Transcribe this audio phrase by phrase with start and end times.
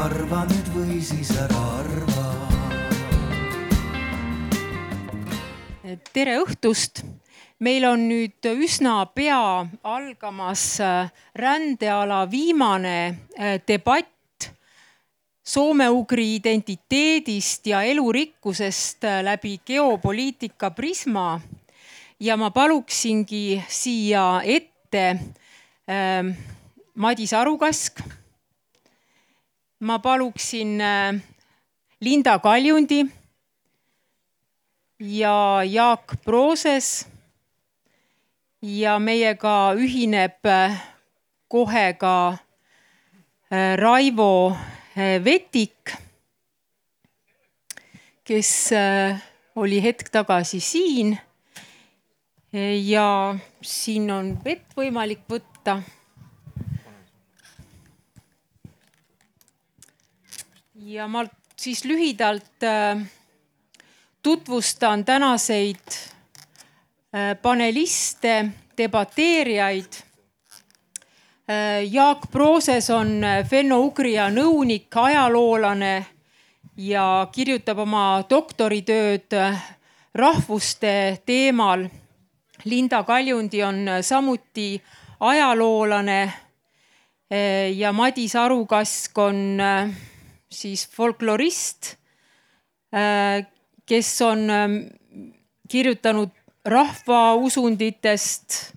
[0.00, 2.28] arva nüüd või siis ära arva.
[6.14, 7.02] tere õhtust
[7.60, 12.96] meil on nüüd üsna pea algamas äh, rändeala viimane
[13.36, 14.48] äh, debatt
[15.44, 21.40] soome-ugri identiteedist ja elurikkusest äh, läbi geopoliitika prisma.
[22.20, 25.04] ja ma paluksingi siia ette
[25.88, 26.24] äh,
[26.94, 28.00] Madis Arukask.
[29.80, 31.20] Ma paluksin äh,
[32.00, 33.06] Linda Kaljundi
[35.00, 37.06] ja Jaak Prooses
[38.62, 40.76] ja meiega ühineb äh,
[41.48, 42.36] kohe ka
[43.50, 44.56] äh, Raivo
[45.24, 45.94] Vetik,
[48.26, 48.74] kes
[49.56, 51.14] oli hetk tagasi siin.
[52.84, 55.78] ja siin on vett võimalik võtta.
[60.90, 61.24] Ja ma
[61.56, 62.66] siis lühidalt
[64.22, 65.94] tutvustan tänaseid
[67.14, 69.92] Äh, paneliste, debateerijaid.
[71.50, 76.06] Äh, Jaak Prooses on äh, fenno-ugria nõunik, ajaloolane
[76.76, 79.34] ja kirjutab oma doktoritööd
[80.14, 80.92] rahvuste
[81.26, 81.82] teemal.
[82.64, 84.78] Linda Kaljundi on samuti
[85.20, 86.20] ajaloolane
[87.74, 89.58] ja Madis Arukask on
[90.50, 91.92] siis folklorist,
[93.86, 94.48] kes on
[95.70, 96.34] kirjutanud
[96.64, 98.74] rahvausunditest,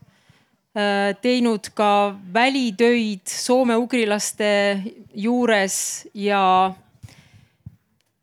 [0.77, 4.80] äh, teinud ka välitöid soome-ugrilaste
[5.13, 6.73] juures ja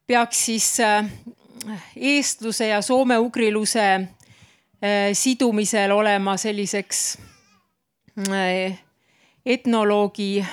[0.07, 1.05] peaks siis äh,
[1.97, 4.09] eestluse ja soome-ugriluse äh,
[5.13, 7.19] sidumisel olema selliseks
[9.47, 10.45] etnoloogi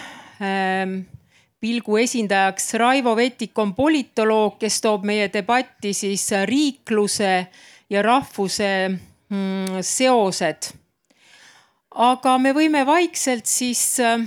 [1.60, 2.74] pilgu esindajaks.
[2.74, 7.32] Raivo Vetik on politoloog, kes toob meie debatti siis riikluse
[7.90, 10.74] ja rahvuse mm, seosed.
[11.98, 14.22] aga me võime vaikselt siis äh,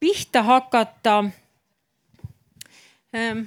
[0.00, 1.24] pihta hakata.
[3.14, 3.44] Ähm,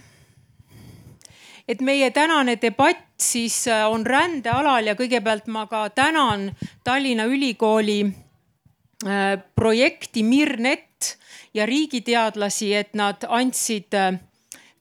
[1.68, 6.52] et meie tänane debatt siis äh, on rändealal ja kõigepealt ma ka tänan
[6.84, 11.18] Tallinna Ülikooli äh, projekti Mirnet
[11.58, 13.96] ja riigiteadlasi, et nad andsid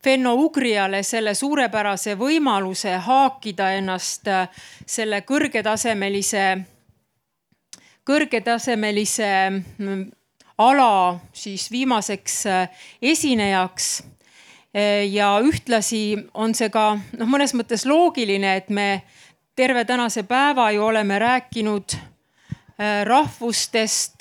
[0.07, 4.49] fenno-ugriale selle suurepärase võimaluse haakida ennast äh,
[4.87, 6.45] selle kõrgetasemelise,
[8.07, 10.05] kõrgetasemelise mm,
[10.63, 10.91] ala
[11.35, 13.89] siis viimaseks äh, esinejaks.
[14.77, 16.05] Äh, ja ühtlasi
[16.35, 18.89] on see ka noh, mõnes mõttes loogiline, et me
[19.57, 21.97] terve tänase päeva ju oleme rääkinud
[23.09, 24.21] rahvustest,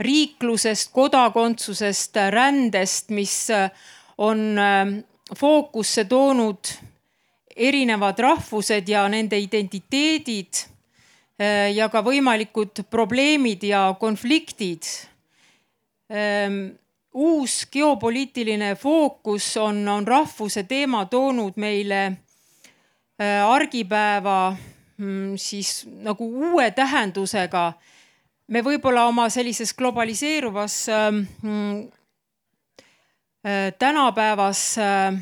[0.00, 3.48] riiklusest, kodakondsusest, rändest, mis
[4.18, 4.98] on ähm,
[5.36, 6.72] fookusse toonud
[7.56, 10.64] erinevad rahvused ja nende identiteedid
[11.40, 14.86] äh, ja ka võimalikud probleemid ja konfliktid.
[16.10, 16.72] Ähm,
[17.14, 24.56] uus geopoliitiline fookus on, on rahvuse teema toonud meile äh, argipäeva
[24.96, 27.72] mm, siis nagu uue tähendusega.
[28.50, 31.88] Me võib-olla oma sellises globaliseeruvas ähm, mm,
[33.46, 35.14] Äh, tänapäevas äh,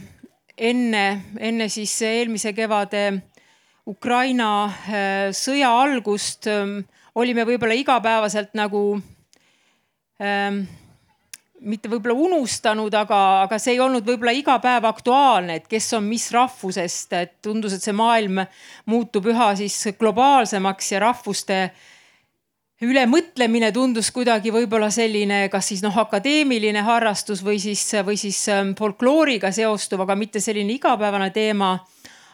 [0.58, 3.12] enne, enne siis eelmise kevade
[3.86, 6.80] Ukraina äh, sõja algust ähm,
[7.14, 8.80] olime võib-olla igapäevaselt nagu
[10.18, 10.64] ähm,
[11.60, 16.10] mitte võib-olla unustanud, aga, aga see ei olnud võib-olla iga päev aktuaalne, et kes on
[16.10, 18.42] mis rahvusest, et tundus, et see maailm
[18.90, 21.86] muutub üha siis globaalsemaks ja rahvuste äh,
[22.84, 28.74] ülemõtlemine tundus kuidagi võib-olla selline, kas siis noh, akadeemiline harrastus või siis, või siis ähm,
[28.78, 31.78] folklooriga seostuv, aga mitte selline igapäevane teema.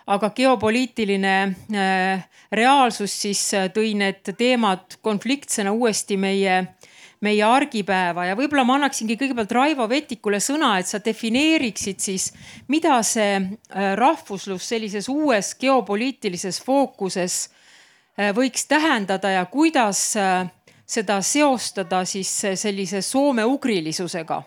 [0.06, 1.36] aga geopoliitiline
[1.72, 6.58] äh, reaalsus siis äh, tõi need teemad konfliktsena uuesti meie,
[7.24, 12.32] meie argipäeva ja võib-olla ma annaksingi kõigepealt Raivo Vetikule sõna, et sa defineeriksid siis,
[12.68, 17.48] mida see äh, rahvuslus sellises uues geopoliitilises fookuses
[18.18, 20.46] võiks tähendada ja kuidas äh,
[20.86, 24.42] seda seostada siis äh, sellise soome-ugrilisusega?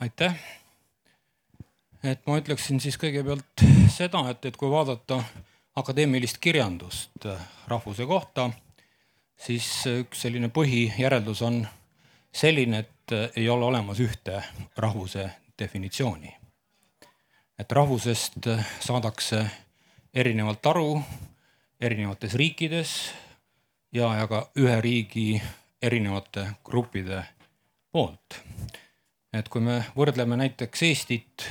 [0.00, 0.34] aitäh.
[2.04, 3.64] et ma ütleksin siis kõigepealt
[3.94, 5.22] seda, et, et kui vaadata
[5.76, 7.26] akadeemilist kirjandust
[7.68, 8.50] rahvuse kohta,
[9.36, 11.66] siis üks selline põhijäreldus on
[12.32, 14.42] selline, et ei ole olemas ühte
[14.76, 16.34] rahvuse definitsiooni.
[17.58, 18.48] et rahvusest
[18.80, 19.46] saadakse
[20.16, 20.90] erinevalt aru
[21.80, 22.92] erinevates riikides
[23.92, 25.28] ja, ja ka ühe riigi
[25.82, 27.22] erinevate gruppide
[27.92, 28.40] poolt.
[29.36, 31.44] et kui me võrdleme näiteks Eestit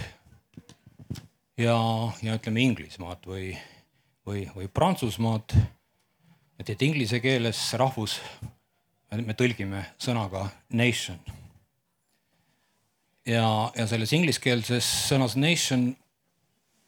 [1.62, 1.78] ja,
[2.26, 3.54] ja ütleme Inglismaad või,
[4.26, 5.54] või, või Prantsusmaad,
[6.60, 8.18] et, et inglise keeles rahvus,
[9.14, 11.20] me tõlgime sõnaga nation.
[13.30, 13.46] ja,
[13.78, 15.92] ja selles ingliskeelses sõnas nation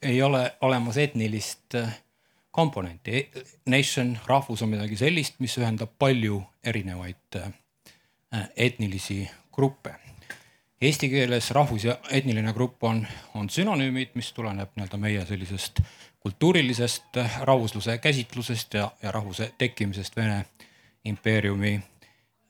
[0.02, 1.76] ei ole olemas etnilist
[2.52, 3.30] komponenti.
[3.66, 7.40] Nation, rahvus on midagi sellist, mis ühendab palju erinevaid
[8.56, 9.24] etnilisi
[9.54, 9.96] gruppe
[10.82, 15.80] Eesti keeles rahvus ja etniline grupp on, on sünonüümid, mis tuleneb nii-öelda meie sellisest
[16.22, 20.46] kultuurilisest rahvusluse käsitlusest ja, ja rahvuse tekkimisest Vene
[21.06, 21.80] impeeriumi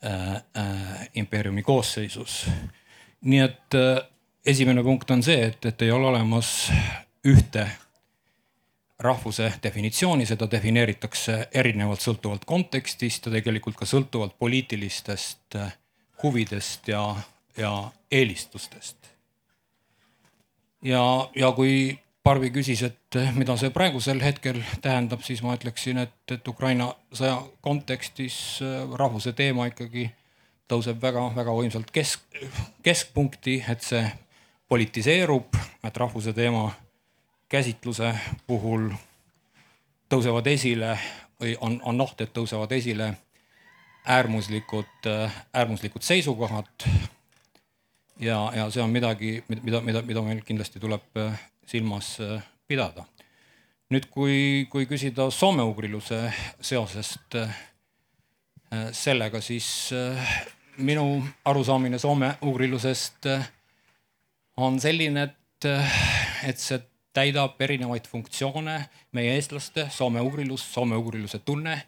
[0.06, 2.50] äh,, äh, impeeriumi koosseisus.
[3.22, 4.04] nii et äh,
[4.46, 6.72] esimene punkt on see, et, et ei ole olemas
[7.28, 7.68] ühte
[9.00, 15.74] rahvuse definitsiooni, seda defineeritakse erinevalt sõltuvalt kontekstist ja tegelikult ka sõltuvalt poliitilistest äh,
[16.24, 17.04] huvidest ja
[17.58, 18.98] ja eelistustest.
[20.82, 26.16] ja, ja kui Barbi küsis, et mida see praegusel hetkel tähendab, siis ma ütleksin, et,
[26.32, 30.10] et Ukraina sõja kontekstis äh, rahvuse teema ikkagi
[30.68, 32.26] tõuseb väga-väga võimsalt kesk,
[32.84, 34.04] keskpunkti, et see
[34.68, 35.56] politiseerub,
[35.88, 36.68] et rahvuse teema
[37.50, 38.14] käsitluse
[38.48, 38.90] puhul
[40.10, 40.98] tõusevad esile
[41.42, 43.14] või on, on oht, et tõusevad esile
[44.08, 45.08] äärmuslikud,
[45.54, 46.88] äärmuslikud seisukohad
[48.20, 53.06] ja, ja see on midagi, mida, mida, mida meil kindlasti tuleb äh, silmas äh, pidada.
[53.88, 56.26] nüüd, kui, kui küsida soome-ugriluse
[56.60, 57.54] seosest äh,
[58.92, 59.94] sellega, siis
[60.78, 63.30] minu arusaamine soome-ugrilusest
[64.60, 65.70] on selline, et,
[66.44, 66.82] et see
[67.18, 68.78] täidab erinevaid funktsioone
[69.18, 71.80] meie eestlaste soome-ugrilus, soome-ugriluse tunne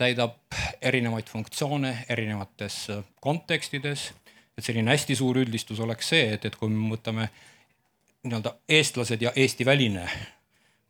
[0.00, 2.86] täidab erinevaid funktsioone erinevates
[3.20, 4.08] kontekstides
[4.58, 7.28] et selline hästi suur üldistus oleks see, et, et kui me võtame
[8.24, 10.04] nii-öelda eestlased ja Eesti väline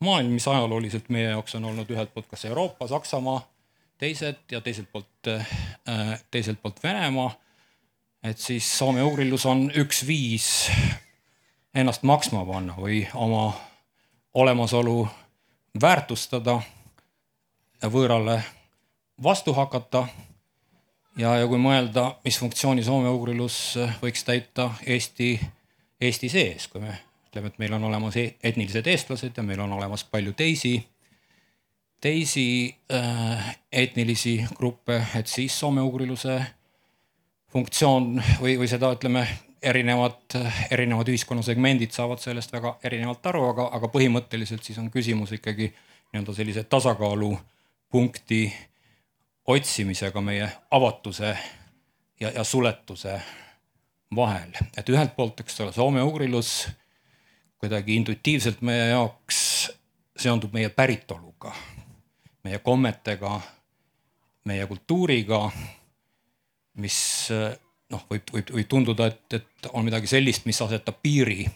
[0.05, 3.41] maailm, mis ajalooliselt meie jaoks on olnud ühelt poolt kas Euroopa, Saksamaa,
[3.99, 7.33] teised ja teiselt poolt äh,, teiselt poolt Venemaa.
[8.25, 10.69] et siis soome-ugrilus on üks viis
[11.75, 13.53] ennast maksma panna või oma
[14.35, 15.09] olemasolu
[15.81, 16.61] väärtustada
[17.83, 18.43] võõrale
[19.23, 20.07] vastu hakata.
[21.17, 23.59] Ja, ja kui mõelda, mis funktsiooni soome-ugrilus
[24.03, 25.37] võiks täita Eesti,
[26.01, 26.97] Eesti sees, kui me
[27.29, 30.75] ütleme, et meil on olemas e-, etnilised eestlased ja meil on olemas palju teisi,
[32.03, 36.41] teisi äh, etnilisi gruppe, et siis soome-ugriluse
[37.55, 39.23] funktsioon või, või seda ütleme,
[39.65, 40.37] erinevad,
[40.71, 46.35] erinevad ühiskonnasegmendid saavad sellest väga erinevalt aru, aga, aga põhimõtteliselt siis on küsimus ikkagi nii-öelda
[46.37, 48.41] sellise tasakaalupunkti
[49.47, 51.37] otsimisega meie avatuse
[52.21, 53.19] ja, ja suletuse
[54.17, 56.53] vahel, et ühelt poolt, eks ole, soome-ugrilus
[57.59, 59.41] kuidagi intuitiivselt meie jaoks
[60.17, 61.53] seondub meie päritoluga,
[62.45, 63.39] meie kommetega,
[64.45, 65.49] meie kultuuriga,
[66.79, 66.99] mis
[67.95, 71.47] noh, võib, võib, võib tunduda, et, et on midagi sellist, mis asetab piiri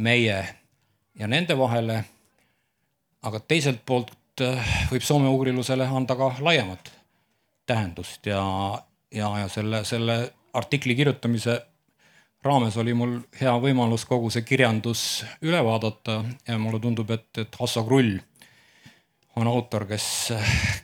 [0.00, 0.38] meie
[1.18, 2.04] ja nende vahele.
[3.22, 4.16] aga teiselt poolt
[4.90, 6.92] võib soome-ugrilusele anda ka laiemat
[7.68, 8.42] tähendust ja,
[9.12, 10.16] ja, ja selle, selle
[10.56, 11.58] artikli kirjutamise
[12.42, 15.02] raames oli mul hea võimalus kogu see kirjandus
[15.44, 18.16] üle vaadata ja mulle tundub, et, et Hasso Krull
[19.36, 20.32] on autor, kes,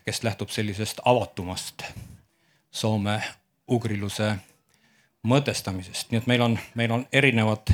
[0.04, 1.86] kes lähtub sellisest avatumast
[2.70, 3.16] soome
[3.72, 4.34] ugriluse
[5.26, 7.72] mõtestamisest, nii et meil on, meil on erinevad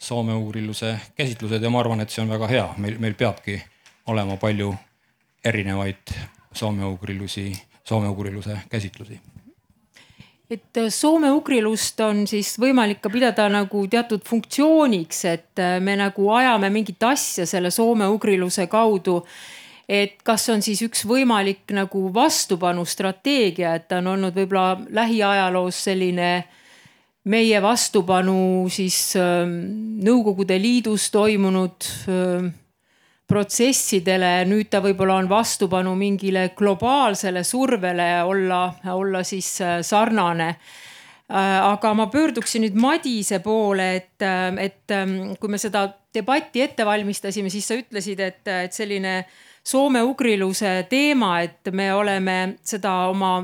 [0.00, 3.58] soome ugriluse käsitlused ja ma arvan, et see on väga hea, meil, meil peabki
[4.08, 4.72] olema palju
[5.44, 6.14] erinevaid
[6.56, 7.50] soome ugrilusi
[7.90, 9.20] soome-ugriluse käsitlusi.
[10.50, 16.30] Et äh, soome-ugrilust on siis võimalik ka pidada nagu teatud funktsiooniks, et äh, me nagu
[16.34, 19.24] ajame mingit asja selle soome-ugriluse kaudu.
[19.90, 26.28] et kas on siis üks võimalik nagu vastupanustrateegia, et ta on olnud võib-olla lähiajaloos selline
[27.24, 29.44] meie vastupanu siis äh,
[30.00, 32.50] Nõukogude Liidus toimunud äh,
[33.30, 40.48] protsessidele, nüüd ta võib-olla on vastupanu mingile globaalsele survele olla, olla siis äh, sarnane.
[41.30, 46.64] Äh, aga ma pöörduksin nüüd Madise poole, et, äh, et ähm, kui me seda debatti
[46.64, 49.20] ette valmistasime, siis sa ütlesid, et, et selline
[49.70, 53.36] soome-ugriluse teema, et me oleme seda oma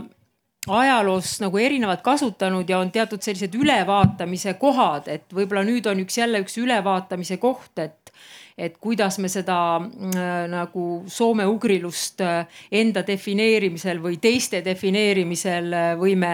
[0.66, 6.18] ajaloos nagu erinevalt kasutanud ja on teatud sellised ülevaatamise kohad, et võib-olla nüüd on üks
[6.18, 8.12] jälle üks ülevaatamise koht, et
[8.56, 16.30] et kuidas me seda äh, nagu soome-ugrilust äh, enda defineerimisel või teiste defineerimisel äh, võime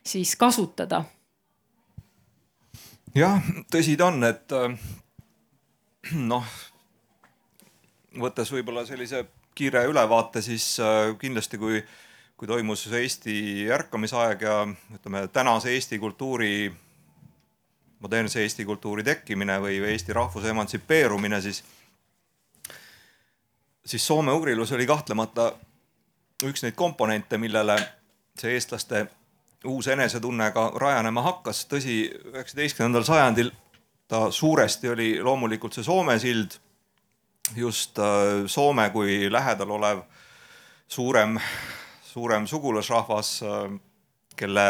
[0.00, 1.02] siis kasutada.
[3.16, 4.72] Jah, tõsi ta on, et äh,
[6.32, 6.48] noh,
[8.24, 9.26] võttes võib-olla sellise
[9.56, 11.80] kiire ülevaate, siis äh, kindlasti kui,
[12.36, 14.56] kui toimus Eesti ärkamisaeg ja
[14.94, 16.72] ütleme, tänase Eesti kultuuri,
[18.00, 21.62] modernse Eesti kultuuri tekkimine või, Eesti rahvuse emantsipeerumine, siis,
[23.84, 25.52] siis soome-ugrilus oli kahtlemata
[26.44, 27.78] üks neid komponente, millele
[28.36, 29.06] see eestlaste
[29.64, 31.64] uus enesetunne ka rajanema hakkas.
[31.70, 32.02] tõsi,
[32.34, 33.50] üheksateistkümnendal sajandil
[34.08, 36.58] ta suuresti oli loomulikult see Soome sild,
[37.56, 40.04] just äh, Soome kui lähedal olev
[40.88, 41.38] suurem,
[42.16, 43.80] suurem sugulasrahvas, äh,
[44.36, 44.66] kelle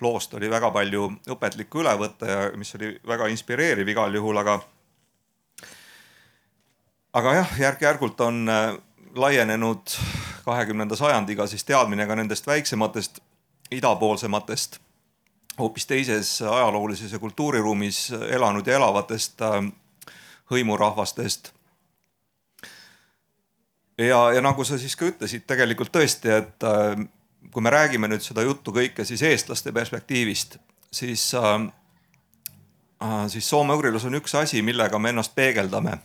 [0.00, 4.60] loost oli väga palju õpetlikku üle võtta ja mis oli väga inspireeriv igal juhul, aga
[7.18, 8.76] aga jah, järk-järgult on äh,
[9.18, 9.96] laienenud
[10.44, 13.18] kahekümnenda sajandiga siis teadmine ka nendest väiksematest
[13.74, 14.78] idapoolsematest,
[15.58, 19.60] hoopis teises ajaloolises ja kultuuriruumis elanud ja elavatest äh,
[20.54, 21.52] hõimurahvastest.
[23.98, 27.00] Ja, ja nagu sa siis ka ütlesid, tegelikult tõesti, et äh,
[27.52, 30.58] kui me räägime nüüd seda juttu kõike siis eestlaste perspektiivist,
[30.92, 31.66] siis äh,,
[33.32, 35.98] siis soome-ugrilus on üks asi, millega me ennast peegeldame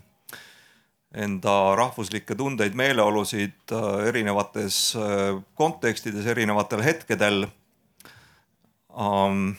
[1.13, 7.45] enda rahvuslikke tundeid, meeleolusid äh, erinevates äh, kontekstides, erinevatel hetkedel
[8.89, 9.53] um,.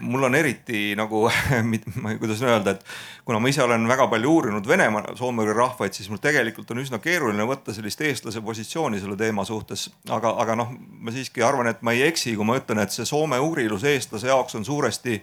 [0.00, 1.24] Mul on eriti nagu,
[2.20, 2.84] kuidas öelda, et
[3.24, 7.00] kuna ma ise olen väga palju uurinud Venemaa soome rahvaid, siis mul tegelikult on üsna
[7.02, 9.88] keeruline võtta sellist eestlase positsiooni selle teema suhtes.
[10.10, 13.08] aga, aga noh, ma siiski arvan, et ma ei eksi, kui ma ütlen, et see
[13.08, 15.20] soome-ugrilus eestlase jaoks on suuresti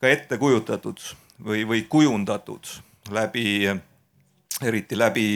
[0.00, 1.00] ka ette kujutatud
[1.44, 2.68] või, või kujundatud
[3.14, 3.68] läbi,
[4.62, 5.28] eriti läbi,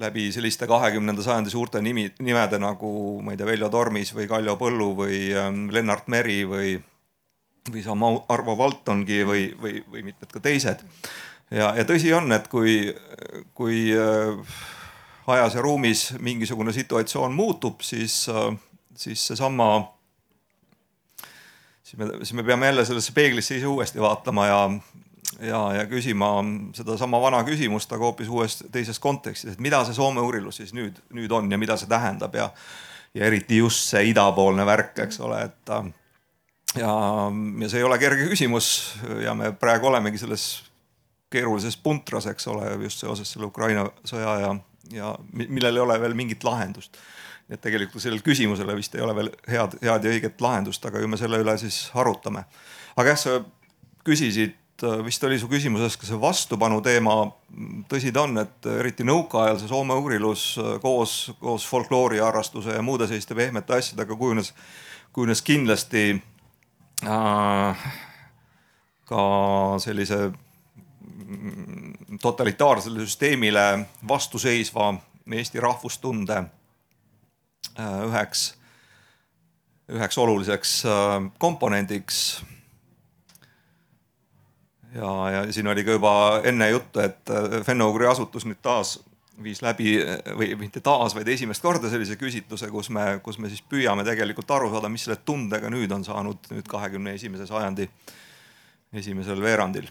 [0.00, 4.56] läbi selliste kahekümnenda sajandi suurte nimi, nimede nagu ma ei tea, Veljo Tormis või Kaljo
[4.60, 6.78] Põllu või ähm, Lennart Meri või,
[7.68, 10.84] või sama Arvo Valtongi või, või, või mitmed ka teised.
[11.50, 12.94] ja, ja tõsi on, et kui,
[13.54, 14.58] kui äh,
[15.26, 18.54] ajas ja ruumis mingisugune situatsioon muutub, siis, äh,
[18.96, 19.90] siis seesama
[21.82, 24.70] siis me, siis me peame jälle sellesse peeglisse ise uuesti vaatama ja,
[25.40, 26.32] ja, ja küsima
[26.74, 31.00] sedasama vana küsimust, aga hoopis uues teises kontekstis, et mida see Soome uurilus siis nüüd,
[31.16, 32.50] nüüd on ja mida see tähendab ja,
[33.14, 35.74] ja eriti just see idapoolne värk, eks ole, et
[36.76, 36.90] ja,
[37.62, 38.70] ja see ei ole kerge küsimus
[39.24, 40.48] ja me praegu olemegi selles
[41.30, 44.52] keerulises puntras, eks ole, just seoses selle Ukraina sõja ja,
[44.94, 46.98] ja millel ei ole veel mingit lahendust.
[47.50, 51.08] et tegelikult sellele küsimusele vist ei ole veel head, head ja õiget lahendust, aga ju
[51.10, 52.44] me selle üle siis arutame.
[52.96, 53.40] aga jah, sa
[54.06, 54.56] küsisid
[55.04, 57.30] vist oli su küsimuses ka see vastupanu teema.
[57.88, 60.44] tõsi ta on, et eriti nõukaajal see soome-ugrilus
[60.82, 64.54] koos, koos folklooriharrastuse ja muude selliste pehmete asjadega kujunes,
[65.12, 66.22] kujunes kindlasti
[69.10, 69.22] ka
[69.78, 74.94] sellise mm, totalitaarsele süsteemile vastuseisva
[75.30, 76.44] Eesti rahvustunde
[77.78, 78.54] äh, üheks,
[79.88, 82.44] üheks oluliseks äh, komponendiks.
[84.94, 88.98] Ja, ja siin oli ka juba enne juttu, et äh, Fenno-Ugri asutus nüüd taas
[89.42, 89.96] viis läbi
[90.36, 94.50] või mitte taas, vaid esimest korda sellise küsitluse, kus me, kus me siis püüame tegelikult
[94.56, 97.88] aru saada, mis selle tundega nüüd on saanud nüüd kahekümne esimese sajandi
[99.00, 99.88] esimesel veerandil.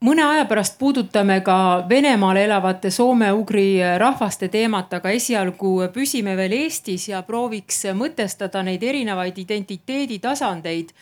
[0.00, 7.08] Mõne aja pärast puudutame ka Venemaal elavate soome-ugri rahvaste teemat, aga esialgu püsime veel Eestis
[7.10, 10.94] ja prooviks mõtestada neid erinevaid identiteedi tasandeid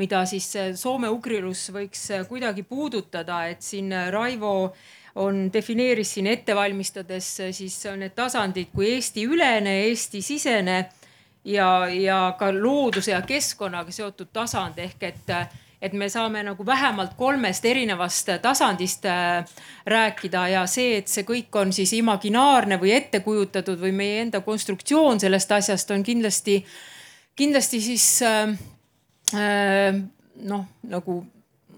[0.00, 4.72] mida siis soome-ugrilus võiks kuidagi puudutada, et siin Raivo
[5.16, 10.78] on, defineeris siin ette valmistades siis need tasandid kui Eesti-ülene, Eesti-sisene
[11.44, 14.78] ja, ja ka looduse ja keskkonnaga seotud tasand.
[14.78, 15.38] Ehk et
[15.86, 19.44] et me saame nagu vähemalt kolmest erinevast tasandist äh,
[19.86, 24.40] rääkida ja see, et see kõik on siis imaginaarne või ette kujutatud või meie enda
[24.40, 26.62] konstruktsioon sellest asjast on kindlasti,
[27.36, 28.08] kindlasti siis
[29.34, 29.96] Äh,
[30.46, 31.16] noh, nagu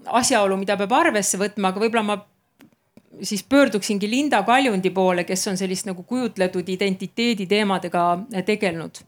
[0.05, 2.17] asjaolu, mida peab arvesse võtma, aga võib-olla ma
[3.21, 9.01] siis pöörduksingi Linda Kaljundi poole, kes on sellist nagu kujutletud identiteedi teemadega tegelenud.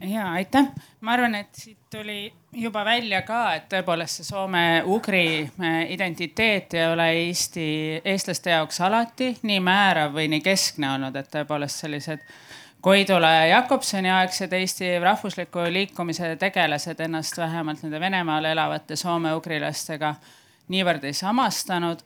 [0.00, 0.68] ja aitäh,
[1.00, 6.86] ma arvan, et siit tuli juba välja ka, et tõepoolest see soome-ugri äh, identiteet ei
[6.92, 7.66] ole Eesti,
[8.04, 12.24] eestlaste jaoks alati nii määrav või nii keskne olnud, et tõepoolest sellised
[12.80, 20.14] Koidula ja Jakobsoni aegsed Eesti rahvusliku liikumise tegelased ennast vähemalt nende Venemaal elavate soome-ugrilastega
[20.72, 22.00] niivõrd ei samastanud.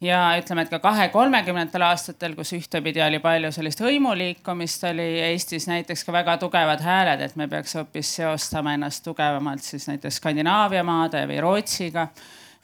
[0.00, 5.66] Ja ütleme, et ka kahe kolmekümnendatel aastatel, kus ühtepidi oli palju sellist hõimuliikumist, oli Eestis
[5.70, 10.84] näiteks ka väga tugevad hääled, et me peaks hoopis seostama ennast tugevamalt siis näiteks Skandinaavia
[10.86, 12.08] maade või Rootsiga.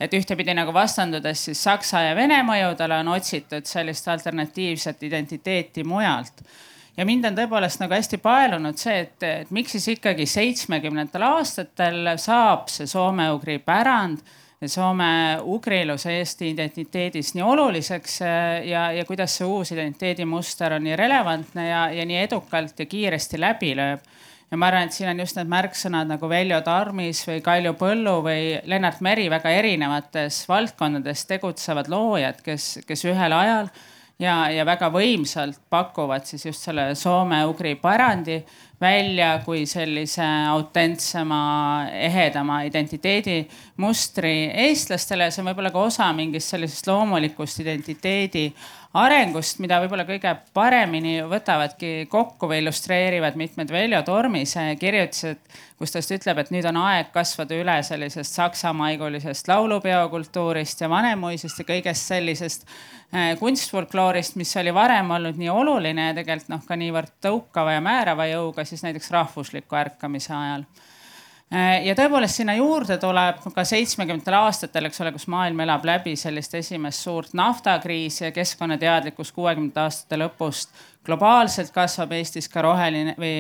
[0.00, 6.43] et ühtepidi nagu vastandudes siis Saksa ja Vene mõjudele on otsitud sellist alternatiivset identiteeti mujalt
[6.97, 12.14] ja mind on tõepoolest nagu hästi paelunud see, et, et miks siis ikkagi seitsmekümnendatel aastatel
[12.19, 14.23] saab see soome-ugri pärand
[14.71, 20.97] Soome ugrilus Eesti identiteedis nii oluliseks äh, ja, ja kuidas see uus identiteedimuster on nii
[20.97, 24.04] relevantne ja, ja nii edukalt ja kiiresti läbi lööb.
[24.50, 28.18] ja ma arvan, et siin on just need märksõnad nagu Veljo Tarmis või Kalju Põllu
[28.26, 33.73] või Lennart Meri väga erinevates valdkondades tegutsevad loojad, kes, kes ühel ajal
[34.18, 38.40] ja, ja väga võimsalt pakuvad siis just selle soome-ugri pärandi
[38.85, 41.41] välja kui sellise autentsema,
[42.07, 44.35] ehedama identiteedimustri
[44.69, 45.31] eestlastele.
[45.31, 48.50] see on võib-olla ka osa mingist sellisest loomulikust identiteedi
[48.95, 55.41] arengust, mida võib-olla kõige paremini võtavadki kokku või illustreerivad mitmed Veljo Tormise kirjutised,
[55.79, 61.65] kus ta just ütleb, et nüüd on aeg kasvada üle sellisest saksamaigulisest laulupeokultuurist ja vanemuisest
[61.65, 62.69] ja kõigest sellisest
[63.15, 67.83] Äh, kunstfolkloorist, mis oli varem olnud nii oluline ja tegelikult noh, ka niivõrd tõukava ja
[67.85, 70.65] määrava jõuga, siis näiteks rahvusliku ärkamise ajal
[71.84, 76.54] ja tõepoolest sinna juurde tuleb ka seitsmekümnendatel aastatel, eks ole, kus maailm elab läbi sellist
[76.58, 80.75] esimest suurt naftakriisi ja keskkonnateadlikkus kuuekümnendate aastate lõpust.
[81.04, 83.34] globaalselt kasvab Eestis ka roheline või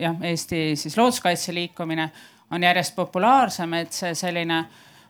[0.00, 2.10] jah, Eesti siis looduskaitse liikumine
[2.50, 4.64] on järjest populaarsem, et see selline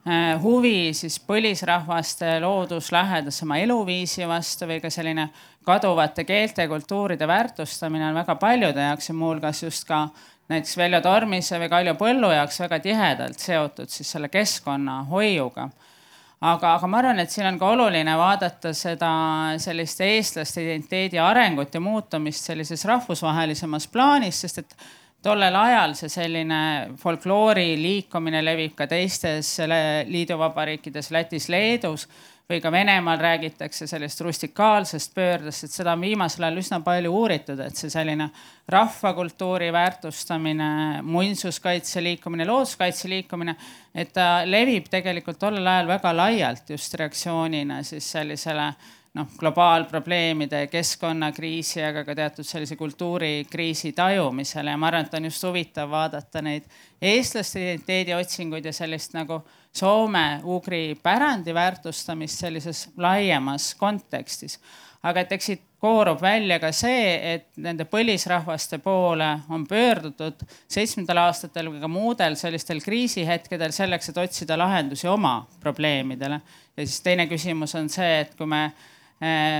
[0.08, 5.26] Äh, huvi siis põlisrahvaste looduslähedasema eluviisi vastu või ka selline
[5.68, 10.06] kaduvate keelte kultuuride väärtustamine on väga paljude jaoks ja muuhulgas just ka
[10.50, 15.68] näiteks Veljo Tormise või Kaljo Põllu jaoks väga tihedalt seotud siis selle keskkonnahoiuga.
[16.40, 19.10] Aga, aga ma arvan, et siin on ka oluline vaadata seda
[19.60, 24.76] sellist eestlaste identiteedi arengut ja muutumist sellises rahvusvahelisemas plaanis, sest et
[25.22, 26.60] tollel ajal see selline
[27.02, 29.58] folkloori liikumine levib ka teistes
[30.08, 32.08] liiduvabariikides, Lätis, Leedus
[32.50, 37.60] või ka Venemaal räägitakse sellest rustikaalsest pöördest, et seda on viimasel ajal üsna palju uuritud,
[37.62, 38.30] et see selline
[38.70, 40.70] rahvakultuuri väärtustamine,
[41.02, 43.54] muinsuskaitse liikumine, looduskaitse liikumine,
[43.94, 48.72] et ta levib tegelikult tollel ajal väga laialt just reaktsioonina siis sellisele
[49.14, 55.46] noh, globaalprobleemide, keskkonnakriisi, aga ka teatud sellise kultuurikriisi tajumisele ja ma arvan, et on just
[55.48, 56.68] huvitav vaadata neid
[57.02, 59.40] eestlaste identiteedi otsinguid ja sellist nagu
[59.74, 64.60] soome-ugri pärandi väärtustamist sellises laiemas kontekstis.
[65.02, 71.22] aga et eks siit koorub välja ka see, et nende põlisrahvaste poole on pöördutud seitsmendal
[71.24, 76.40] aastatel või ka muudel sellistel kriisihetkedel selleks, et otsida lahendusi oma probleemidele.
[76.76, 78.70] ja siis teine küsimus on see, et kui me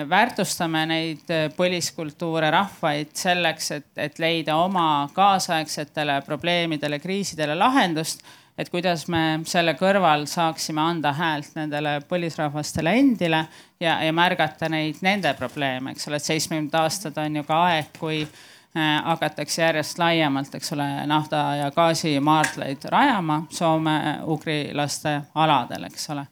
[0.09, 8.25] väärtustame neid äh, põliskultuure, rahvaid selleks, et, et leida oma kaasaegsetele probleemidele, kriisidele lahendust.
[8.61, 13.47] et kuidas me selle kõrval saaksime anda häält nendele põlisrahvastele endile
[13.81, 17.95] ja, ja märgata neid, nende probleeme, eks ole, et seitsmekümnendad aastad on ju ka aeg,
[17.99, 26.11] kui äh, hakatakse järjest laiemalt, eks ole, nafta ja gaasimaardlaid rajama soome-ugri laste aladel, eks
[26.17, 26.27] ole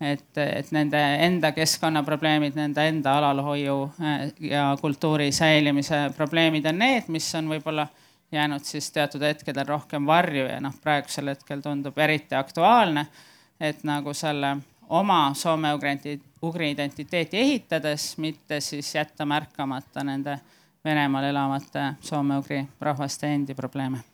[0.00, 7.08] et, et nende enda keskkonnaprobleemid, nende enda alalhoiu äh, ja kultuuri säilimise probleemid on need,
[7.08, 7.86] mis on võib-olla
[8.32, 13.06] jäänud siis teatud hetkedel rohkem varju ja noh, praegusel hetkel tundub eriti aktuaalne.
[13.60, 14.56] et nagu selle
[14.88, 20.38] oma soome-ugri identiteeti ehitades, mitte siis jätta märkamata nende
[20.84, 24.09] Venemaal elavate soome-ugri rahvaste endi probleeme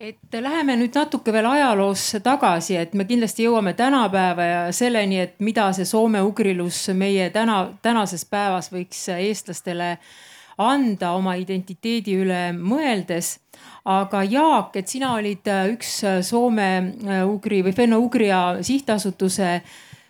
[0.00, 5.40] et läheme nüüd natuke veel ajaloosse tagasi, et me kindlasti jõuame tänapäeva ja selleni, et
[5.40, 9.96] mida see soome-ugrilus meie täna, tänases päevas võiks eestlastele
[10.60, 13.38] anda oma identiteedi üle mõeldes.
[13.84, 19.60] aga Jaak, et sina olid üks Soome-Ugri või Fenno-Ugria sihtasutuse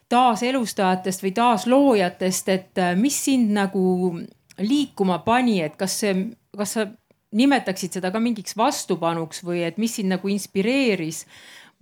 [0.09, 4.18] taaselustajatest või taasloojatest, et mis sind nagu
[4.59, 6.14] liikuma pani, et kas see,
[6.57, 6.87] kas sa
[7.34, 11.24] nimetaksid seda ka mingiks vastupanuks või et mis sind nagu inspireeris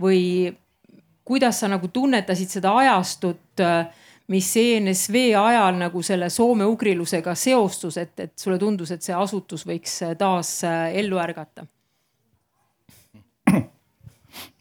[0.01, 0.53] või
[1.25, 3.63] kuidas sa nagu tunnetasid seda ajastut,
[4.33, 10.01] mis ENSV ajal nagu selle soome-ugrilusega seostus, et, et sulle tundus, et see asutus võiks
[10.19, 11.67] taas ellu ärgata?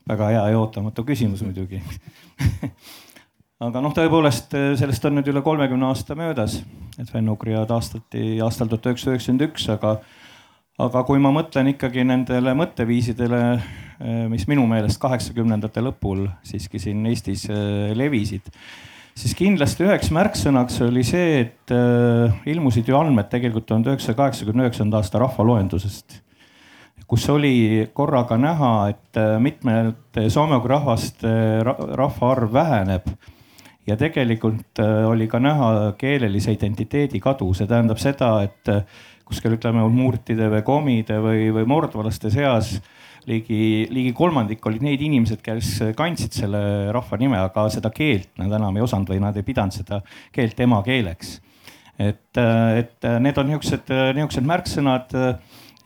[0.04, 1.78] väga hea ja ootamatu küsimus muidugi
[3.68, 6.58] aga noh, tõepoolest sellest on nüüd üle kolmekümne aasta möödas,
[7.00, 9.96] et Fenn-Ugria taastati aastal tuhat üheksasada üheksakümmend üks, aga
[10.82, 17.06] aga kui ma mõtlen ikkagi nendele mõtteviisidele, eh, mis minu meelest kaheksakümnendate lõpul siiski siin
[17.10, 18.50] Eestis eh, levisid,
[19.14, 24.66] siis kindlasti üheks märksõnaks oli see, et äh, ilmusid ju andmed tegelikult tuhande üheksasaja kaheksakümne
[24.66, 26.18] üheksanda aasta rahvaloendusest,
[27.06, 33.12] kus oli korraga näha, et mitmete soome-ugri rahvaste rahvaarv väheneb.
[33.86, 35.68] Ja tegelikult oli ka näha
[36.00, 38.72] keelelise identiteedi kadu, see tähendab seda, et
[39.28, 42.76] kuskil ütleme murtide või komide või, või mordvalaste seas
[43.30, 48.52] ligi, ligi kolmandik olid need inimesed, kes kandsid selle rahva nime, aga seda keelt nad
[48.60, 50.02] enam ei osanud või nad ei pidanud seda
[50.36, 51.40] keelt emakeeleks.
[52.02, 55.14] et, et need on niisugused, niisugused märksõnad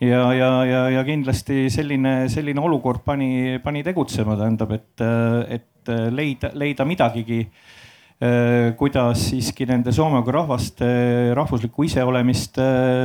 [0.02, 5.06] ja, ja, ja, ja kindlasti selline, selline olukord pani, pani tegutsema, tähendab, et,
[5.60, 7.44] et leida, leida midagigi
[8.78, 10.88] kuidas siiski nende soome-ugri rahvaste
[11.38, 12.58] rahvuslikku iseolemist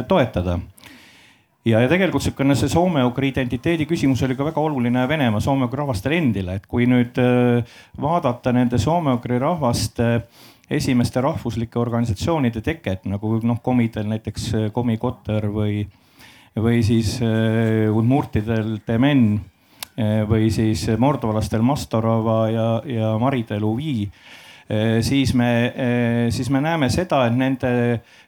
[0.09, 0.55] toetada?
[1.63, 6.19] Ja, ja tegelikult niisugune see soome-ugri identiteedi küsimus oli ka väga oluline Venemaa soome-ugri rahvastele
[6.19, 10.09] endile, et kui nüüd äh, vaadata nende soome-ugri rahvaste
[10.73, 15.85] esimeste rahvuslike organisatsioonide teket nagu noh, komidel näiteks äh, Komikotter või,
[16.59, 19.27] või siis äh, udmurtidel Temen
[19.93, 24.42] või siis mordovalastel Mastorova ja, ja Maridel Uvi Äh,
[25.03, 27.73] siis me, äh, siis me näeme seda, et nende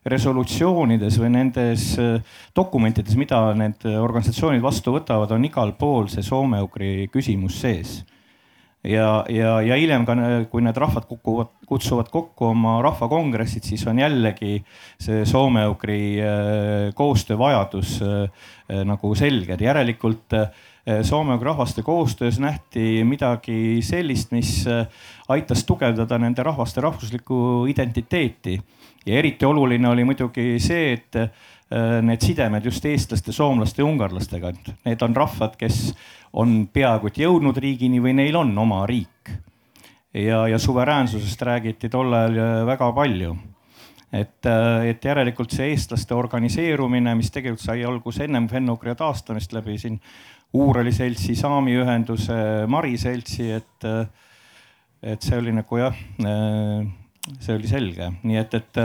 [0.06, 7.08] resolutsioonides või nendes äh, dokumentides, mida need organisatsioonid vastu võtavad, on igal pool see soome-ugri
[7.12, 8.02] küsimus sees.
[8.84, 10.14] Ja, ja, ja hiljem ka,
[10.52, 14.58] kui need rahvad kukuvad, kutsuvad kokku oma rahvakongressid, siis on jällegi
[15.00, 16.20] see soome-ugri
[16.98, 17.94] koostöövajadus
[18.84, 20.50] nagu selge, järelikult Eh,
[20.84, 24.86] Soome rahvaste koostöös nähti midagi sellist, mis eh,
[25.28, 28.60] aitas tugevdada nende rahvaste rahvuslikku identiteeti.
[29.06, 31.30] ja eriti oluline oli muidugi see, et eh,
[32.02, 35.94] need sidemed just eestlaste, soomlaste ja ungarlastega, et need on rahvad, kes
[36.32, 39.32] on peaaegu et jõudnud riigini või neil on oma riik.
[40.14, 43.36] ja, ja suveräänsusest räägiti tol ajal väga palju
[44.12, 44.46] et,
[44.86, 49.98] et järelikult see eestlaste organiseerumine, mis tegelikult sai alguse ennem Fenno-Ugria taastamist läbi siin
[50.54, 52.34] Uurali seltsi, Saami ühenduse,
[52.70, 53.86] Mari seltsi, et,
[55.02, 55.96] et see oli nagu jah,
[57.40, 58.80] see oli selge, nii et, et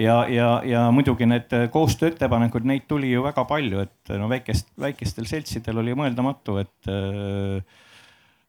[0.00, 5.28] ja, ja, ja muidugi need koostööettepanekud, neid tuli ju väga palju, et no väikest, väikestel
[5.28, 6.92] seltsidel oli mõeldamatu, et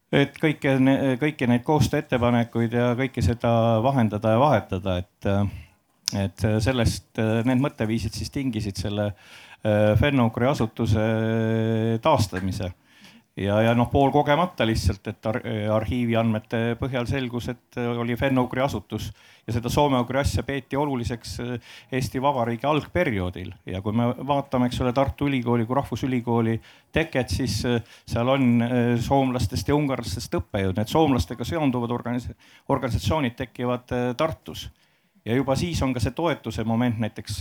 [0.08, 0.72] et kõike,
[1.20, 3.50] kõiki neid koostööettepanekuid ja kõike seda
[3.84, 5.28] vahendada ja vahetada, et,
[6.16, 7.10] et sellest,
[7.44, 9.47] need mõtteviisid siis tingisid selle äh,
[9.98, 12.72] Fenno-Ugri asutuse äh, taastamise.
[13.38, 15.36] ja, ja noh, poolkogemata lihtsalt, et ar
[15.74, 19.08] arhiivi andmete põhjal selgus, et äh, oli Fenno-Ugri asutus
[19.46, 21.34] ja seda soome-ugri asja peeti oluliseks
[21.92, 23.50] Eesti Vabariigi algperioodil.
[23.66, 26.58] Ja kui me vaatame, eks ole, Tartu Ülikooli kui Rahvusülikooli
[26.92, 28.62] teket, siis seal on
[29.02, 32.28] soomlastest ja ungarlastest õppejõud, need soomlastega seonduvad organis
[32.68, 34.68] organisatsioonid tekivad Tartus.
[35.24, 37.40] Ja juba siis on ka see toetuse moment, näiteks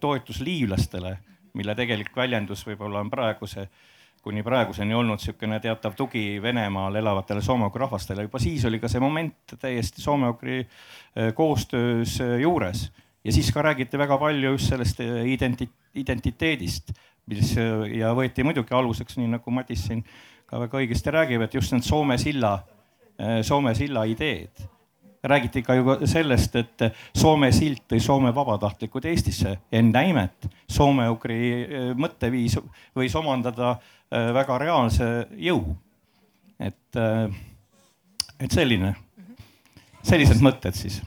[0.00, 1.16] toetus liivlastele
[1.56, 3.66] mille tegelik väljendus võib-olla on praeguse,
[4.22, 8.26] kuni praeguseni olnud niisugune teatav tugi Venemaal elavatele soome-ugri rahvastele.
[8.26, 12.90] juba siis oli ka see moment täiesti soome-ugri eh, koostöös eh, juures
[13.24, 16.92] ja siis ka räägiti väga palju just sellest eh, identi-, identiteedist,
[17.26, 17.56] mis
[17.98, 20.04] ja võeti muidugi aluseks, nii nagu Madis siin
[20.46, 22.60] ka väga õigesti räägib, et just need Soome silla,
[23.42, 24.66] Soome silla ideed
[25.22, 29.58] räägiti ka ju sellest, et Soome silt tõi Soome vabatahtlikud Eestisse.
[29.72, 32.58] enda imet, soome-ugri eh, mõtteviis
[32.96, 35.76] võis omandada eh, väga reaalse jõu.
[36.60, 37.30] et, eh,
[38.40, 38.94] et selline,
[40.02, 41.02] sellised mõtted siis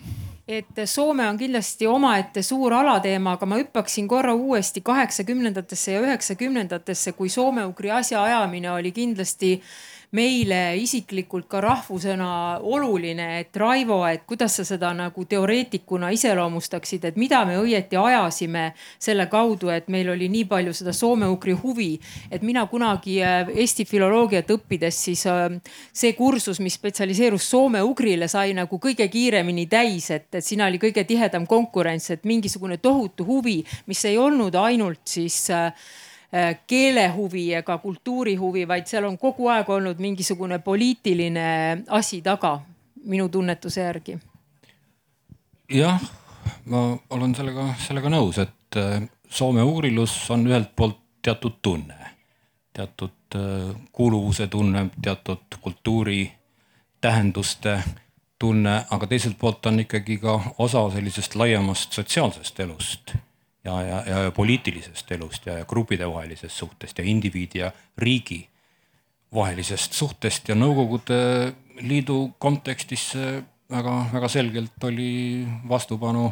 [0.50, 7.14] et Soome on kindlasti omaette suur alateema, aga ma hüppaksin korra uuesti kaheksakümnendatesse ja üheksakümnendatesse,
[7.14, 9.60] kui soome-ugri asjaajamine oli kindlasti
[10.12, 12.30] meile isiklikult ka rahvusena
[12.66, 18.72] oluline, et Raivo, et kuidas sa seda nagu teoreetikuna iseloomustaksid, et mida me õieti ajasime
[18.98, 21.92] selle kaudu, et meil oli nii palju seda soome-ugri huvi.
[22.32, 25.48] et mina kunagi äh, Eesti filoloogiat õppides, siis äh,
[25.94, 31.06] see kursus, mis spetsialiseerus soome-ugrile, sai nagu kõige kiiremini täis, et, et siin oli kõige
[31.06, 35.70] tihedam konkurents, et mingisugune tohutu huvi, mis ei olnud ainult siis äh,
[36.68, 41.46] keelehuvi ega kultuurihuvi, vaid seal on kogu aeg olnud mingisugune poliitiline
[41.88, 42.60] asi taga,
[43.04, 44.20] minu tunnetuse järgi.
[45.74, 46.02] jah,
[46.66, 52.14] ma olen sellega, sellega nõus, et äh, Soome uurilus on ühelt poolt teatud tunne,
[52.74, 56.32] teatud äh, kuuluvuse tunne, teatud kultuuri
[57.02, 57.84] tähenduste
[58.40, 63.18] tunne, aga teiselt poolt on ikkagi ka osa sellisest laiemast sotsiaalsest elust
[63.64, 68.50] ja, ja, ja poliitilisest elust ja, gruppidevahelisest suhtest ja indiviidi ja riigi
[69.34, 73.14] vahelisest suhtest ja Nõukogude Liidu kontekstis
[73.72, 76.32] väga-väga selgelt oli vastupanu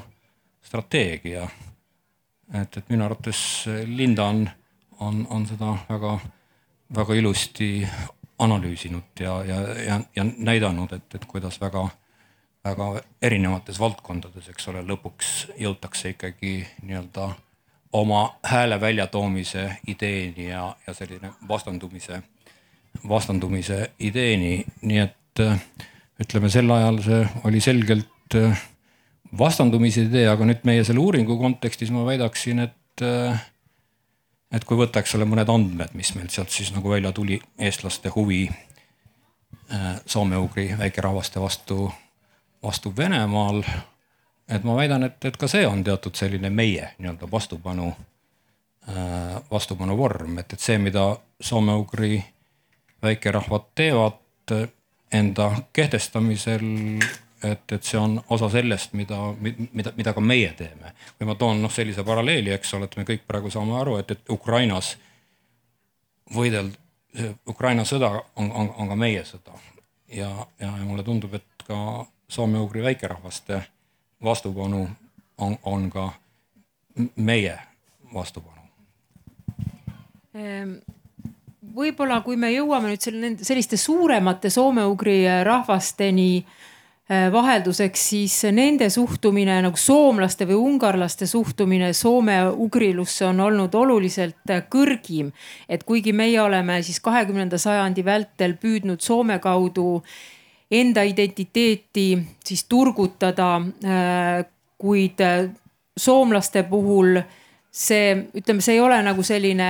[0.61, 1.47] strateegia.
[2.53, 4.49] et, et minu arvates Linda on,
[4.99, 6.19] on, on seda väga,
[6.95, 7.87] väga ilusti
[8.39, 11.87] analüüsinud ja, ja, ja, ja näidanud, et, et kuidas väga,
[12.65, 17.29] väga erinevates valdkondades, eks ole, lõpuks jõutakse ikkagi nii-öelda
[17.97, 22.21] oma hääle väljatoomise ideeni ja, ja selline vastandumise,
[23.07, 25.45] vastandumise ideeni, nii et
[26.21, 28.65] ütleme, sel ajal see oli selgelt äh,
[29.37, 33.45] vastandumise idee, aga nüüd meie selle uuringu kontekstis ma väidaksin, et äh,
[34.53, 38.11] et kui võtta, eks ole, mõned andmed, mis meil sealt siis nagu välja tuli, eestlaste
[38.15, 41.91] huvi äh, soome-ugri väikerahvaste vastu,
[42.63, 43.63] vastu Venemaal.
[44.49, 47.91] et ma väidan, et, et ka see on teatud selline meie nii-öelda vastupanu,
[49.51, 52.23] vastupanu vorm, et, et see, mida soome-ugri
[53.03, 54.55] väikerahvad teevad
[55.13, 56.63] enda kehtestamisel,
[57.43, 59.19] et, et see on osa sellest, mida,
[59.73, 60.93] mida, mida ka meie teeme.
[61.19, 64.11] või ma toon noh sellise paralleeli, eks ole, et me kõik praegu saame aru, et,
[64.11, 64.95] et Ukrainas
[66.33, 66.79] võideld-,
[67.47, 69.59] Ukraina sõda on, on, on ka meie sõda.
[70.13, 73.61] ja, ja mulle tundub, et ka soome-ugri väikerahvaste
[74.23, 74.89] vastupanu
[75.37, 76.11] on, on ka
[77.15, 77.59] meie
[78.13, 78.61] vastupanu
[80.33, 80.77] ehm
[81.77, 89.59] võib-olla kui me jõuame nüüd selle, selliste suuremate soome-ugri rahvasteni äh, vahelduseks, siis nende suhtumine
[89.65, 95.31] nagu soomlaste või ungarlaste suhtumine soome-ugrilusse on olnud oluliselt kõrgim.
[95.69, 100.03] et kuigi meie oleme siis kahekümnenda sajandi vältel püüdnud Soome kaudu
[100.71, 104.45] enda identiteeti siis turgutada, äh,
[104.77, 105.49] kuid äh,
[105.97, 107.21] soomlaste puhul
[107.71, 109.69] see, ütleme, see ei ole nagu selline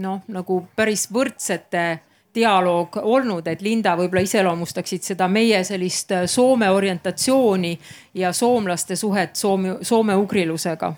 [0.00, 1.98] noh, nagu päris võrdsete
[2.34, 7.74] dialoog olnud, et Linda võib-olla iseloomustaksid seda meie sellist äh, Soome orientatsiooni
[8.14, 10.94] ja soomlaste suhet Soome, soome-ugrilusega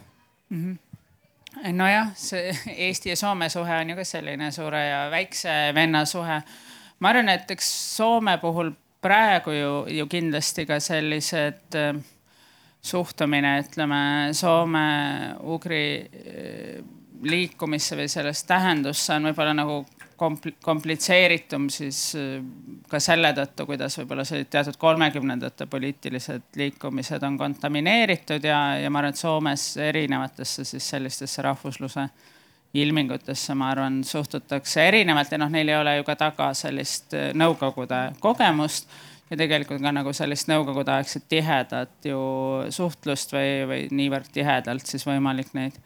[0.49, 0.63] mm.
[0.63, 0.79] -hmm
[1.73, 2.55] nojah, see
[2.89, 6.43] Eesti ja Soome suhe on ju ka selline suure ja väikse venna suhe.
[6.99, 12.01] ma arvan, et eks Soome puhul praegu ju, ju kindlasti ka sellised äh,
[12.83, 14.03] suhtumine, ütleme
[14.37, 16.83] soome-ugri äh,
[17.23, 19.83] liikumisse või sellest tähendusse on võib-olla nagu
[20.21, 22.41] kompl komplitseeritum siis äh,
[22.89, 29.03] ka selle tõttu, kuidas võib-olla sellised teatud kolmekümnendate poliitilised liikumised on kontamineeritud ja, ja ma
[29.03, 32.09] arvan, et Soomes erinevatesse siis sellistesse rahvusluse
[32.75, 37.31] ilmingutesse, ma arvan, suhtutakse erinevalt ja noh, neil ei ole ju ka taga sellist äh,
[37.35, 38.91] nõukogude kogemust
[39.31, 42.21] ja tegelikult ka nagu sellist nõukogudeaegset tihedat ju
[42.71, 45.79] suhtlust või, või niivõrd tihedalt siis võimalik neid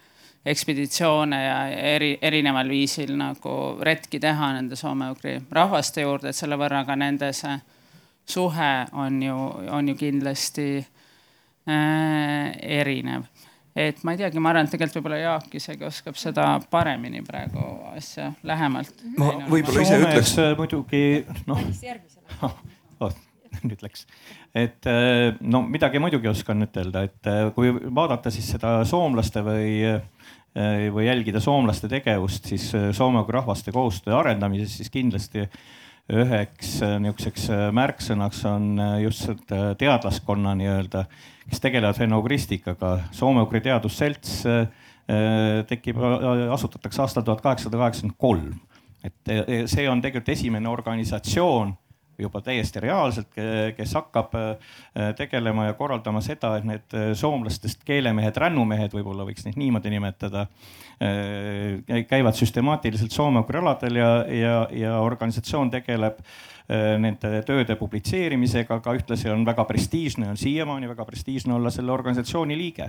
[0.45, 1.59] ekspeditsioone ja
[1.95, 7.33] eri, erineval viisil nagu retki teha nende soome-ugri rahvaste juurde, et selle võrra ka nende
[7.33, 7.57] see
[8.29, 9.37] suhe on ju,
[9.73, 10.69] on ju kindlasti
[11.69, 13.25] äh, erinev.
[13.75, 17.65] Et ma ei teagi, ma arvan, et tegelikult võib-olla Jaak isegi oskab seda paremini praegu
[17.91, 19.03] asja lähemalt.
[19.19, 20.35] ma võib-olla ise ütleks.
[20.43, 21.03] Äh, muidugi
[21.49, 21.61] noh
[23.05, 23.17] oh,
[23.67, 24.07] nüüd läks,
[24.55, 29.77] et äh, no midagi muidugi oskan ütelda, et äh, kui vaadata siis seda soomlaste või
[30.95, 35.49] või jälgida soomlaste tegevust, siis Soome rahvaste koostöö arendamises, siis kindlasti
[36.13, 39.31] üheks äh, niisuguseks märksõnaks on just
[39.81, 41.07] teadlaskonna nii-öelda,
[41.49, 42.97] kes tegelevad fenoogristikaga.
[43.15, 44.43] Soome-Ugri Teadusselts
[45.69, 45.99] tekib,
[46.55, 48.55] asutatakse aastal tuhat kaheksasada kaheksakümmend kolm.
[49.05, 51.75] et see on tegelikult esimene organisatsioon
[52.19, 53.31] juba täiesti reaalselt,
[53.77, 54.73] kes hakkab äh,
[55.19, 60.47] tegelema ja korraldama seda, et need äh, soomlastest keelemehed, rännumehed, võib-olla võiks neid niimoodi nimetada,
[61.03, 66.23] äh, käivad süstemaatiliselt soome-ugri aladel ja, ja, ja organisatsioon tegeleb
[66.65, 72.57] nende tööde publitseerimisega, aga ühtlasi on väga prestiižne, on siiamaani väga prestiižne olla selle organisatsiooni
[72.57, 72.87] liige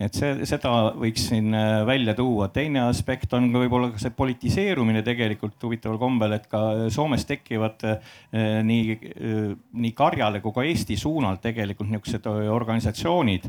[0.00, 2.48] et see, seda võiks siin äh, välja tuua.
[2.54, 8.16] teine aspekt on ka võib-olla see politiseerumine tegelikult huvitaval kombel, et ka Soomes tekivad äh,
[8.64, 9.52] nii, äh,
[9.84, 13.48] nii Karjale kui ka Eesti suunal tegelikult niisugused organisatsioonid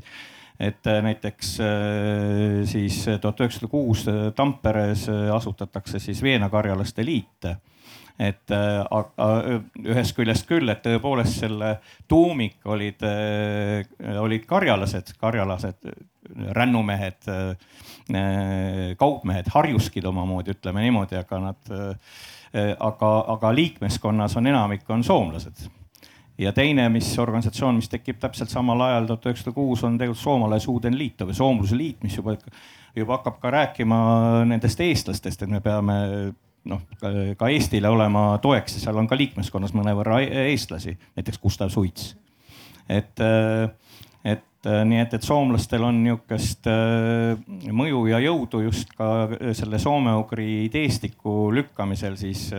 [0.61, 1.55] et näiteks
[2.69, 4.03] siis tuhat üheksasada kuus
[4.37, 7.47] Tamperes asutatakse siis Veena-Karjalaste Liit
[8.21, 8.53] et
[9.87, 11.71] ühest küljest küll, et tõepoolest selle
[12.11, 13.01] tuumik olid,
[14.21, 15.89] olid karjalased, karjalased
[16.57, 24.89] rännumehed, äh, kaupmehed, harjuskid omamoodi, ütleme niimoodi, aga nad, äh, aga, aga liikmeskonnas on enamik
[24.89, 25.67] on soomlased.
[26.41, 30.57] Ja teine, mis organisatsioon, mis tekib täpselt samal ajal, tuhat üheksasada kuus, on tegelikult Soomale
[30.63, 32.33] Suuden Liit või Soomluse Liit, mis juba,
[32.95, 33.99] juba hakkab ka rääkima
[34.49, 35.97] nendest eestlastest, et me peame
[36.71, 36.81] noh,
[37.37, 42.15] ka Eestile olema toeks ja seal on ka liikmeskonnas mõnevõrra eestlasi, näiteks Gustav Suits.
[42.89, 43.80] Et, et
[44.67, 46.67] nii et, et soomlastel on niisugust
[47.73, 49.07] mõju ja jõudu just ka
[49.57, 52.49] selle soome-ugri ideestiku lükkamisel siis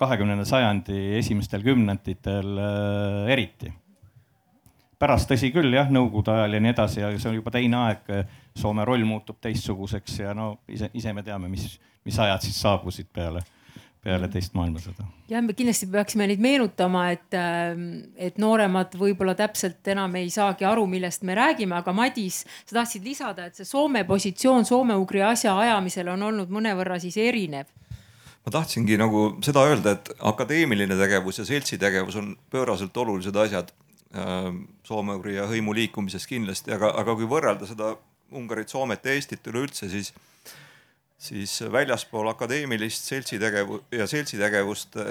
[0.00, 2.58] kahekümnenda sajandi esimestel kümnenditel
[3.30, 3.70] eriti
[4.98, 8.10] pärast tõsi küll jah, nõukogude ajal ja nii edasi, aga see on juba teine aeg.
[8.58, 13.06] Soome roll muutub teistsuguseks ja no ise, ise me teame, mis, mis ajad siis saabusid
[13.14, 13.44] peale,
[14.04, 15.06] peale teist maailmasõda.
[15.30, 20.68] jah, me kindlasti peaksime neid meenutama, et, ähm, et nooremad võib-olla täpselt enam ei saagi
[20.68, 25.56] aru, millest me räägime, aga Madis, sa tahtsid lisada, et see Soome positsioon soome-ugri asja
[25.58, 27.68] ajamisel on olnud mõnevõrra siis erinev
[28.46, 33.74] ma tahtsingi nagu seda öelda, et akadeemiline tegevus ja seltsitegevus on pööraselt olulised asjad
[34.16, 37.90] Ähm, soome-ugri ja hõimu liikumises kindlasti, aga, aga kui võrrelda seda
[38.32, 40.14] Ungarit, Soomet ja Eestit üleüldse, siis,
[41.18, 45.06] siis väljaspool akadeemilist seltsitegevu- ja seltsitegevust äh,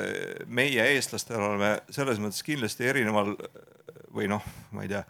[0.47, 3.35] meie, eestlastel oleme selles mõttes kindlasti erineval
[4.15, 5.03] või noh, ma ei tea,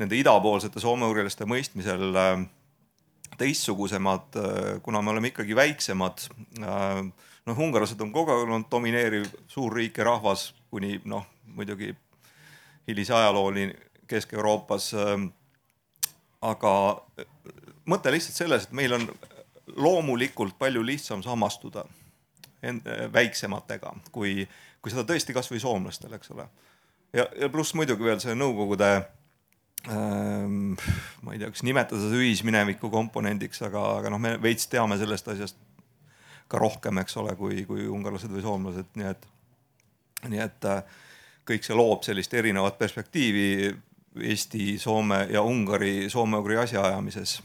[0.00, 2.42] nende idapoolsete soome-ugrilaste mõistmisel äh,
[3.38, 4.36] teistsugusemad,
[4.82, 6.26] kuna me oleme ikkagi väiksemad.
[6.60, 11.94] noh, ungarlased on kogu aeg olnud domineeriv suurriik ja rahvas kuni noh, muidugi
[12.88, 13.70] hilise ajalooni
[14.10, 14.90] Kesk-Euroopas.
[16.42, 16.72] Aga
[17.88, 19.08] mõte lihtsalt selles, et meil on
[19.76, 21.84] loomulikult palju lihtsam samastuda
[22.64, 24.48] äh, väiksematega, kui,
[24.82, 26.46] kui seda tõesti kasvõi soomlastel, eks ole.
[27.12, 28.90] ja, ja pluss muidugi veel see Nõukogude
[29.88, 30.76] ähm,
[31.22, 35.28] ma ei tea, kas nimetada seda ühismineviku komponendiks, aga, aga noh, me veits teame sellest
[35.34, 35.60] asjast
[36.50, 39.28] ka rohkem, eks ole, kui, kui ungarlased või soomlased, nii et,
[40.32, 40.98] nii et äh,
[41.46, 43.46] kõik see loob sellist erinevat perspektiivi
[44.20, 47.36] Eesti, Soome ja Ungari, soome-ugri asjaajamises.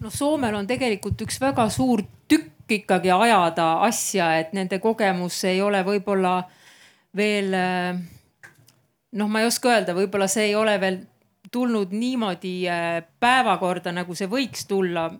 [0.00, 5.62] No Soomel on tegelikult üks väga suur tükk ikkagi ajada asja, et nende kogemus ei
[5.62, 6.38] ole võib-olla
[7.16, 7.52] veel
[9.14, 10.98] noh, ma ei oska öelda, võib-olla see ei ole veel
[11.54, 15.10] tulnud niimoodi äh, päevakorda, nagu see võiks tulla.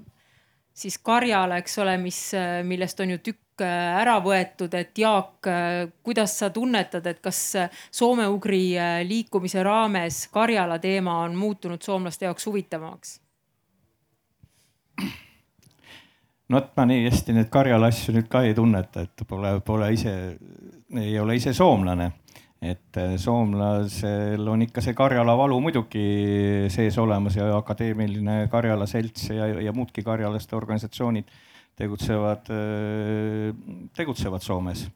[0.74, 5.46] siis Karjala, eks ole, mis, äh, millest on ju tükk ära võetud, et Jaak,
[6.02, 7.38] kuidas sa tunnetad, et kas
[7.94, 8.74] soome-ugri
[9.06, 13.20] liikumise raames Karjala teema on muutunud soomlaste jaoks huvitavamaks?
[16.54, 19.90] No vot, ma nii hästi neid Karjala asju nüüd ka ei tunneta, et pole, pole
[19.94, 20.12] ise,
[21.00, 22.12] ei ole ise soomlane.
[22.64, 26.04] et soomlasel on ikka see Karjala valu muidugi
[26.72, 31.28] sees olemas ja akadeemiline Karjala selts ja, ja muudki karjalaste organisatsioonid
[31.76, 32.48] tegutsevad,
[33.92, 34.86] tegutsevad Soomes.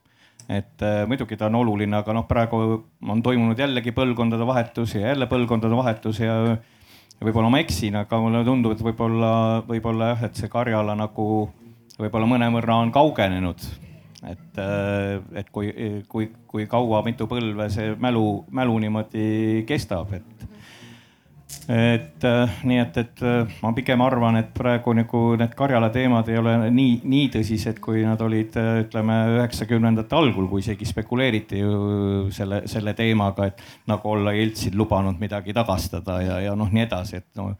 [0.48, 2.62] et muidugi ta on oluline, aga noh, praegu
[3.02, 6.38] on toimunud jällegi põlvkondade vahetus ja jälle põlvkondade vahetus ja
[7.22, 9.32] võib-olla ma eksin, aga mulle tundub, et võib-olla,
[9.68, 11.26] võib-olla jah, et see Karjala nagu
[11.98, 13.66] võib-olla mõnevõrra on kaugenenud.
[14.28, 14.60] et,
[15.38, 15.70] et kui,
[16.10, 20.48] kui, kui kaua, mitu põlve see mälu, mälu niimoodi kestab, et
[21.68, 26.28] et äh, nii et, et äh, ma pigem arvan, et praegu nagu need Karjala teemad
[26.32, 31.60] ei ole nii, nii tõsised, kui nad olid, äh, ütleme üheksakümnendate algul, kui isegi spekuleeriti
[31.60, 36.86] ju selle, selle teemaga, et nagu olla Jeltsin lubanud midagi tagastada ja, ja noh, nii
[36.86, 37.50] edasi, et no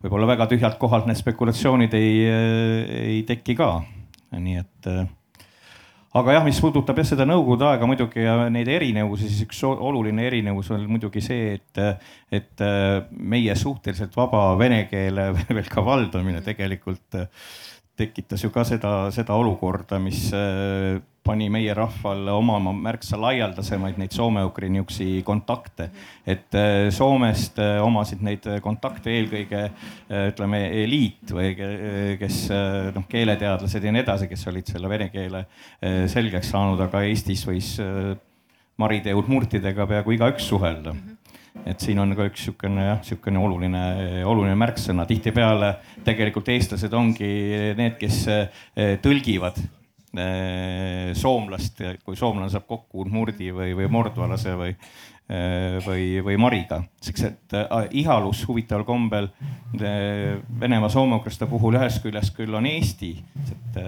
[0.00, 2.12] võib-olla väga tühjalt kohalt need spekulatsioonid ei,
[3.00, 3.72] ei teki ka.
[4.36, 4.92] nii et
[6.18, 10.26] aga jah, mis puudutab jah seda nõukogude aega muidugi ja neid erinevusi, siis üks oluline
[10.26, 11.82] erinevus on muidugi see, et,
[12.34, 12.64] et
[13.10, 17.20] meie suhteliselt vaba vene keele veel ka valdamine tegelikult
[18.00, 20.30] tekitas ju ka seda, seda olukorda, mis
[21.24, 25.90] pani meie rahval omama märksa laialdasemaid neid soome-ugri niisuguseid kontakte.
[26.26, 31.52] et äh, Soomest äh, omasid neid kontakte eelkõige äh, ütleme eliit või
[32.20, 32.42] kes
[32.94, 35.44] noh, keeleteadlased ja nii edasi, kes olid selle vene keele
[36.10, 37.74] selgeks saanud, aga Eestis võis
[38.80, 40.94] maride udmurtidega peaaegu igaüks suhelda
[41.66, 43.82] et siin on ka üks niisugune jah, niisugune oluline,
[44.24, 45.04] oluline märksõna.
[45.06, 45.74] tihtipeale
[46.06, 47.28] tegelikult eestlased ongi
[47.76, 48.22] need, kes
[49.04, 49.60] tõlgivad
[51.14, 54.72] soomlast, kui soomlane saab kokku udmurdi või, või mordvalase või,
[55.30, 56.80] äh, või, või mariga.
[57.02, 59.30] siuksed äh, ihalus huvitaval kombel
[60.60, 63.12] Venemaa soome-ukraste puhul ühest küljest küll on Eesti,
[63.46, 63.80] et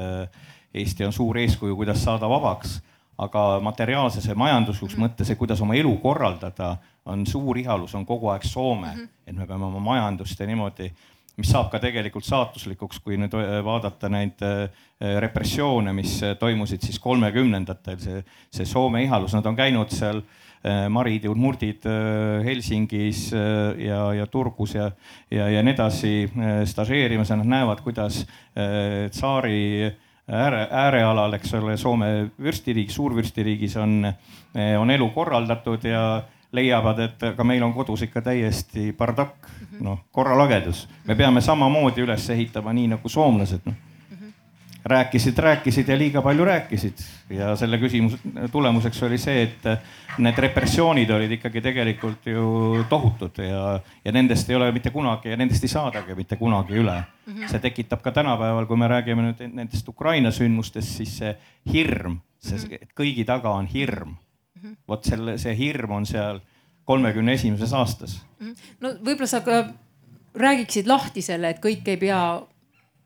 [0.75, 2.79] Eesti on suur eeskuju, kuidas saada vabaks,
[3.19, 5.05] aga materiaalses ja majanduslikus mhm.
[5.05, 9.11] mõttes ja kuidas oma elu korraldada, on suur ihalus on kogu aeg Soome, mhm.
[9.27, 10.93] et me peame oma majandust ja niimoodi
[11.41, 14.69] mis saab ka tegelikult saatuslikuks, kui nüüd äh, vaadata neid äh,
[15.25, 18.23] repressioone, mis äh, toimusid siis kolmekümnendatel, see,
[18.53, 20.23] see Soome ihalus, nad on käinud seal
[20.95, 21.83] marid ja udmurdid
[22.47, 24.85] Helsingis ja, ja Turgus ja,
[25.27, 26.13] ja, ja nii edasi
[26.71, 28.21] stažeerimas ja nad näevad, kuidas
[28.55, 29.91] tsaari
[30.31, 34.07] ääre, äärealal, eks ole, Soome vürstiriik, suurvürstiriigis on,
[34.79, 36.05] on elu korraldatud ja
[36.53, 39.49] leiavad, et aga meil on kodus ikka täiesti bardakk,
[39.81, 40.89] noh korralagedus.
[41.07, 43.81] me peame samamoodi üles ehitama, nii nagu soomlased noh.
[44.85, 46.99] Rääkisid, rääkisid ja liiga palju rääkisid.
[47.31, 48.19] Ja selle küsimuse
[48.51, 49.69] tulemuseks oli see, et
[50.19, 55.39] need repressioonid olid ikkagi tegelikult ju tohutud ja, ja nendest ei ole mitte kunagi ja
[55.39, 56.99] nendest ei saadagi mitte kunagi üle.
[57.47, 61.37] see tekitab ka tänapäeval, kui me räägime nüüd nendest Ukraina sündmustest, siis see
[61.73, 64.17] hirm, see kõigi taga on hirm.
[64.89, 66.41] Vot selle, see hirm on seal
[66.85, 68.21] kolmekümne esimeses aastas.
[68.81, 69.65] no võib-olla sa ka
[70.35, 72.23] räägiksid lahti selle, et kõik ei pea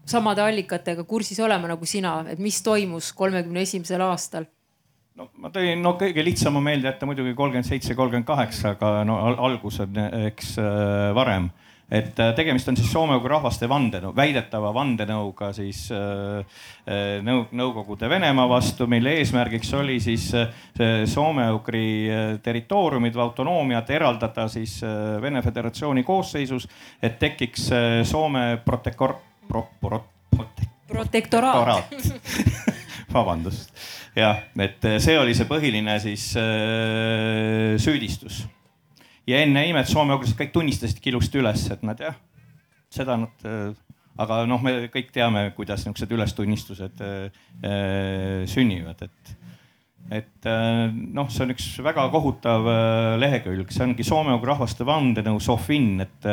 [0.07, 4.47] samade allikatega kursis olema nagu sina, et mis toimus kolmekümne esimesel aastal?
[5.17, 9.05] no ma tõin, no kõige lihtsam on meelde jätta muidugi kolmkümmend seitse, kolmkümmend kaheksa, aga
[9.09, 9.97] no algus on
[10.29, 11.51] eks äh, varem
[11.91, 16.41] et äh, tegemist on siis soome-ugri rahvaste vandenõu, väidetava vandenõuga siis äh,
[16.91, 20.27] äh nõu, Nõukogude Venemaa vastu, mille eesmärgiks oli siis
[21.13, 24.81] soome-ugri territooriumid või autonoomiat eraldada siis
[25.23, 26.67] Vene Föderatsiooni koosseisus,
[27.03, 27.69] et tekiks
[28.07, 29.17] Soome protektor-,
[29.49, 30.03] pro-, pro-,
[30.89, 31.95] protektoraat
[33.15, 33.73] vabandust,
[34.17, 36.29] jah, et see oli see põhiline siis
[37.83, 38.45] süüdistus.
[39.27, 42.17] Ja enne imet soome-ugrised kõik tunnistasidki ilusti üles, et nad jah,
[42.93, 43.73] seda nad äh,,
[44.23, 49.35] aga noh, me kõik teame, kuidas niisugused ülestunnistused äh, äh, sünnivad, et
[50.07, 52.69] et noh, see on üks väga kohutav
[53.19, 56.29] lehekülg, see ongi soome-ugri rahvaste vandenõu Sofin, et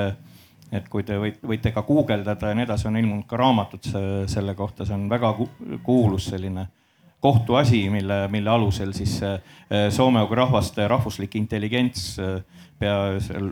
[0.77, 3.89] et kui te võite, võite ka guugeldada ja nii edasi, on ilmunud ka raamatud
[4.29, 5.33] selle kohta, see on väga
[5.81, 6.67] kuulus selline
[7.23, 9.17] kohtuasi, mille, mille alusel siis
[9.97, 12.37] soome-ugri rahvaste rahvuslik intelligents äh,
[12.79, 13.51] pea seal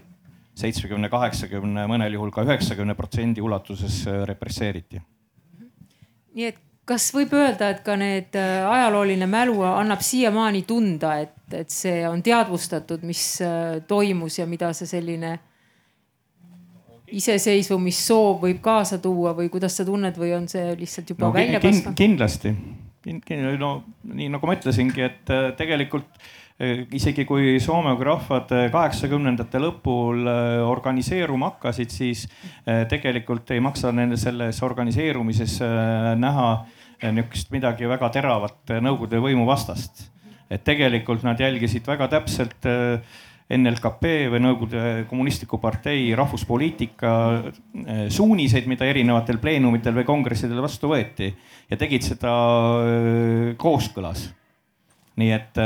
[0.61, 5.01] seitsmekümne, kaheksakümne, mõnel juhul ka üheksakümne protsendi ulatuses äh, represseeriti.
[6.35, 11.69] nii et kas võib öelda, et ka need ajalooline mälu annab siiamaani tunda, et, et
[11.71, 13.21] see on teadvustatud, mis
[13.87, 15.37] toimus ja mida see selline
[17.11, 21.59] iseseisvumissoov võib kaasa tuua või kuidas sa tunned või on see lihtsalt juba no, välja
[21.63, 21.97] kasvanud?
[21.99, 22.53] kindlasti,
[23.59, 23.71] no
[24.13, 26.29] nii nagu ma ütlesingi, et äh, tegelikult äh,
[26.93, 30.27] isegi kui soome rahvad äh, kaheksakümnendate lõpul
[30.67, 32.27] organiseeruma hakkasid, siis
[32.63, 35.57] tegelikult ei maksa nende selles organiseerumises
[36.21, 36.51] näha
[37.01, 40.09] niisugust midagi väga teravat Nõukogude võimu vastast.
[40.51, 42.99] et tegelikult nad jälgisid väga täpselt äh,
[43.51, 47.11] NLKP või Nõukogude Kommunistliku Partei rahvuspoliitika
[48.11, 51.31] suuniseid, mida erinevatel pleenumitel või kongressidel vastu võeti
[51.71, 52.35] ja tegid seda
[53.59, 54.29] kooskõlas.
[55.19, 55.59] nii et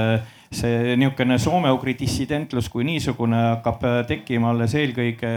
[0.53, 5.33] see niisugune soome-ugri dissidentlus kui niisugune hakkab tekkima alles eelkõige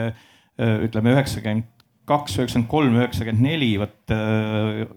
[0.59, 1.75] ütleme üheksakümmend
[2.09, 4.15] kaks, üheksakümmend kolm, üheksakümmend neli, vot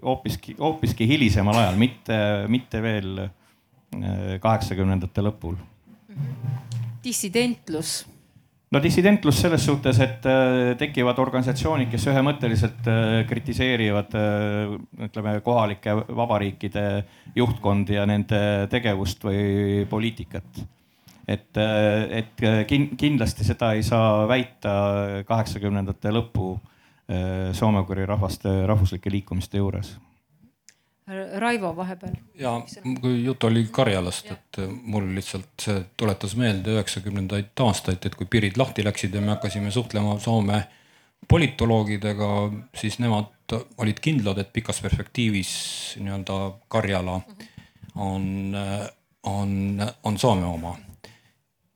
[0.04, 3.26] hoopiski, hoopiski hilisemal ajal, mitte, mitte veel
[4.42, 5.60] kaheksakümnendate lõpul
[7.04, 8.02] dissidentlus?
[8.72, 14.76] No dissidentlus selles suhtes, et äh, tekivad organisatsioonid, kes ühemõtteliselt äh, kritiseerivad äh,
[15.08, 16.86] ütleme kohalike vabariikide
[17.36, 18.42] juhtkondi ja nende
[18.72, 20.64] tegevust või poliitikat.
[21.32, 21.58] et,
[22.18, 22.42] et
[22.98, 24.72] kindlasti seda ei saa väita
[25.28, 26.56] kaheksakümnendate lõpu
[27.56, 29.94] soome-ugri rahvaste rahvuslike liikumiste juures
[31.38, 32.14] Raivo vahepeal.
[32.40, 32.62] ja
[33.02, 38.30] kui jutt oli Karjalast, et äh, mul lihtsalt see tuletas meelde üheksakümnendaid aastaid, et kui
[38.30, 40.62] piirid lahti läksid ja me hakkasime suhtlema Soome
[41.28, 42.30] politoloogidega,
[42.78, 45.52] siis nemad olid kindlad, et pikas perspektiivis
[46.00, 46.38] nii-öelda
[46.72, 47.18] Karjala
[47.96, 48.88] on, äh,
[49.24, 50.78] on, on Soome oma.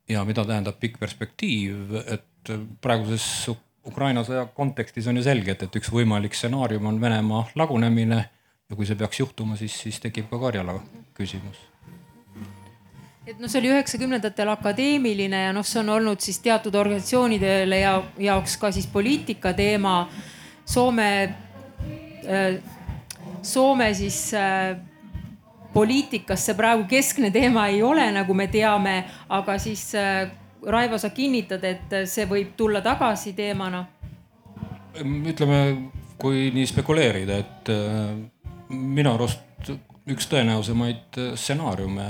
[0.09, 3.49] ja mida tähendab pikk perspektiiv, et praeguses
[3.85, 8.23] Ukraina sõja kontekstis on ju selge, et, et üks võimalik stsenaarium on Venemaa lagunemine
[8.69, 10.79] ja kui see peaks juhtuma, siis, siis tekib ka Karjala
[11.17, 11.57] küsimus
[13.25, 17.97] et noh, see oli üheksakümnendatel akadeemiline ja noh, see on olnud siis teatud organisatsioonidele ja
[18.21, 20.03] jaoks ka siis poliitika teema.
[20.65, 21.09] Soome
[22.29, 22.57] äh,,
[23.45, 24.77] Soome siis äh,
[25.73, 28.95] poliitikas see praegu keskne teema ei ole, nagu me teame,
[29.29, 30.31] aga siis äh,
[30.65, 33.83] Raivo, sa kinnitad, et see võib tulla tagasi teemana?
[34.95, 35.59] ütleme,
[36.17, 38.15] kui nii spekuleerida, et äh,
[38.69, 39.71] minu arust
[40.11, 42.07] üks tõenäosemaid stsenaariume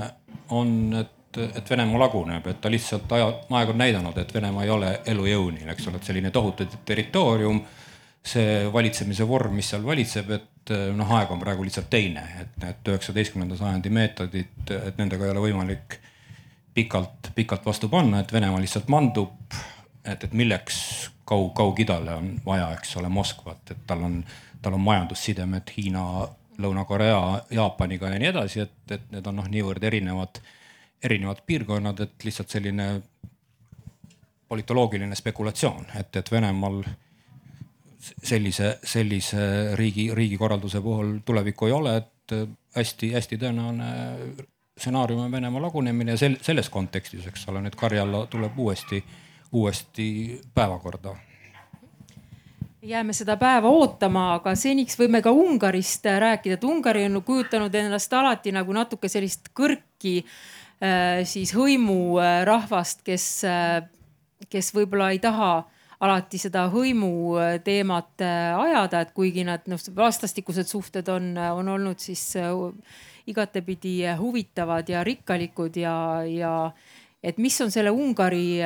[0.56, 3.30] on, et, et Venemaa laguneb, et ta lihtsalt aja,
[3.60, 7.62] aeg on näidanud, et Venemaa ei ole elujõuline, eks ole, et selline tohutu territoorium,
[8.26, 12.91] see valitsemise vorm, mis seal valitseb, et noh, aeg on praegu lihtsalt teine, et need
[12.93, 15.99] üheksateistkümnenda sajandi meetodid, et nendega ei ole võimalik
[16.76, 19.36] pikalt, pikalt vastu panna, et Venemaa lihtsalt mandub.
[20.06, 24.20] et, et milleks kaug, Kaug-Idale on vaja, eks ole, Moskvat, et tal on,
[24.62, 26.28] tal on majandussidemed Hiina
[26.62, 27.20] Lõuna-Korea,
[27.51, 30.39] Jaapaniga ja nii edasi, et, et need on noh, niivõrd erinevad,
[31.03, 32.88] erinevad piirkonnad, et lihtsalt selline
[34.47, 36.82] politoloogiline spekulatsioon, et, et Venemaal
[37.99, 42.36] sellise, sellise riigi, riigikorralduse puhul tulevikku ei ole, et
[42.76, 43.89] hästi-hästi tõenäoline
[44.78, 49.03] stsenaarium on Venemaa lagunemine ja sel, selles kontekstis, eks ole, nüüd Karjala tuleb uuesti,
[49.56, 50.08] uuesti
[50.53, 51.16] päevakorda
[52.86, 58.13] jääme seda päeva ootama, aga seniks võime ka Ungarist rääkida, et Ungari on kujutanud endast
[58.13, 63.79] alati nagu natuke sellist kõrki äh, siis hõimurahvast, kes, äh,
[64.51, 65.51] kes võib-olla ei taha
[66.05, 67.11] alati seda hõimu
[67.65, 72.36] teemat äh, ajada, et kuigi nad noh, vastastikused suhted on, on olnud siis
[73.25, 75.95] igatepidi huvitavad ja rikkalikud ja,
[76.29, 76.57] ja
[77.25, 78.59] et mis on selle Ungari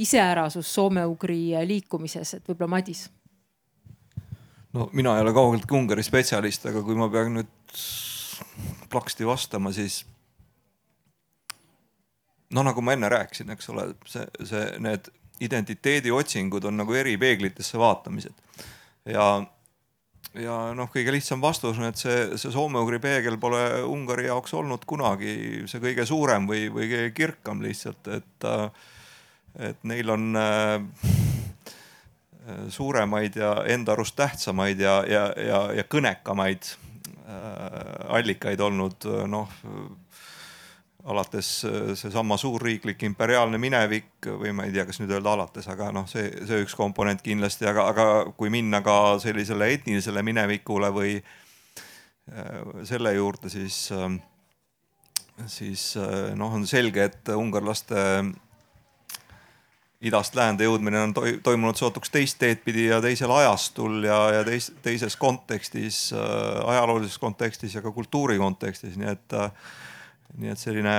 [0.00, 3.10] iseärasus soome-ugri liikumises, et võib-olla Madis
[4.72, 7.50] no mina ei ole kaugeltki Ungari spetsialist, aga kui ma pean nüüd
[8.92, 10.02] plaksti vastama, siis
[12.52, 15.10] no nagu ma enne rääkisin, eks ole, see, see, need
[15.42, 18.34] identiteediotsingud on nagu eri peeglitesse vaatamised.
[19.08, 19.26] ja,
[20.38, 24.86] ja noh, kõige lihtsam vastus on, et see, see soome-ugri peegel pole Ungari jaoks olnud
[24.88, 28.48] kunagi see kõige suurem või, või kõige kirkam lihtsalt, et,
[29.72, 31.31] et neil on äh,
[32.68, 39.52] suuremaid ja enda arust tähtsamaid ja, ja, ja, ja kõnekamaid äh, allikaid olnud noh
[41.04, 45.90] alates äh, seesama suurriiklik imperiaalne minevik või ma ei tea, kas nüüd öelda alates, aga
[45.94, 51.16] noh, see, see üks komponent kindlasti, aga, aga kui minna ka sellisele etnilisele minevikule või
[52.86, 53.88] selle juurde, siis,
[55.50, 55.82] siis
[56.38, 57.98] noh, on selge, et ungarlaste
[60.02, 64.72] idast läände jõudmine on toimunud sootuks teist teed pidi ja teisel ajastul ja, ja teis,
[64.82, 69.52] teises kontekstis äh,, ajaloolises kontekstis ja ka kultuuri kontekstis, nii et äh,,
[70.42, 70.96] nii et selline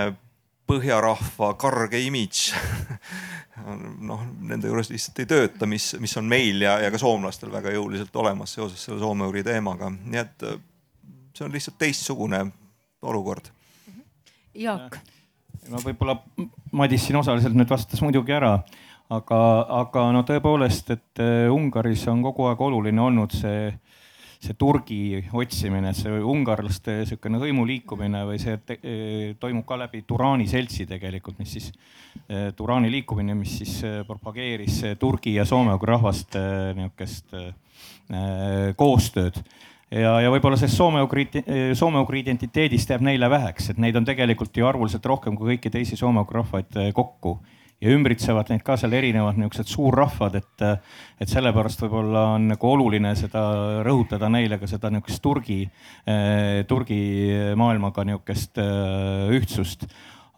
[0.70, 2.54] põhjarahva karge imidž
[4.10, 7.74] noh, nende juures lihtsalt ei tööta, mis, mis on meil ja, ja ka soomlastel väga
[7.76, 10.62] jõuliselt olemas seoses selle soome-ugri teemaga, nii et äh,
[11.36, 12.46] see on lihtsalt teistsugune
[13.04, 13.52] olukord.
[14.56, 15.00] Jaak.
[15.68, 16.16] no võib-olla
[16.78, 18.56] Madis siin osaliselt nüüd vastas muidugi ära
[19.18, 19.40] aga,
[19.82, 23.72] aga no tõepoolest, et äh, Ungaris on kogu aeg oluline olnud see,
[24.44, 30.04] see Turgi otsimine, see ungarlaste sihukene hõimu liikumine või see te, äh, toimub ka läbi
[30.08, 31.72] Turani seltsi tegelikult, mis siis,
[32.28, 36.48] äh, Turani liikumine, mis siis propageeris Turgi ja soome-ugri rahvaste
[36.78, 37.38] nihukest
[38.78, 39.38] koostööd.
[39.94, 41.28] Ja, ja võib-olla sellest soome-ugri,
[41.78, 45.98] soome-ugri identiteedist jääb neile väheks, et neid on tegelikult ju arvuliselt rohkem kui kõiki teisi
[45.98, 47.38] soome-ugri rahvaid kokku
[47.84, 50.66] ja ümbritsevad neid ka seal erinevad niisugused suurrahvad, et,
[51.20, 53.44] et sellepärast võib-olla on nagu oluline seda
[53.86, 55.60] rõhutada neile ka seda niisugust Turgi,
[56.70, 57.02] Turgi
[57.60, 58.62] maailmaga niisugust
[59.38, 59.88] ühtsust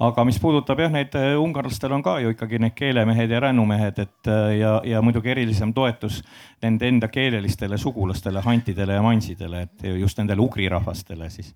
[0.04, 4.02] aga mis puudutab jah, neid äh, ungarlastel on ka ju ikkagi need keelemehed ja rännumehed,
[4.04, 6.20] et äh, ja, ja muidugi erilisem toetus
[6.64, 11.54] nende enda keelelistele sugulastele, hantidele ja mansidele, et just nendele ugri rahvastele siis.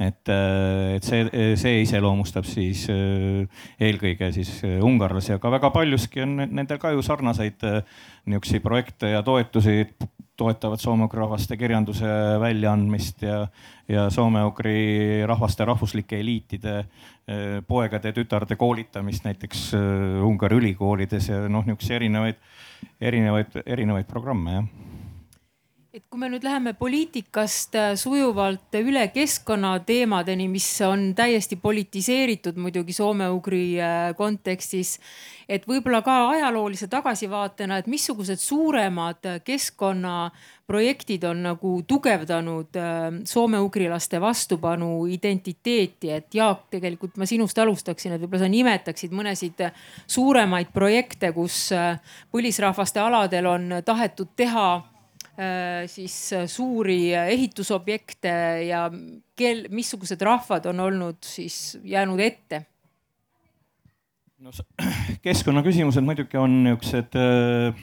[0.00, 1.28] et, äh, et see,
[1.60, 7.60] see iseloomustab siis eelkõige siis ungarlasi, aga väga paljuski on nendel ka ju sarnaseid
[8.24, 9.82] niisuguseid projekte ja toetusi
[10.36, 12.08] toetavad soome-ugri rahvaste kirjanduse
[12.40, 13.42] väljaandmist ja,
[13.88, 21.66] ja soome-ugri rahvaste rahvuslike eliitide eh, poegade, tütarde koolitamist näiteks eh, Ungari ülikoolides ja noh,
[21.68, 22.40] niisuguseid erinevaid,
[23.00, 24.72] erinevaid, erinevaid programme jah
[25.92, 32.94] et kui me nüüd läheme poliitikast äh, sujuvalt üle keskkonnateemadeni, mis on täiesti politiseeritud muidugi
[32.96, 34.94] soome-ugri äh, kontekstis.
[35.52, 45.04] et võib-olla ka ajaloolise tagasivaatena, et missugused suuremad keskkonnaprojektid on nagu tugevdanud äh, soome-ugrilaste vastupanu
[45.12, 49.60] identiteeti, et Jaak, tegelikult ma sinust alustaksin, et võib-olla sa nimetaksid mõnesid
[50.06, 51.66] suuremaid projekte, kus
[52.32, 54.91] põlisrahvaste aladel on tahetud teha Äh,
[55.88, 58.32] siis äh, suuri ehitusobjekte
[58.68, 58.84] ja
[59.36, 62.64] kel, missugused rahvad on olnud siis jäänud ette?
[64.38, 64.52] no
[65.26, 67.80] keskkonnaküsimused muidugi on niisugused äh,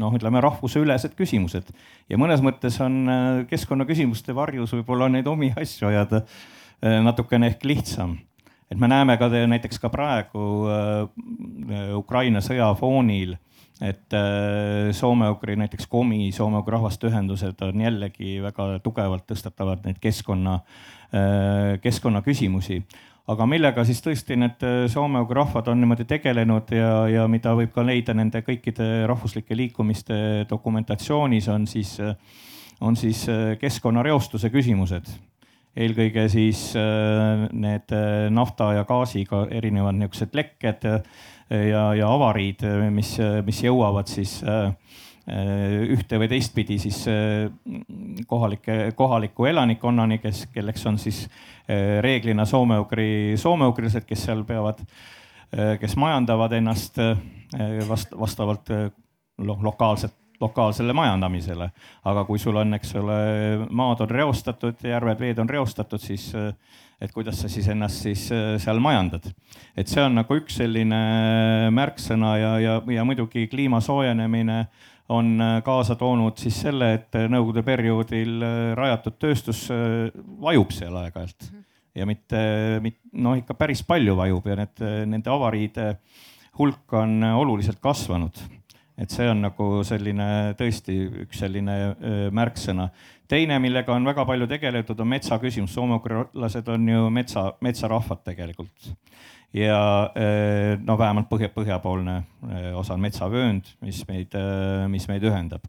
[0.00, 1.68] noh, ütleme rahvuseülesed küsimused
[2.08, 3.04] ja mõnes mõttes on
[3.50, 6.24] keskkonnaküsimuste varjus võib-olla neid omi asju ajada
[6.80, 8.16] natukene ehk lihtsam
[8.70, 10.46] et me näeme ka näiteks ka praegu
[11.98, 13.34] Ukraina sõja foonil
[13.80, 20.58] et äh, soome-ugri näiteks komi, soome-ugri rahvaste ühendused on jällegi väga tugevalt tõstatavad neid keskkonna,
[21.14, 22.82] äh, keskkonnaküsimusi.
[23.30, 27.72] aga millega siis tõesti need äh, soome-ugri rahvad on niimoodi tegelenud ja, ja mida võib
[27.72, 31.96] ka leida nende kõikide rahvuslike liikumiste dokumentatsioonis, on siis,
[32.80, 33.24] on siis
[33.60, 35.08] keskkonnareostuse küsimused
[35.80, 36.72] eelkõige siis
[37.54, 37.92] need
[38.34, 40.88] nafta ja gaasiga erinevad niisugused lekked
[41.50, 44.40] ja, ja avariid, mis, mis jõuavad siis
[45.30, 47.04] ühte või teistpidi siis
[48.26, 51.20] kohalike, kohaliku elanikkonnani, kes, kelleks on siis
[52.02, 54.80] reeglina soome-ugri, soome-ugrilased, kes seal peavad,
[55.78, 56.98] kes majandavad ennast
[57.86, 61.70] vast, vastavalt noh, lokaalset lokaalsele majandamisele.
[62.04, 63.16] aga kui sul on, eks ole,
[63.70, 66.30] maad on reostatud, järved, veed on reostatud, siis
[67.00, 69.30] et kuidas sa siis ennast siis äh, seal majandad.
[69.76, 71.00] et see on nagu üks selline
[71.72, 74.60] märksõna ja, ja, ja muidugi kliima soojenemine
[75.10, 79.66] on äh, kaasa toonud siis selle, et nõukogude perioodil äh, rajatud tööstus
[80.44, 81.50] vajub seal aeg-ajalt
[81.96, 82.40] ja mitte,
[82.84, 85.94] mitte noh, ikka päris palju vajub ja need, nende avariide
[86.60, 88.36] hulk on oluliselt kasvanud
[89.00, 90.94] et see on nagu selline tõesti
[91.24, 91.76] üks selline
[92.36, 92.90] märksõna.
[93.30, 95.74] Teine, millega on väga palju tegeletud, on metsa küsimus.
[95.76, 98.92] soome-ugrilased on ju metsa, metsarahvad tegelikult.
[99.54, 99.80] ja
[100.86, 102.20] no vähemalt põhja, põhjapoolne
[102.78, 104.36] osa on metsavöönd, mis meid,
[104.88, 105.64] mis meid ühendab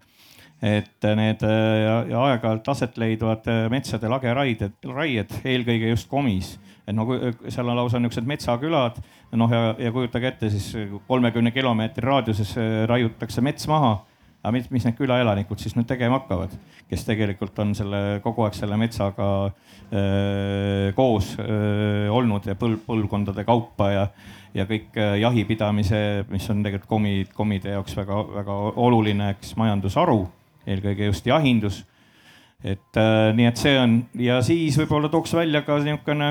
[0.61, 6.51] et need aeg-ajalt aset leidvad metsade lageraied, raied eelkõige just komis
[6.87, 7.05] et no
[7.49, 8.99] seal on lausa niisugused metsakülad,
[9.37, 10.71] noh ja, ja kujutage ette siis
[11.07, 12.55] kolmekümne kilomeetri raadiuses
[12.89, 13.99] raiutakse mets maha.
[14.41, 16.53] Aga mis, mis need külaelanikud siis nüüd tegema hakkavad,
[16.89, 23.45] kes tegelikult on selle kogu aeg selle metsaga öö, koos öö, olnud ja põlv, põlvkondade
[23.47, 24.05] kaupa ja
[24.51, 30.25] ja kõik jahipidamise, mis on tegelikult komi, komide jaoks väga-väga oluline, eks majandusharu,
[30.67, 31.85] eelkõige just jahindus.
[32.63, 36.27] et äh, nii, et see on ja siis võib-olla tooks välja ka niisugune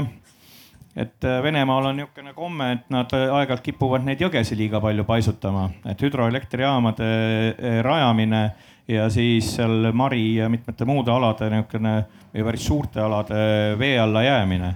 [0.96, 5.04] et äh, Venemaal on niisugune komme, et nad äh, aeg-ajalt kipuvad neid jõgesid liiga palju
[5.06, 7.10] paisutama, et hüdroelektrijaamade
[7.54, 8.42] äh, rajamine
[8.90, 11.96] ja siis seal Mari ja mitmete muude alade niisugune
[12.34, 13.42] või päris suurte alade
[13.78, 14.74] vee alla jäämine.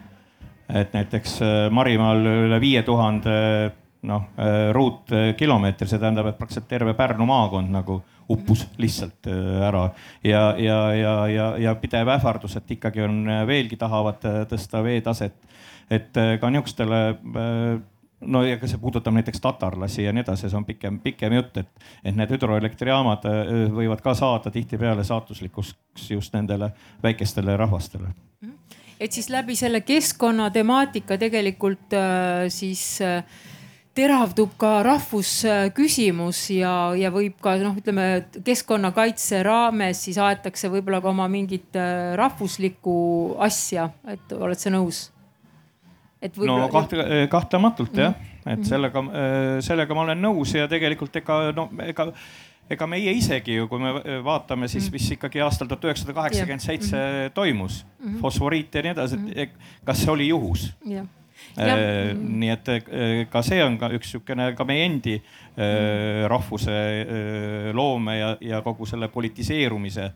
[0.68, 1.40] et näiteks
[1.70, 3.32] Marimaal üle viie tuhande
[4.04, 4.22] noh
[4.72, 7.98] ruutkilomeetri, see tähendab, et praktiliselt terve Pärnu maakond nagu
[8.28, 9.90] uppus lihtsalt ära.
[10.24, 15.36] Ja, ja, ja, ja, ja pidev ähvardus, et ikkagi on veelgi tahavad tõsta veetaset
[15.90, 17.82] et äh, ka niisugustele äh,
[18.26, 21.56] no ja ka see puudutab näiteks tatarlasi ja nii edasi, see on pikem, pikem jutt,
[21.60, 25.74] et, et need hüdroelektrijaamad äh, võivad ka saada tihtipeale saatuslikuks
[26.10, 26.72] just nendele
[27.02, 28.14] väikestele rahvastele.
[29.00, 33.00] et siis läbi selle keskkonnatemaatika tegelikult äh, siis
[33.94, 41.12] teravdub ka rahvusküsimus ja, ja võib ka noh, ütleme keskkonnakaitse raames siis aetakse võib-olla ka
[41.12, 41.76] oma mingit
[42.18, 42.96] rahvuslikku
[43.38, 45.10] asja, et oled sa nõus?
[46.48, 48.40] No kahte, eh, kahtlematult jah, mhm.
[48.46, 48.68] et mhm.
[48.68, 52.10] sellega, eh, sellega ma olen nõus ja tegelikult ega no ega
[52.72, 56.96] ega meie isegi ju, kui me vaatame, siis mis ikkagi aastal tuhat üheksasada kaheksakümmend seitse
[56.96, 57.34] mhm.
[57.36, 57.82] toimus,
[58.22, 60.70] fosforiit ja nii edasi, et kas see oli juhus?
[60.88, 61.04] Ja.
[62.16, 62.70] Nii et
[63.28, 65.18] ka see on ka üks niisugune ka meie endi
[66.30, 66.78] rahvuse
[67.76, 70.08] loome ja, ja kogu selle politiseerumise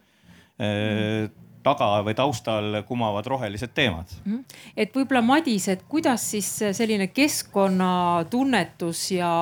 [1.68, 4.06] taga või taustal kumavad rohelised teemad.
[4.24, 4.44] Mhm.
[4.76, 9.32] et võib-olla Madis, et kuidas siis selline keskkonnatunnetus ja,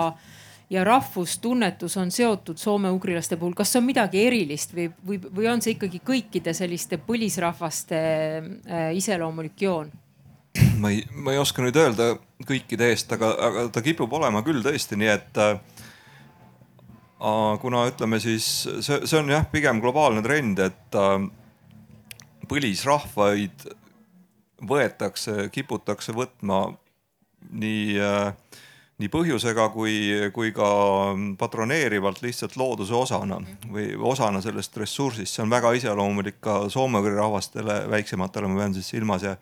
[0.70, 5.62] ja rahvustunnetus on seotud soome-ugrilaste puhul, kas see on midagi erilist või, või, või on
[5.62, 9.92] see ikkagi kõikide selliste põlisrahvaste äh, iseloomulik joon?
[10.80, 12.14] ma ei, ma ei oska nüüd öelda
[12.46, 15.58] kõikide eest, aga, aga ta kipub olema küll tõesti nii, et äh,
[17.62, 21.18] kuna ütleme siis see, see on jah, pigem globaalne trend, et äh,
[22.48, 23.66] põlisrahvaid
[24.66, 26.62] võetakse, kiputakse võtma
[27.50, 28.32] nii, äh,
[28.98, 29.96] nii põhjusega kui,
[30.34, 30.68] kui ka
[31.38, 35.34] patroneerivalt lihtsalt looduse osana või osana sellest ressursist.
[35.34, 39.36] see on väga iseloomulik ka soome-ugri rahvastele, väiksematele ma pean siis silmas ja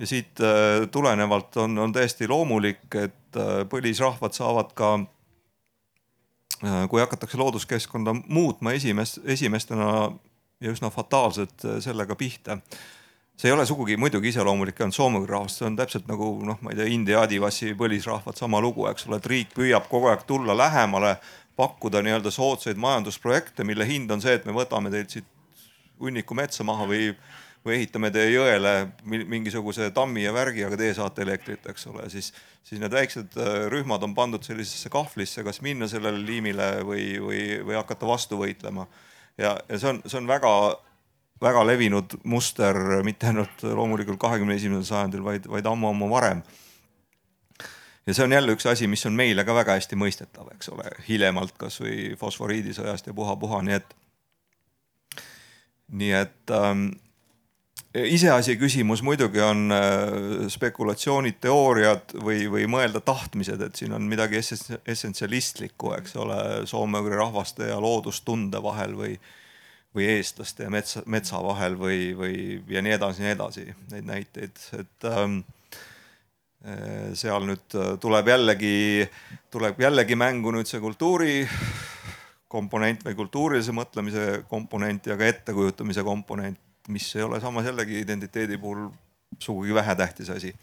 [0.00, 4.98] ja siit äh, tulenevalt on, on täiesti loomulik, et äh, põlisrahvad saavad ka,
[6.92, 10.10] kui hakatakse looduskeskkonda muutma esimest, esimestena
[10.60, 12.58] ja üsna fataalselt äh, sellega pihta.
[13.40, 16.74] see ei ole sugugi muidugi iseloomulik ainult soome rahvast, see on täpselt nagu noh, ma
[16.74, 20.56] ei tea, India adivasi põlisrahvad, sama lugu, eks ole, et riik püüab kogu aeg tulla
[20.56, 21.14] lähemale,
[21.56, 25.28] pakkuda nii-öelda soodsaid majandusprojekte, mille hind on see, et me võtame teilt siit
[26.00, 27.14] hunniku metsa maha või
[27.64, 28.72] või ehitame teie jõele
[29.04, 32.30] mingisuguse tammi ja värgi, aga teie saate elektrit, eks ole, siis,
[32.64, 37.42] siis need väiksed äh, rühmad on pandud sellisesse kahvlisse, kas minna sellele liimile või, või,
[37.66, 38.86] või hakata vastu võitlema
[39.40, 40.52] ja, ja see on, see on väga,
[41.42, 42.76] väga levinud muster,
[43.06, 46.42] mitte ainult loomulikult kahekümne esimesel sajandil, vaid, vaid ammu-ammu varem.
[48.06, 50.88] ja see on jälle üks asi, mis on meile ka väga hästi mõistetav, eks ole,
[51.08, 53.94] hiljemalt kasvõi fosforiidisõjast ja puha-puha, nii et,
[56.00, 56.90] nii et ähm,
[57.94, 64.38] iseasi küsimus muidugi on äh, spekulatsioonid, teooriad või, või mõelda tahtmised, et siin on midagi
[64.38, 66.38] essentsialistlikku, eks ole,
[66.70, 69.16] soome-ugri rahvaste ja loodustunde vahel või,
[69.96, 72.36] või eestlaste ja metsa, metsa vahel või, või
[72.70, 75.40] ja nii edasi, nii edasi, neid näiteid, et ähm,
[76.62, 78.78] äh, seal nüüd tuleb jällegi,
[79.50, 81.40] tuleb jällegi mängu nüüd see kultuuri
[82.50, 88.58] komponent või kultuurilise mõtlemise komponent ja ka ettekujutamise komponent mis ei ole samas jällegi identiteedi
[88.58, 88.88] puhul
[89.38, 90.54] sugugi vähetähtis asi.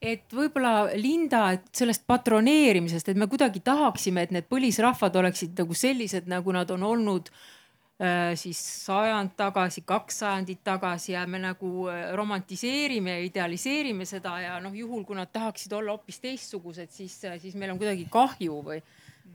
[0.00, 5.76] Et võib-olla Linda, et sellest patroneerimisest, et me kuidagi tahaksime, et need põlisrahvad oleksid nagu
[5.76, 11.90] sellised, nagu nad on olnud äh, siis sajand tagasi, kaks sajandit tagasi ja me nagu
[11.92, 17.18] äh, romantiseerime ja idealiseerime seda ja noh, juhul kui nad tahaksid olla hoopis teistsugused, siis,
[17.28, 18.80] äh, siis meil on kuidagi kahju või,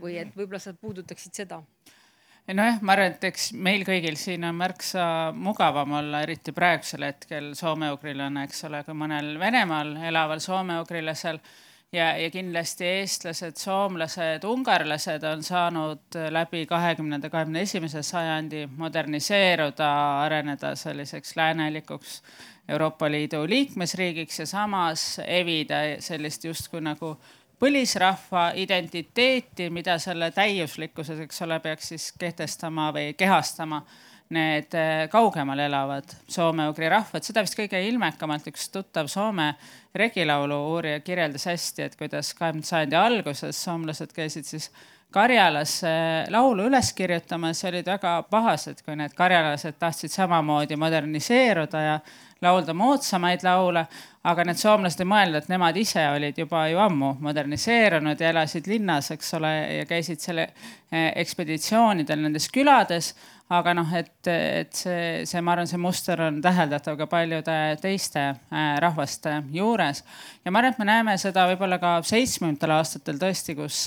[0.01, 1.61] või et võib-olla sa puudutaksid seda
[2.53, 7.53] nojah, ma arvan, et eks meil kõigil siin on märksa mugavam olla, eriti praegusel hetkel
[7.57, 11.39] soome-ugrilane, eks ole, kui mõnel Venemaal elaval soome-ugrilasel.
[11.95, 19.89] ja, ja kindlasti eestlased, soomlased, ungarlased on saanud läbi kahekümnenda, kahekümne esimese sajandi moderniseeruda,
[20.25, 22.21] areneda selliseks läänelikuks
[22.69, 27.15] Euroopa Liidu liikmesriigiks ja samas evida sellist justkui nagu
[27.59, 33.81] põlisrahva identiteeti, mida selle täiuslikkuses, eks ole, peaks siis kehtestama või kehastama
[34.35, 39.51] need eh, kaugemal elavad soome-ugri rahvad, seda vist kõige ilmekamalt üks tuttav Soome
[39.95, 44.71] regilaulu uurija kirjeldas hästi, et kuidas kahekümnenda sajandi alguses soomlased käisid siis
[45.15, 45.77] Karjalas
[46.27, 47.61] laulu üles kirjutamas.
[47.63, 51.93] Ja olid väga pahased, kui need karjalased tahtsid samamoodi moderniseeruda ja
[52.41, 53.85] laulda moodsamaid laule.
[54.25, 58.65] aga need soomlased ei mõelnud, et nemad ise olid juba ju ammu moderniseerunud ja elasid
[58.67, 63.11] linnas, eks ole, ja käisid selle eh, ekspeditsioonidel nendes külades
[63.53, 68.23] aga noh, et, et see, see, ma arvan, see muster on täheldatav ka paljude teiste
[68.31, 70.01] eh, rahvaste juures.
[70.41, 73.85] ja ma arvan, et me näeme seda võib-olla ka seitsmekümnendatel aastatel tõesti, kus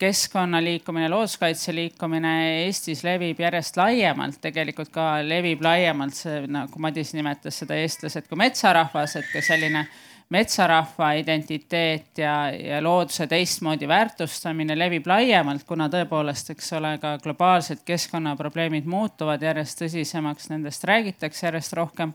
[0.00, 2.34] keskkonnaliikumine, looduskaitse liikumine
[2.64, 8.40] Eestis levib järjest laiemalt, tegelikult ka levib laiemalt see, nagu Madis nimetas seda eestlased kui
[8.40, 9.84] metsarahvas, et ka selline
[10.30, 17.82] metsarahva identiteet ja, ja looduse teistmoodi väärtustamine levib laiemalt, kuna tõepoolest, eks ole, ka globaalsed
[17.84, 22.14] keskkonnaprobleemid muutuvad järjest tõsisemaks, nendest räägitakse järjest rohkem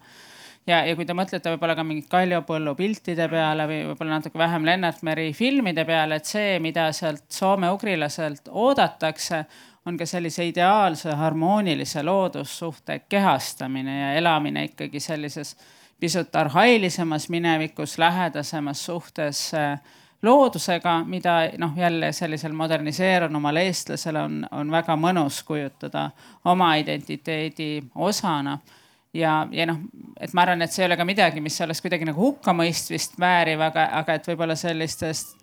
[0.67, 4.65] ja, ja kui te mõtlete võib-olla ka mingit Kaljupõllu piltide peale või võib-olla natuke vähem
[4.65, 9.45] Lennart Meri filmide peale, et see, mida sealt soome-ugrilaselt oodatakse,
[9.85, 15.53] on ka sellise ideaalse harmoonilise loodussuhte kehastamine ja elamine ikkagi sellises
[15.99, 19.77] pisut arhailisemas minevikus, lähedasemas suhtes äh,
[20.25, 26.09] loodusega, mida noh, jälle sellisel moderniseerunumal eestlasel on, on väga mõnus kujutada
[26.45, 28.57] oma identiteedi osana
[29.15, 29.79] ja, ja noh,
[30.19, 33.63] et ma arvan, et see ei ole ka midagi, mis oleks kuidagi nagu hukkamõistmist vääriv,
[33.65, 35.35] aga, aga et võib-olla sellistest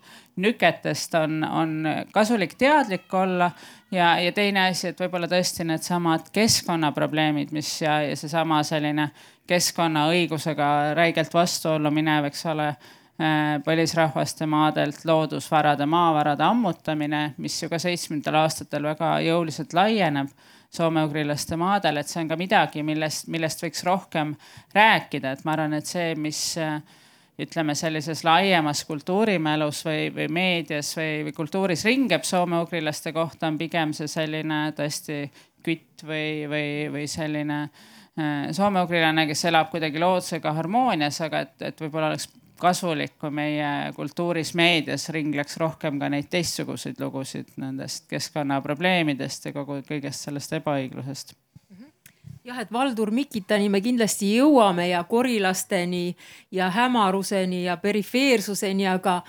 [0.43, 1.75] nüketest on, on
[2.13, 3.51] kasulik teadlik olla.
[3.91, 9.11] ja, ja teine asi, et võib-olla tõesti needsamad keskkonnaprobleemid, mis ja, ja seesama selline
[9.49, 17.81] keskkonnaõigusega räigelt vastuollu minev, eks ole äh, põlisrahvaste maadelt loodusvarade, maavarade ammutamine, mis ju ka
[17.81, 20.33] seitsmekümnendatel aastatel väga jõuliselt laieneb
[20.73, 24.33] soome-ugrilaste maadel, et see on ka midagi, millest, millest võiks rohkem
[24.73, 26.41] rääkida, et ma arvan, et see, mis
[27.43, 33.93] ütleme sellises laiemas kultuurimälus või, või meedias või, või kultuuris ringeb soome-ugrilaste kohta, on pigem
[33.97, 35.25] see selline tõesti
[35.63, 41.85] kütt või, või, või selline äh, soome-ugrilane, kes elab kuidagi loodusega harmoonias, aga et, et
[41.85, 49.49] võib-olla oleks kasulik, kui meie kultuuris, meedias ringleks rohkem ka neid teistsuguseid lugusid nendest keskkonnaprobleemidest
[49.49, 51.35] ja kogu kõigest sellest ebaõiglusest.
[52.43, 56.09] Jah, et Valdur Mikitani me kindlasti jõuame ja korilasteni
[56.51, 59.21] ja hämaruseni ja perifeersuseni, aga,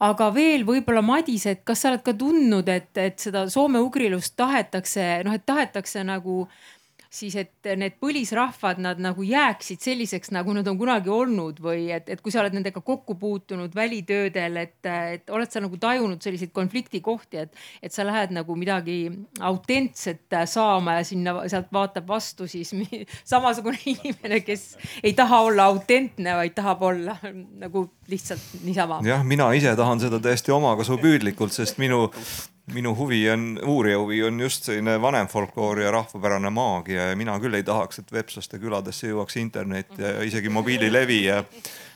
[0.00, 5.04] aga veel võib-olla Madis, et kas sa oled ka tundnud, et, et seda soome-ugrilust tahetakse,
[5.28, 6.71] noh, et tahetakse nagu äh,
[7.12, 12.08] siis et need põlisrahvad, nad nagu jääksid selliseks, nagu nad on kunagi olnud või et,
[12.08, 16.54] et kui sa oled nendega kokku puutunud välitöödel, et, et oled sa nagu tajunud selliseid
[16.56, 18.96] konfliktikohti, et, et sa lähed nagu midagi
[19.44, 22.72] autentset saama ja sinna sealt vaatab vastu siis
[23.34, 24.64] samasugune inimene, kes
[25.02, 27.18] ei taha olla autentne, vaid tahab olla
[27.60, 29.02] nagu lihtsalt niisama.
[29.04, 32.06] jah, mina ise tahan seda täiesti omakasupüüdlikult, sest minu
[32.66, 37.34] minu huvi on, uurija huvi on just selline vanem folkloor ja rahvapärane maagia ja mina
[37.42, 41.42] küll ei tahaks, et Vepslaste küladesse jõuaks internet ja isegi mobiililevi ja,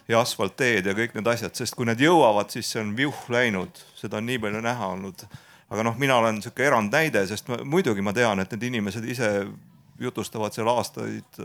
[0.08, 3.78] ja asfaltteed ja kõik need asjad, sest kui need jõuavad, siis see on viuh läinud,
[3.98, 5.26] seda on nii palju näha olnud.
[5.70, 9.30] aga noh, mina olen sihuke erandnäide, sest ma, muidugi ma tean, et need inimesed ise
[10.00, 11.40] jutustavad seal aastaid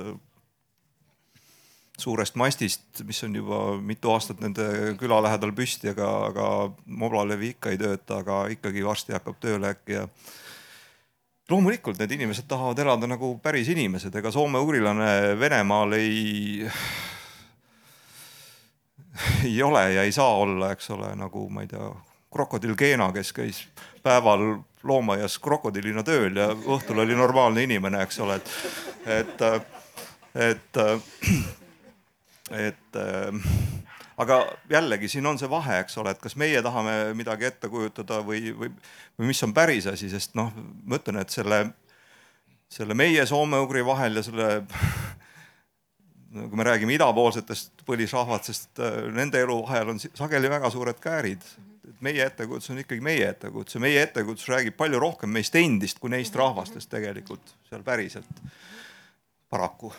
[2.02, 6.48] suurest mastist, mis on juba mitu aastat nende küla lähedal püsti, aga, aga
[6.86, 10.08] moblalevi ikka ei tööta, aga ikkagi varsti hakkab tööle äkki ja
[11.52, 16.68] loomulikult need inimesed tahavad elada nagu päris inimesed, ega soome-ugrilane Venemaal ei,
[19.48, 21.92] ei ole ja ei saa olla, eks ole, nagu ma ei tea,
[22.32, 23.66] krokodill Keena, kes käis
[24.04, 28.54] päeval loomaaias krokodillina tööl ja õhtul oli normaalne inimene, eks ole, et,
[29.20, 29.44] et,
[30.36, 30.82] et,
[32.58, 32.98] et
[34.22, 34.40] aga
[34.70, 38.52] jällegi siin on see vahe, eks ole, et kas meie tahame midagi ette kujutada või,
[38.58, 38.70] või,
[39.20, 40.52] või mis on päris asi, sest noh,
[40.86, 41.64] ma ütlen, et selle,
[42.72, 44.52] selle meie soome-ugri vahel ja selle
[46.32, 48.80] kui me räägime idapoolsetest põlisrahvastest,
[49.12, 51.44] nende elu vahel on sageli väga suured käärid.
[52.02, 56.14] Meie ettekujutus on ikkagi meie ettekujutus ja meie ettekujutus räägib palju rohkem meist endist kui
[56.14, 58.42] neist rahvastest tegelikult seal päriselt,
[59.52, 59.92] paraku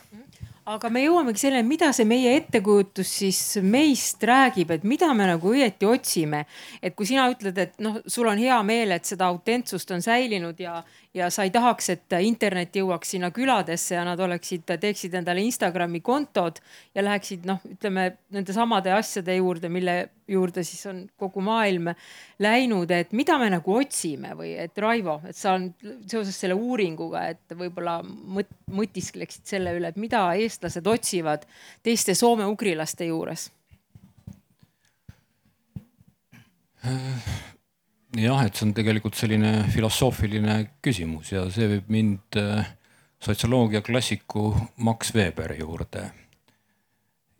[0.70, 5.52] aga me jõuamegi selleni, mida see meie ettekujutus siis meist räägib, et mida me nagu
[5.54, 6.44] õieti otsime.
[6.82, 10.60] et kui sina ütled, et noh, sul on hea meel, et seda autentsust on säilinud
[10.60, 10.82] ja,
[11.14, 16.00] ja sa ei tahaks, et internet jõuaks sinna küladesse ja nad oleksid, teeksid endale Instagrami
[16.00, 16.60] kontod
[16.94, 19.96] ja läheksid noh, ütleme nende samade asjade juurde, mille
[20.32, 21.92] juurde siis on kogu maailm
[22.40, 25.68] läinud, et mida me nagu otsime või et Raivo, et sa on
[26.08, 31.44] seoses selle uuringuga, et võib-olla mõt, mõtiskleksid selle üle, et mida eestlased otsivad
[31.84, 33.50] teiste soome-ugrilaste juures
[38.20, 42.66] jah, et see on tegelikult selline filosoofiline küsimus ja see viib mind äh,
[43.22, 46.10] sotsioloogia klassiku Max Weberi juurde.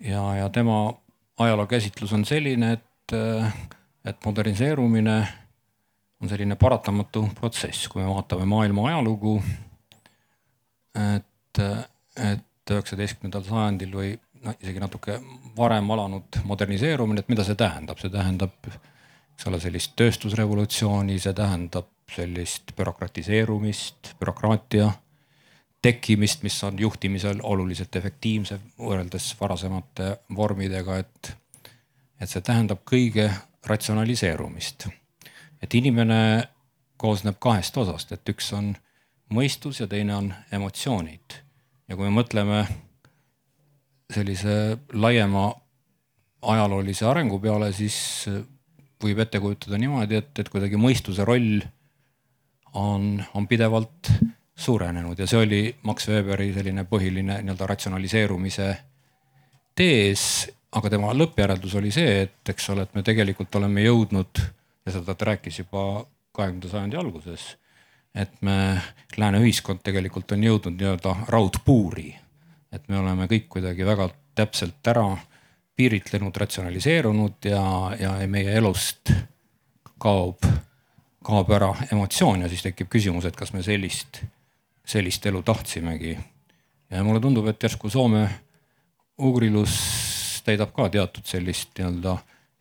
[0.00, 0.94] ja, ja tema
[1.38, 3.54] ajalookäsitlus on selline, et, äh,
[4.04, 5.18] et moderniseerumine
[6.22, 9.42] on selline paratamatu protsess, kui me vaatame maailma ajalugu.
[10.94, 11.58] et,
[12.30, 14.10] et üheksateistkümnendal sajandil või
[14.44, 15.18] noh, isegi natuke
[15.56, 18.68] varem alanud moderniseerumine, et mida see tähendab, see tähendab
[19.42, 24.86] eks ole, sellist tööstusrevolutsiooni, see tähendab sellist bürokratiseerumist, bürokraatia
[25.82, 31.32] tekkimist, mis on juhtimisel oluliselt efektiivsem võrreldes varasemate vormidega, et,
[32.22, 33.26] et see tähendab kõige
[33.66, 34.86] ratsionaliseerumist.
[35.62, 36.46] et inimene
[36.96, 38.76] koosneb kahest osast, et üks on
[39.34, 41.42] mõistus ja teine on emotsioonid.
[41.88, 42.62] ja kui me mõtleme
[44.06, 45.50] sellise laiema
[46.42, 48.28] ajaloolise arengu peale, siis
[49.02, 51.62] võib ette kujutada niimoodi, et, et kuidagi mõistuse roll
[52.78, 54.12] on, on pidevalt
[54.56, 58.68] suurenenud ja see oli Max Weberi selline põhiline nii-öelda ratsionaliseerumise
[59.74, 60.24] tees.
[60.72, 64.40] aga tema lõppjäreldus oli see, et eks ole, et me tegelikult oleme jõudnud
[64.86, 67.56] ja seda ta rääkis juba kahekümnenda sajandi alguses.
[68.14, 68.80] et me,
[69.16, 72.14] lääne ühiskond tegelikult on jõudnud nii-öelda raudpuuri.
[72.72, 75.16] et me oleme kõik kuidagi väga täpselt ära
[75.76, 77.64] piiritlenud, ratsionaliseerunud ja,
[78.00, 79.12] ja meie elust
[80.02, 80.44] kaob,
[81.24, 84.22] kaob ära emotsioon ja siis tekib küsimus, et kas me sellist,
[84.84, 86.18] sellist elu tahtsimegi.
[86.90, 88.26] ja mulle tundub, et järsku Soome
[89.18, 89.78] ugrilus
[90.44, 92.16] täidab ka teatud sellist nii-öelda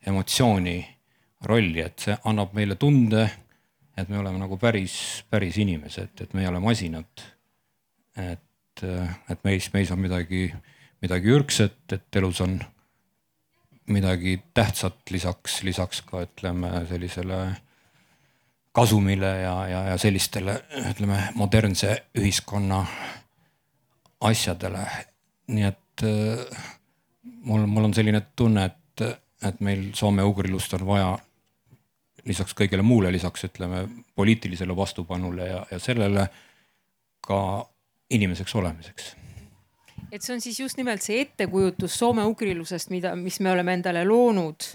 [0.06, 0.76] emotsiooni
[1.44, 3.26] rolli, et see annab meile tunde,
[3.98, 7.26] et me oleme nagu päris, päris inimesed, et me ei ole masinad.
[8.16, 8.84] et,
[9.30, 10.52] et meis, meis on midagi,
[11.02, 12.58] midagi ürgset, et elus on
[13.86, 17.38] midagi tähtsat lisaks, lisaks ka ütleme sellisele
[18.72, 20.60] kasumile ja, ja, ja sellistele
[20.90, 22.84] ütleme modernse ühiskonna
[24.20, 24.86] asjadele.
[25.52, 26.62] nii et äh,
[27.44, 29.02] mul, mul on selline tunne, et,
[29.42, 31.10] et meil soome-ugrilust on vaja
[32.24, 36.28] lisaks kõigele muule, lisaks ütleme poliitilisele vastupanule ja, ja sellele
[37.26, 37.40] ka
[38.10, 39.16] inimeseks olemiseks
[40.12, 44.68] et see on siis just nimelt see ettekujutus soome-ugrilusest, mida, mis me oleme endale loonud,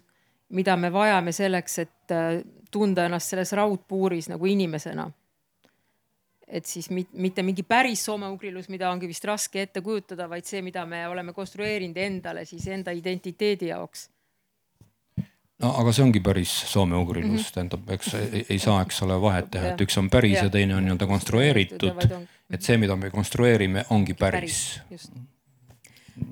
[0.57, 2.41] mida me vajame selleks, et äh,
[2.73, 5.11] tunda ennast selles raudpuuris nagu inimesena.
[6.47, 10.61] et siis mit, mitte mingi päris soome-ugrilus, mida ongi vist raske ette kujutada, vaid see,
[10.63, 14.05] mida me oleme konstrueerinud endale siis enda identiteedi jaoks
[15.63, 17.53] no aga see ongi päris soome-ugrilus mm, -hmm.
[17.53, 20.53] tähendab, eks ei, ei saa, eks ole, vahet teha, et üks on päris ja, ja
[20.53, 22.03] teine on nii-öelda konstrueeritud.
[22.49, 25.09] et see, mida me konstrueerime, ongi päris, päris.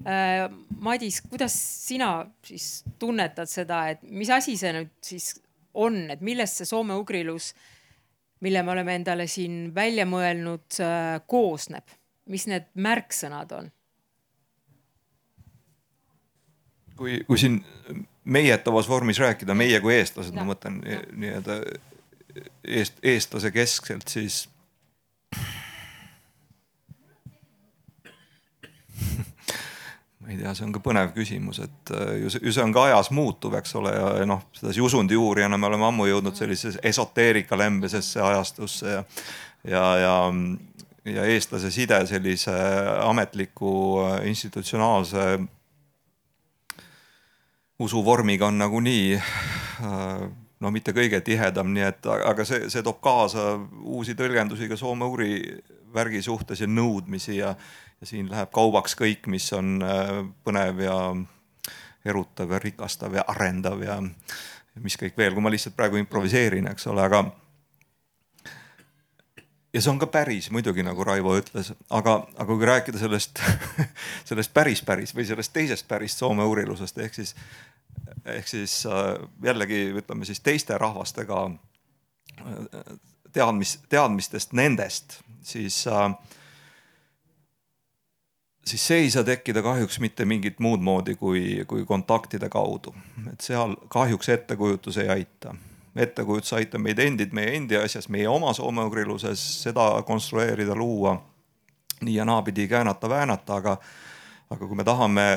[0.07, 0.49] Äh,
[0.79, 1.55] Madis, kuidas
[1.87, 5.35] sina siis tunnetad seda, et mis asi see nüüd siis
[5.73, 7.53] on, et millest see soome-ugrilus,
[8.45, 11.93] mille me oleme endale siin välja mõelnud, äh, koosneb,
[12.29, 13.71] mis need märksõnad on?
[16.95, 17.59] kui, kui siin
[18.25, 20.81] meietavas vormis rääkida, meie kui eestlased, ma mõtlen
[21.13, 21.59] nii-öelda
[22.67, 24.45] eest, eestlase keskselt, siis
[30.25, 32.73] ma ei tea, see on ka põnev küsimus, et äh, ju see, ju see on
[32.73, 36.81] ka ajas muutuv, eks ole, ja noh, sedasi usundi uurijana me oleme ammu jõudnud sellisesse
[36.83, 39.03] esoteerika lembesesse ajastusse ja,
[39.69, 40.15] ja, ja,
[41.13, 42.55] ja eestlase side sellise
[43.05, 45.27] ametliku äh, institutsionaalse
[47.79, 50.25] usuvormiga on nagunii äh,
[50.59, 55.39] no mitte kõige tihedam, nii et aga see, see toob kaasa uusi tõlgendusi ka soome-ugri
[55.95, 57.53] värgi suhtes ja nõudmisi ja,
[57.99, 60.99] ja siin läheb kaubaks kõik, mis on äh, põnev ja
[62.05, 63.99] erutav ja rikastav ja arendav ja
[64.83, 67.23] mis kõik veel, kui ma lihtsalt praegu improviseerin, eks ole, aga
[69.75, 73.41] ja see on ka päris muidugi, nagu Raivo ütles, aga, aga kui rääkida sellest
[74.29, 77.35] sellest päris päris või sellest teisest pärist soome uurilusest ehk siis
[78.25, 82.95] ehk siis äh, jällegi ütleme siis teiste rahvastega äh,
[83.35, 86.09] teadmis, teadmistest nendest, siis äh,
[88.65, 92.95] siis see ei saa tekkida kahjuks mitte mingit muud moodi kui, kui kontaktide kaudu.
[93.33, 95.55] et seal kahjuks ettekujutus ei aita.
[95.95, 101.15] Ettekujutus aitab meid endid meie endi asjas, meie oma soome-ugriluses, seda konstrueerida, luua,
[102.01, 103.77] nii ja naapidi käänata-väänata, aga,
[104.49, 105.27] aga kui me tahame,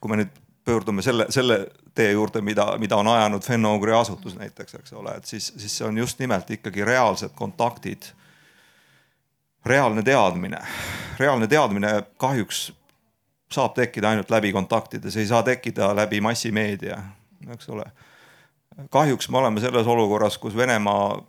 [0.00, 4.74] kui me nüüd pöördume selle, selle tee juurde, mida, mida on ajanud Fenno-Ugri asutus näiteks,
[4.74, 8.12] eks ole, et siis, siis see on just nimelt ikkagi reaalsed kontaktid.
[9.66, 10.58] reaalne teadmine,
[11.18, 12.72] reaalne teadmine kahjuks
[13.50, 16.98] saab tekkida ainult läbi kontaktide, see ei saa tekkida läbi massimeedia,
[17.52, 17.86] eks ole.
[18.90, 21.24] Kahjuks me oleme selles olukorras, kus Venemaa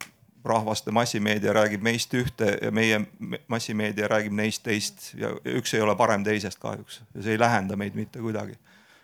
[0.48, 3.02] rahvaste massimeedia räägib meist ühte ja meie
[3.48, 7.02] massimeedia räägib neist teist ja üks ei ole parem teisest kahjuks.
[7.16, 8.56] Ja see ei lähenda meid mitte kuidagi.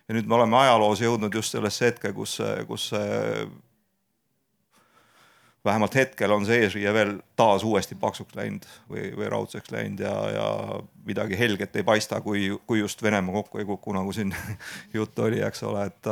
[0.08, 2.38] Ja nüüd me oleme ajaloos jõudnud just sellesse hetke, kus,
[2.68, 2.90] kus
[5.66, 10.14] vähemalt hetkel on see eesriie veel taas uuesti paksuks läinud või, või raudseks läinud ja,
[10.36, 10.48] ja
[11.08, 14.36] midagi helget ei paista, kui, kui just Venemaa kokku ei kuku, nagu siin
[14.98, 16.12] juttu oli, eks ole, et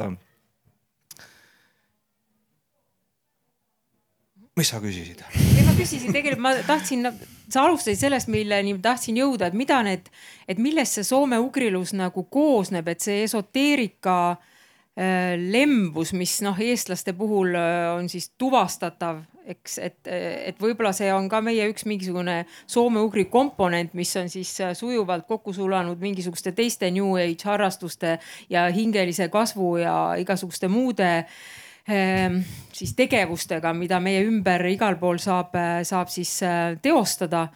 [4.60, 5.24] mis sa küsisid?
[5.32, 7.08] ei, ma küsisin tegelikult, ma tahtsin,
[7.52, 10.12] sa alustasid sellest, milleni tahtsin jõuda, et mida need,
[10.50, 17.56] et millest see soome-ugrilus nagu koosneb, et see esoteerika äh, lembus, mis noh, eestlaste puhul
[17.56, 19.24] äh, on siis tuvastatav,
[19.56, 24.52] eks, et, et võib-olla see on ka meie üks mingisugune soome-ugri komponent, mis on siis
[24.60, 28.18] äh, sujuvalt kokku sulanud mingisuguste teiste New Age harrastuste
[28.52, 31.42] ja hingelise kasvu ja igasuguste muude äh,
[31.88, 35.56] siis tegevustega, mida meie ümber igal pool saab,
[35.88, 37.48] saab siis äh, teostada.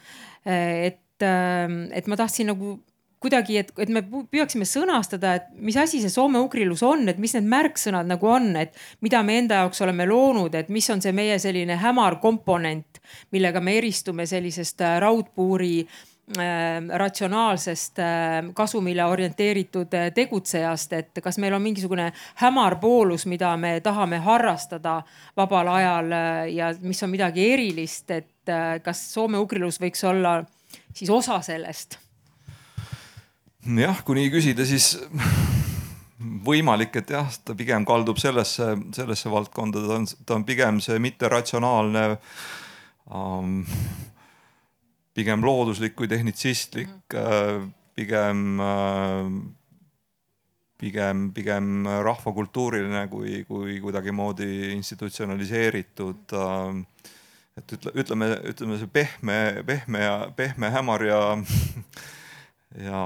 [0.46, 2.76] Äh, et, ähm, et ma tahtsin nagu
[3.22, 7.46] kuidagi, et, et me püüaksime sõnastada, et mis asi see soome-ugrilus on, et mis need
[7.48, 11.38] märksõnad nagu on, et mida me enda jaoks oleme loonud, et mis on see meie
[11.42, 13.00] selline hämar komponent,
[13.34, 16.15] millega me eristume sellisest äh, raudpuuri äh, Äh,
[16.98, 18.06] ratsionaalsest äh,
[18.54, 22.08] kasumile orienteeritud äh, tegutsejast, et kas meil on mingisugune
[22.42, 25.02] hämar poolus, mida me tahame harrastada
[25.36, 26.10] vabal ajal
[26.50, 28.52] ja mis on midagi erilist, et
[28.82, 30.40] kas soome-ugrilus võiks olla
[30.94, 31.98] siis osa sellest?
[33.66, 34.96] jah, kui nii küsida, siis
[36.46, 40.98] võimalik, et jah, ta pigem kaldub sellesse, sellesse valdkonda, ta on, ta on pigem see
[41.02, 42.04] mitteratsionaalne
[43.10, 43.58] um,
[45.16, 47.16] pigem looduslik kui tehnitsistlik, mhm.
[47.16, 49.30] äh, pigem, äh,
[50.80, 56.36] pigem, pigem rahvakultuuriline kui, kui kuidagimoodi institutsionaliseeritud.
[56.36, 57.12] Äh,
[57.56, 61.20] et ütle, ütleme, ütleme see pehme, pehme ja pehme hämar ja,
[62.88, 63.04] ja,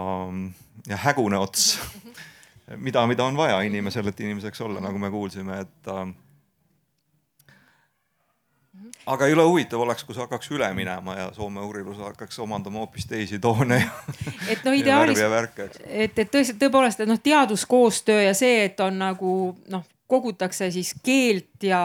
[0.91, 1.77] ja hägune ots,
[2.87, 5.93] mida, mida on vaja inimesel, et inimeseks olla, nagu me kuulsime, et
[9.15, 13.09] aga jõle huvitav oleks, kui see hakkaks üle minema ja Soome uurilus hakkaks omandama hoopis
[13.11, 13.93] teisi toone ja.
[14.53, 15.23] et noh, ideaalis,
[15.87, 19.39] et, et tõesti tõepoolest, et noh, teaduskoostöö ja see, et on nagu
[19.73, 21.83] noh, kogutakse siis keelt ja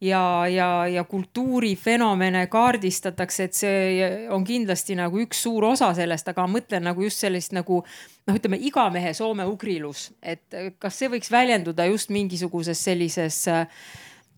[0.00, 6.44] ja, ja, ja kultuurifenomene kaardistatakse, et see on kindlasti nagu üks suur osa sellest, aga
[6.44, 11.88] ma mõtlen nagu just sellist nagu noh, ütleme igamehe soome-ugrilus, et kas see võiks väljenduda
[11.88, 13.64] just mingisuguses sellises äh,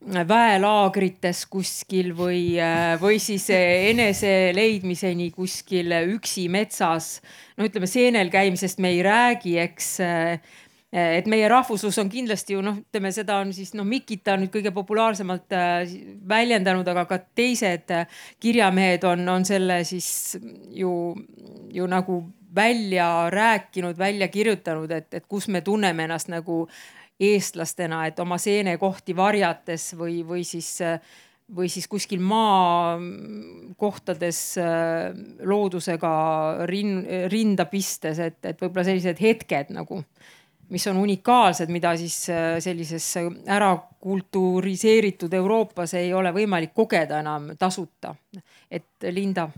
[0.07, 7.21] väelaagrites kuskil või, äh, või siis äh, enese leidmiseni kuskil üksi metsas.
[7.57, 10.01] no ütleme, seenel käimisest me ei räägi, eks.
[10.01, 10.41] Äh,
[10.89, 14.71] et meie rahvuslus on kindlasti ju noh, ütleme seda on siis noh, Mikita nüüd kõige
[14.73, 15.53] populaarsemalt
[16.29, 17.93] väljendanud, aga ka teised
[18.41, 20.39] kirjamehed on, on selle siis
[20.73, 21.13] ju,
[21.77, 22.23] ju nagu
[22.57, 26.63] välja rääkinud, välja kirjutanud, et, et kus me tunneme ennast nagu
[27.21, 30.79] eestlastena, et oma seenekohti varjates või, või siis
[31.57, 32.99] või siis kuskil maakohtades
[34.61, 34.67] äh,
[35.49, 36.11] loodusega
[36.69, 40.05] rin, rinda pistes, et, et võib-olla sellised hetked nagu,
[40.69, 43.17] mis on unikaalsed, mida siis äh, sellises
[43.49, 48.15] ära kulturiseeritud Euroopas ei ole võimalik kogeda enam tasuta.
[48.71, 49.49] et Linda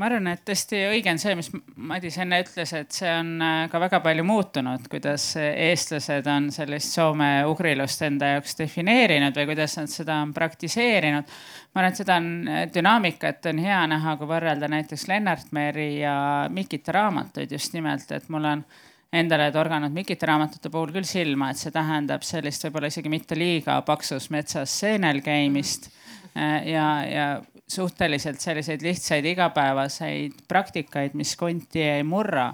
[0.00, 3.64] ma arvan, et tõesti õige on see, mis Madis enne ütles, et see on äh,
[3.72, 9.92] ka väga palju muutunud, kuidas eestlased on sellist soome-ugrilust enda jaoks defineerinud või kuidas nad
[9.92, 11.34] seda on praktiseerinud.
[11.74, 15.90] ma arvan, et seda on, äh, dünaamikat on hea näha, kui võrrelda näiteks Lennart Meri
[16.00, 16.16] ja
[16.48, 18.64] Mikita raamatuid just nimelt, et mul on
[19.12, 23.76] endale torganud Mikita raamatute puhul küll silma, et see tähendab sellist võib-olla isegi mitte liiga
[23.84, 25.90] paksus metsas seenel käimist
[26.32, 27.26] äh, ja, ja
[27.68, 32.52] suhteliselt selliseid lihtsaid igapäevaseid praktikaid, mis konti ei murra.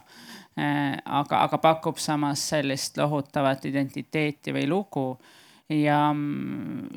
[0.58, 5.04] Eh, aga, aga pakub samas sellist lohutavat identiteeti või lugu
[5.70, 6.00] ja,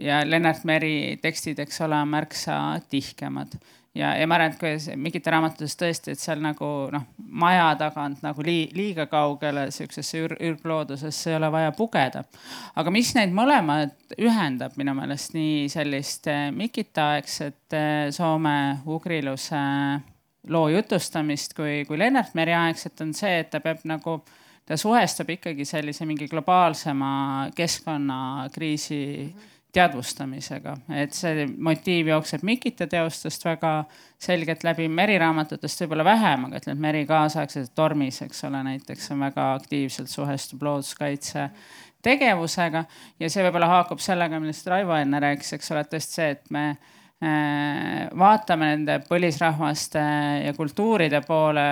[0.02, 2.58] ja Lennart Meri tekstid, eks ole, märksa
[2.90, 3.60] tihkemad
[3.96, 7.08] ja, ja ma arvan, et kui Mikita raamatutes tõesti, et seal nagu noh,
[7.44, 12.24] maja tagant nagu lii, liiga kaugele sihukesesse ür, ürgloodusesse ei ole vaja pugeda.
[12.76, 17.78] aga mis neid mõlemad ühendab minu meelest nii sellist Mikita-aegset
[18.16, 19.64] soome-ugriluse
[20.50, 24.22] loo jutustamist kui, kui Lennart Meri aegset on see, et ta peab nagu
[24.66, 32.88] ta suhestub ikkagi sellise mingi globaalsema keskkonnakriisi mm -hmm teadvustamisega, et see motiiv jookseb Mikita
[32.92, 33.86] teostest väga
[34.22, 39.24] selgelt läbi, Meri raamatutest võib-olla vähem, aga ütleme, Meri kaasaegses tormis, eks ole, näiteks on
[39.24, 41.48] väga aktiivselt suhestub looduskaitse
[42.04, 42.84] tegevusega.
[43.20, 46.52] Ja see võib-olla haakub sellega, millest Raivo enne rääkis, eks ole, et tõesti see, et
[46.52, 46.66] me
[47.22, 50.02] vaatame nende põlisrahvaste
[50.42, 51.66] ja kultuuride poole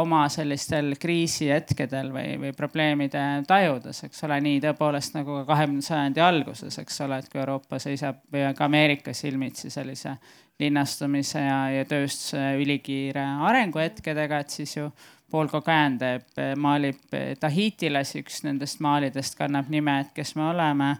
[0.00, 6.24] oma sellistel kriisihetkedel või, või probleemide tajudes, eks ole, nii tõepoolest nagu ka kahekümnenda sajandi
[6.24, 10.14] alguses, eks ole, et kui Euroopa seisab või ka Ameerika silmitsi sellise
[10.62, 14.88] linnastumise ja, ja tööstuse ülikiire arenguhetkedega, et siis ju
[15.30, 20.94] Paul Gauguin teeb, maalib Tahitilas, üks nendest maalidest kannab nime, et kes me oleme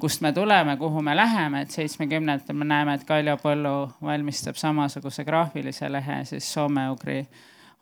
[0.00, 5.24] kust me tuleme, kuhu me läheme, et seitsmekümnendatel me näeme, et Kaljo Põllu valmistab samasuguse
[5.24, 7.20] graafilise lehe siis soome-ugri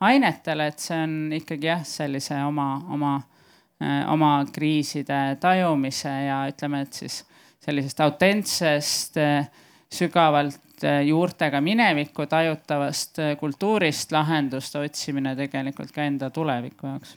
[0.01, 3.15] ainetele, et see on ikkagi jah, sellise oma, oma,
[3.83, 7.23] äh, oma kriiside tajumise ja ütleme, et siis
[7.65, 9.49] sellisest autentsest, äh,
[9.93, 17.17] sügavalt äh, juurtega minevikku tajutavast kultuurist lahenduste otsimine tegelikult ka enda tuleviku jaoks.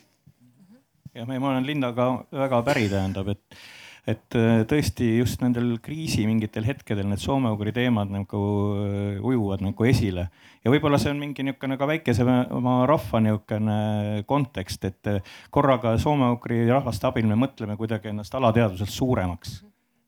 [1.16, 3.62] jah, ma olen Lindaga väga päri, tähendab, et
[4.10, 8.40] et äh, tõesti just nendel kriisi mingitel hetkedel need soome-ugri teemad nagu
[8.82, 10.28] äh, ujuvad nagu esile.
[10.66, 15.94] Ja võib-olla see on mingi niisugune ka väikese oma rahva niisugune kontekst, et äh, korraga
[16.02, 19.60] soome-ugri rahvaste abil me mõtleme kuidagi ennast alateadvuselt suuremaks.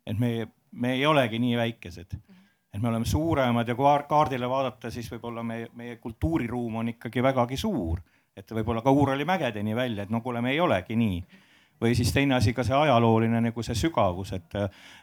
[0.05, 2.17] et me, me ei olegi nii väikesed.
[2.73, 7.21] Et me oleme suuremad ja kui kaardile vaadata, siis võib-olla meie, meie kultuuriruum on ikkagi
[7.21, 8.01] vägagi suur,
[8.35, 11.19] et võib-olla ka Uurali mägedeni välja, et no kuule, me ei olegi nii
[11.81, 14.55] või siis teine asi ka see ajalooline nagu see sügavus, et,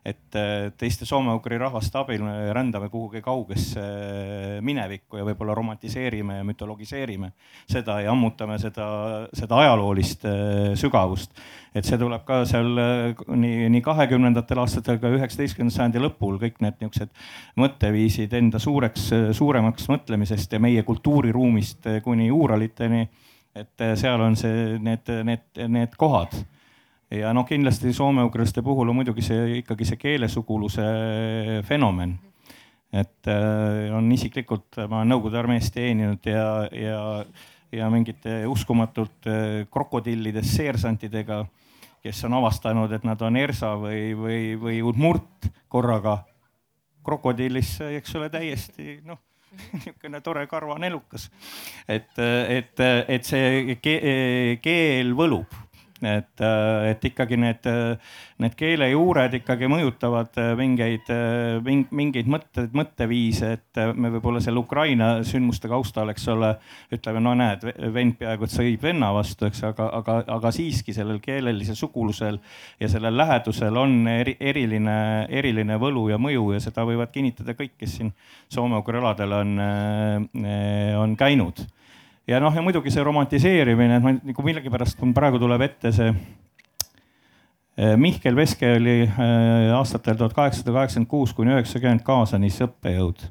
[0.07, 0.39] et
[0.81, 3.83] teiste soome-ugri rahvaste abil me rändame kuhugi kaugesse
[4.65, 7.33] minevikku ja võib-olla romantiseerime ja mütologiseerime
[7.71, 8.87] seda ja ammutame seda,
[9.37, 11.35] seda ajaloolist äh, sügavust.
[11.75, 16.63] et see tuleb ka seal äh, nii, nii kahekümnendatel aastatel kui üheksateistkümnenda sajandi lõpul kõik
[16.65, 17.13] need niisugused
[17.61, 23.05] mõtteviisid enda suureks, suuremaks mõtlemisest ja meie kultuuriruumist kuni Uuraliteni
[23.55, 26.35] et seal on see, need, need, need kohad
[27.11, 30.85] ja noh, kindlasti soome-ugrilaste puhul on muidugi see ikkagi see keelesuguluse
[31.67, 32.19] fenomen.
[32.93, 37.01] et äh, on isiklikult, ma olen Nõukogude armees teeninud ja, ja,
[37.73, 39.29] ja mingite uskumatult
[39.71, 41.45] krokodillidest seersantidega,
[42.03, 46.19] kes on avastanud, et nad on Ersa või, või, või Udmurt korraga
[47.07, 49.23] krokodillisse, eks ole, täiesti noh
[49.75, 51.31] niisugune tore karvane elukas.
[51.89, 53.79] et, et, et see
[54.63, 55.70] keel võlub
[56.03, 57.67] et, äh, et ikkagi need,
[58.41, 65.11] need keelejuured ikkagi mõjutavad äh, mingeid, äh, mingeid mõtteid, mõtteviise, et me võib-olla seal Ukraina
[65.27, 66.55] sündmuste kaustal, eks ole,
[66.95, 71.21] ütleme, no näed, vend peaaegu et sõib venna vastu, eks, aga, aga, aga siiski sellel
[71.25, 72.41] keelelisel sugulusel
[72.81, 74.97] ja sellel lähedusel on eri, eriline,
[75.29, 78.15] eriline võlu ja mõju ja seda võivad kinnitada kõik, kes siin
[78.51, 79.61] soome-ugri aladel on,
[81.01, 81.61] on käinud
[82.31, 86.11] ja noh, ja muidugi see romantiseerimine, et ma nagu millegipärast praegu tuleb ette see
[87.75, 93.27] eh, Mihkel Veske oli eh, aastatel tuhat kaheksasada kaheksakümmend kuus kuni üheksakümmend Kaasanis õppejõud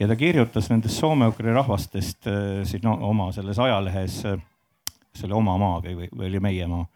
[0.00, 5.58] ja ta kirjutas nendest soome-ugri rahvastest eh, siin no, oma selles ajalehes, see oli Oma
[5.60, 6.86] maa või, või oli Meie maa.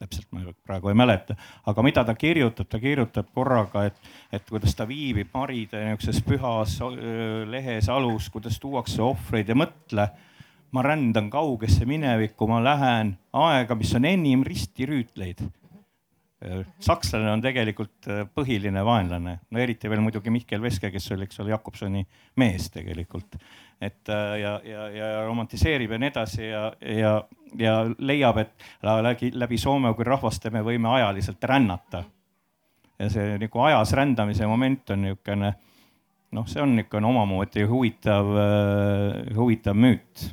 [0.00, 1.36] Täpselt ma praegu ei mäleta,
[1.68, 6.78] aga mida ta kirjutab, ta kirjutab korraga, et, et kuidas ta viibib Maride niisuguses pühas
[7.50, 10.10] lehes alus, kuidas tuuakse ohvreid ja mõtle.
[10.70, 15.40] ma rändan kaugesse minevikku, ma lähen aega, mis on enim ristirüütleid.
[16.78, 21.50] Sakslane on tegelikult põhiline vaenlane, no eriti veel muidugi Mihkel Veske, kes oli, eks ole,
[21.50, 22.04] Jakobsoni
[22.38, 23.34] mees tegelikult
[23.80, 27.14] et äh, ja, ja, ja romantiseerib ja nii edasi ja, ja,
[27.58, 32.04] ja leiab, et läbi, läbi soome-ugri rahvaste me võime ajaliselt rännata.
[33.00, 35.54] ja see nagu ajas rändamise moment on niisugune
[36.36, 40.28] noh, see on niisugune omamoodi huvitav, äh, huvitav müüt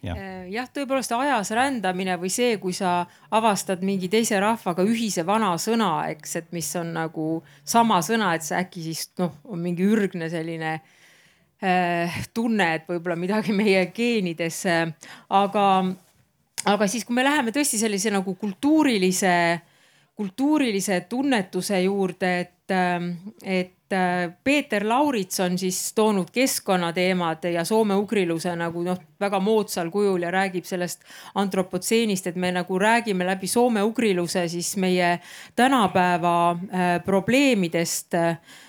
[0.00, 0.16] jah
[0.48, 6.06] ja,, tõepoolest ajas rändamine või see, kui sa avastad mingi teise rahvaga ühise vana sõna,
[6.14, 7.32] eks, et mis on nagu
[7.64, 10.97] sama sõna, et see äkki siis noh, on mingi ürgne selline äh, Äh,
[12.34, 14.60] tunne, et võib-olla midagi meie geenides,
[15.34, 15.64] aga,
[16.70, 19.32] aga siis, kui me läheme tõesti sellise nagu kultuurilise,
[20.18, 22.76] kultuurilise tunnetuse juurde, et,
[23.42, 30.26] et äh, Peeter Laurits on siis toonud keskkonnateemad ja soome-ugriluse nagu noh, väga moodsal kujul
[30.26, 31.02] ja räägib sellest
[31.38, 35.16] antropotseenist, et me nagu räägime läbi soome-ugriluse siis meie
[35.58, 38.67] tänapäeva äh, probleemidest äh, Äh,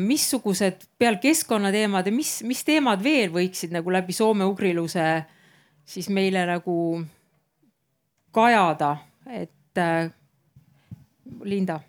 [0.00, 5.04] missugused peal keskkonnateemad ja mis, mis teemad veel võiksid nagu läbi soome-ugriluse
[5.84, 7.04] siis meile nagu
[8.32, 8.96] kajada,
[9.26, 10.10] et äh,
[11.44, 11.80] Linda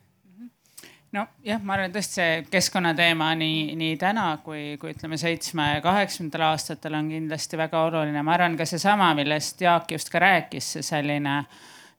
[1.14, 6.48] nojah, ma arvan, et tõesti see keskkonnateema nii, nii täna kui, kui ütleme seitsme, kaheksakümnendatel
[6.48, 8.24] aastatel on kindlasti väga oluline.
[8.26, 11.44] ma arvan ka seesama, millest Jaak just ka rääkis, see selline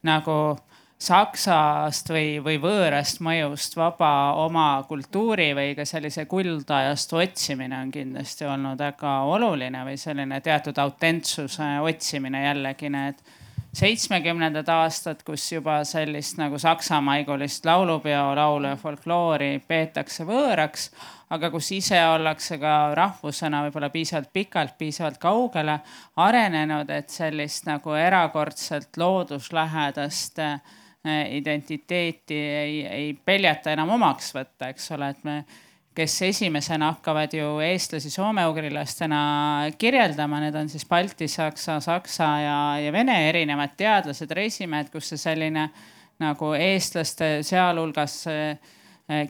[0.05, 7.81] nagu äh, Saksast või, või võõrast mõjust vaba oma kultuuri või ka sellise kuldajastu otsimine
[7.83, 13.19] on kindlasti olnud väga oluline või selline teatud autentsuse otsimine jällegi need
[13.75, 20.93] seitsmekümnendad aastad, kus juba sellist nagu saksamaigulist laulupeo, laulu ja folkloori peetakse võõraks,
[21.35, 25.81] aga kus ise ollakse ka rahvusena võib-olla piisavalt pikalt, piisavalt kaugele
[26.23, 34.91] arenenud, et sellist nagu erakordselt looduslähedast Äh, identiteeti ei, ei peljata enam omaks võtta, eks
[34.97, 35.35] ole, et me,
[35.95, 39.21] kes esimesena hakkavad ju eestlasi soome-ugrilastena
[39.79, 45.69] kirjeldama, need on siis baltisaksa, saksa ja, ja vene erinevad teadlased, reisimehed, kus see selline
[46.23, 48.73] nagu eestlaste sealhulgas äh,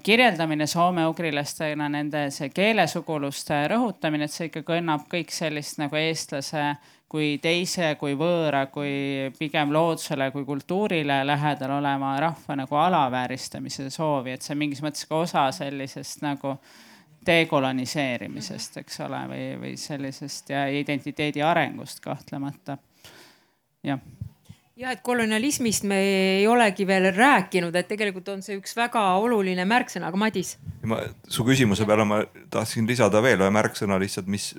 [0.03, 6.69] kirjeldamine soome-ugrilastena, nende see keelesuguluste rõhutamine, et see ikka kõnnab kõik sellist nagu eestlase
[7.15, 14.35] kui teise, kui võõra, kui pigem loodusele kui kultuurile lähedal olema rahva nagu alavääristamise soovi,
[14.35, 16.57] et see on mingis mõttes ka osa sellisest nagu
[17.25, 22.79] dekoloniseerimisest, eks ole, või, või sellisest ja identiteedi arengust kahtlemata.
[23.87, 24.03] jah
[24.75, 29.65] jah, et kolonialismist me ei olegi veel rääkinud, et tegelikult on see üks väga oluline
[29.71, 30.57] märksõna, aga Madis.
[30.83, 30.99] ma
[31.31, 34.51] su küsimuse peale ma tahtsin lisada veel ühe märksõna lihtsalt, mis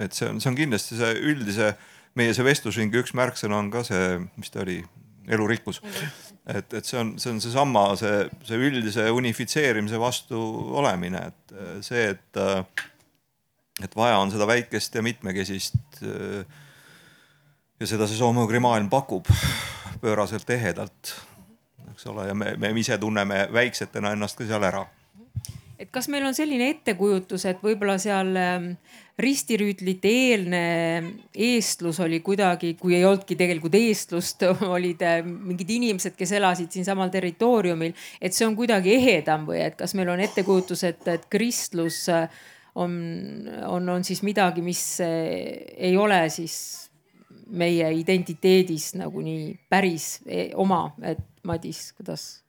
[0.00, 1.72] et see on, see on kindlasti see üldise,
[2.18, 4.80] meie see vestlusringi üks märksõna on ka see, mis ta oli,
[5.30, 5.80] elurikkus.
[6.46, 10.40] et, et see on, see on seesama, see, see üldise unifitseerimise vastu
[10.80, 11.54] olemine, et
[11.86, 12.42] see, et,
[13.84, 16.02] et vaja on seda väikest ja mitmekesist.
[17.80, 19.28] ja seda see soome-ugri maailm pakub
[20.02, 21.14] pööraselt ehedalt,
[21.94, 24.84] eks ole, ja me, me ise tunneme väiksetena ennast ka seal ära
[25.84, 28.68] et kas meil on selline ettekujutus, et võib-olla seal ähm,
[29.20, 30.62] ristirüütlite eelne
[31.36, 34.46] eestlus oli kuidagi, kui ei olnudki tegelikult eestlust,
[34.76, 39.76] olid äh, mingid inimesed, kes elasid siinsamal territooriumil, et see on kuidagi ehedam või et
[39.78, 42.24] kas meil on ettekujutus, et, et kristlus äh,
[42.80, 42.96] on,
[43.68, 46.56] on, on siis midagi, mis äh, ei ole siis
[47.54, 52.43] meie identiteedis nagu nii päris e, oma, et Madis, kuidas?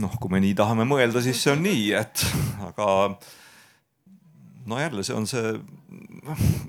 [0.00, 2.24] Noh, kui me nii tahame mõelda, siis see on nii, et
[2.70, 2.88] aga
[4.66, 5.54] no jälle, see on see,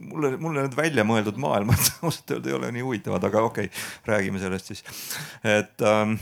[0.10, 3.90] mulle, mulle need välja mõeldud maailmad ausalt öelda ei ole nii huvitavad, aga okei okay,,
[4.10, 4.86] räägime sellest siis.
[5.44, 6.18] et ähm,,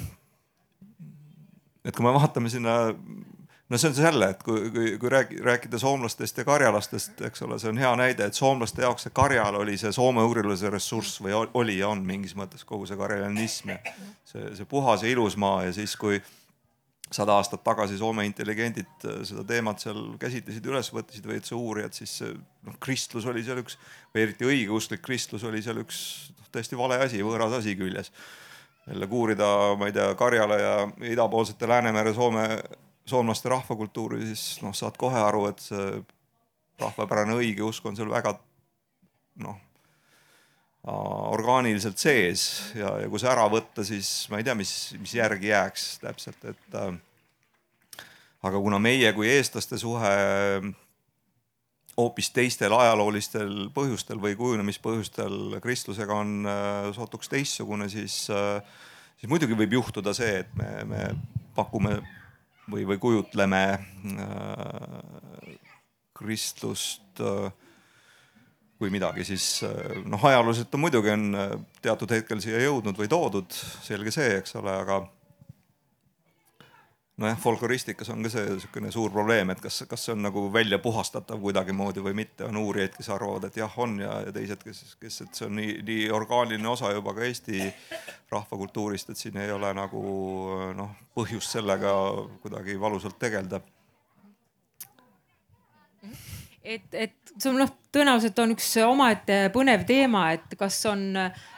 [1.86, 5.40] et kui me vaatame sinna, no see on see jälle, et kui, kui, kui räägi,
[5.42, 9.58] rääkida soomlastest ja karjalastest, eks ole, see on hea näide, et soomlaste jaoks see karjal
[9.64, 13.80] oli see soome-ugrilase ressurss või oli ja on mingis mõttes kogu see karjalanism ja
[14.28, 16.22] see, see puhas ja ilus maa ja siis, kui
[17.12, 22.20] sada aastat tagasi Soome intelligendid äh, seda teemat seal käsitlesid, üles võttisid WC uurijad, siis
[22.24, 23.78] noh, kristlus oli seal üks
[24.14, 26.04] või eriti õigeusklik kristlus oli seal üks
[26.38, 28.12] noh, täiesti vale asi, võõras asi küljes.
[28.88, 29.48] jälle kuurida,
[29.78, 30.76] ma ei tea, Karjala ja
[31.12, 32.48] idapoolsete Läänemere Soome,
[33.06, 36.02] soomlaste rahvakultuuri, siis noh, saad kohe aru, et see
[36.82, 38.40] rahvapärane õigeusk on seal väga
[39.42, 39.60] noh
[40.88, 45.52] orgaaniliselt sees ja, ja kui see ära võtta, siis ma ei tea, mis, mis järgi
[45.52, 46.96] jääks täpselt, et äh,
[48.42, 50.16] aga kuna meie kui eestlaste suhe
[51.98, 58.64] hoopis teistel ajaloolistel põhjustel või kujunemispõhjustel kristlusega on äh, sootuks teistsugune, siis, äh,
[59.20, 61.04] siis muidugi võib juhtuda see, et me, me
[61.56, 62.00] pakume
[62.72, 65.58] või, või kujutleme äh,
[66.18, 67.52] kristlust äh,
[68.82, 71.52] kui midagi, siis äh, noh, ajalooliselt on muidugi on äh,
[71.86, 75.04] teatud hetkel siia jõudnud või toodud, selge see, eks ole, aga
[77.22, 80.80] nojah, folkloristikas on ka see niisugune suur probleem, et kas, kas see on nagu välja
[80.82, 84.96] puhastatav kuidagimoodi või mitte, on uurijaid, kes arvavad, et jah, on ja, ja teised, kes,
[85.02, 87.68] kes, et see on nii, nii orgaaniline osa juba ka Eesti
[88.32, 90.02] rahvakultuurist, et siin ei ole nagu
[90.78, 91.94] noh, põhjust sellega
[92.42, 93.62] kuidagi valusalt tegeleda
[96.64, 101.10] et, et see on noh, tõenäoliselt on üks omaette põnev teema, et kas on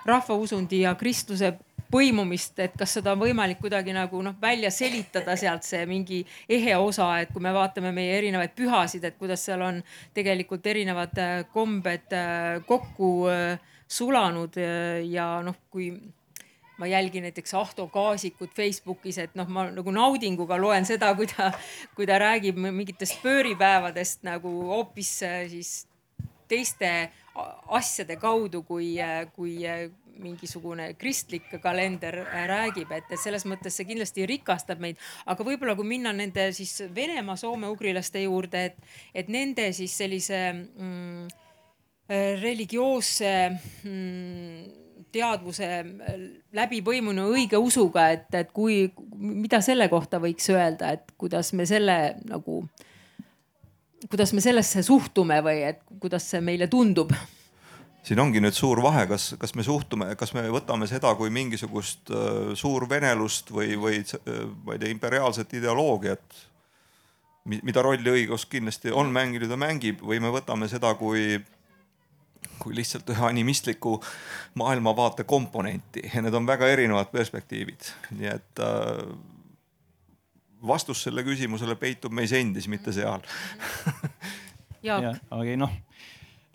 [0.07, 1.53] rahvausundi ja kristluse
[1.93, 6.75] põimumist, et kas seda on võimalik kuidagi nagu noh, välja selitada sealt see mingi ehe
[6.79, 9.81] osa, et kui me vaatame meie erinevaid pühasid, et kuidas seal on
[10.15, 14.57] tegelikult erinevad äh, kombed äh, kokku äh, sulanud
[15.05, 15.91] ja noh, kui
[16.83, 21.53] ma jälgin näiteks Ahto Kaasikut Facebookis, et noh, ma nagu naudinguga loen seda, kui ta,
[21.95, 25.15] kui ta räägib mingitest pööripäevadest nagu hoopis
[25.53, 25.73] siis
[26.51, 26.89] teiste
[27.71, 28.97] asjade kaudu, kui,
[29.37, 29.55] kui
[30.21, 34.99] mingisugune kristlik kalender äh, räägib, et, et selles mõttes see kindlasti rikastab meid.
[35.25, 41.25] aga võib-olla kui minna nende siis Venemaa soome-ugrilaste juurde, et, et nende siis sellise mm,
[42.11, 44.82] äh, religioosse mm,
[45.13, 46.23] teadvuse äh,
[46.57, 48.87] läbipõimunu õigeusuga, et, et kui,
[49.17, 51.97] mida selle kohta võiks öelda, et kuidas me selle
[52.29, 52.63] nagu,
[54.09, 57.13] kuidas me sellesse suhtume või et kuidas see meile tundub?
[58.03, 62.11] Siin ongi nüüd suur vahe, kas, kas me suhtume, kas me võtame seda kui mingisugust
[62.11, 66.41] uh, suurvenelust või, või uh, ma ei tea, imperiaalset ideoloogiat,
[67.53, 71.37] mida rolli õigus kindlasti on mänginud ja mängib või me võtame seda kui,
[72.63, 73.97] kui lihtsalt ühe animistliku
[74.59, 76.05] maailmavaate komponenti.
[76.13, 79.13] Ja need on väga erinevad perspektiivid, nii et uh,
[80.67, 83.23] vastus selle küsimusele peitub meis endis, mitte seal.
[84.83, 85.19] Jaak.
[85.31, 85.71] aga noh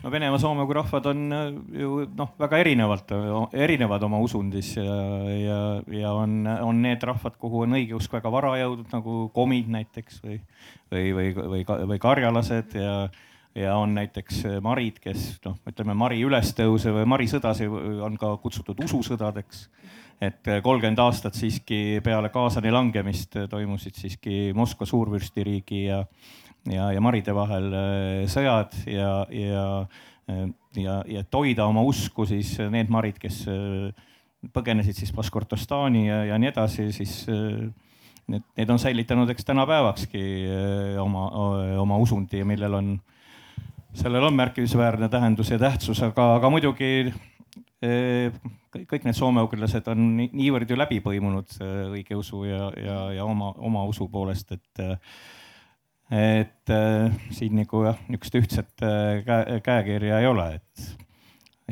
[0.03, 1.47] no Venemaa, Soome kui rahvad on äh,
[1.81, 3.11] ju noh, väga erinevalt,
[3.53, 4.99] erinevad oma usundis ja,
[5.33, 5.57] ja,
[5.91, 10.39] ja on, on need rahvad, kuhu on õigeusk väga vara jõudnud nagu komid näiteks või,
[10.91, 12.93] või, või, või, või karjalased ja,
[13.55, 17.73] ja on näiteks marid, kes noh, ütleme Mari ülestõuse või Mari sõdasid
[18.05, 19.69] on ka kutsutud ususõdadeks.
[20.21, 26.03] et kolmkümmend aastat siiski peale Kaasani langemist toimusid siiski Moskva suurvürstiriigi ja
[26.67, 27.71] ja, ja maride vahel
[28.31, 29.65] sõjad ja, ja,
[30.77, 33.43] ja, ja et hoida oma usku, siis need marid, kes
[34.55, 40.23] põgenesid siis Baskortostani ja, ja nii edasi, siis need, need on säilitanud eks tänapäevakski
[41.01, 41.27] oma,
[41.81, 42.93] oma usundi, millel on,
[43.93, 47.13] sellel on märkimisväärne tähendus ja tähtsus, aga, aga muidugi
[47.79, 51.53] kõik need soomeugrilased on niivõrd ju läbi põimunud
[51.95, 54.85] õigeusu ja, ja, ja oma, oma usu poolest, et
[56.09, 58.83] et äh, siin nagu jah, niisugust ühtset
[59.27, 60.87] käe, käekirja ei ole, et,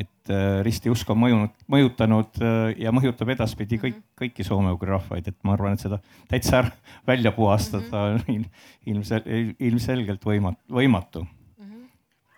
[0.04, 2.38] et ristiusk on mõjunud, mõjutanud
[2.78, 5.98] ja mõjutab edaspidi kõik, kõiki soome-ugri rahvaid, et ma arvan, et seda
[6.30, 6.68] täitsa
[7.10, 8.46] välja puhastada on mhm.
[8.94, 11.26] ilmsel, ilmselgelt võimatu, võimatu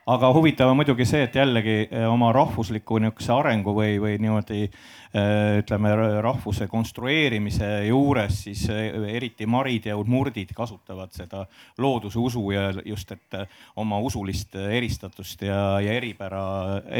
[0.09, 4.61] aga huvitav on muidugi see, et jällegi eh, oma rahvusliku niisuguse arengu või, või niimoodi
[4.65, 5.91] eh, ütleme
[6.25, 11.43] rahvuse konstrueerimise juures siis eh, eriti marid ja udmurdid kasutavad seda
[11.77, 13.41] looduse usu ja just, et
[13.77, 16.45] oma usulist eristatust ja, ja eripära,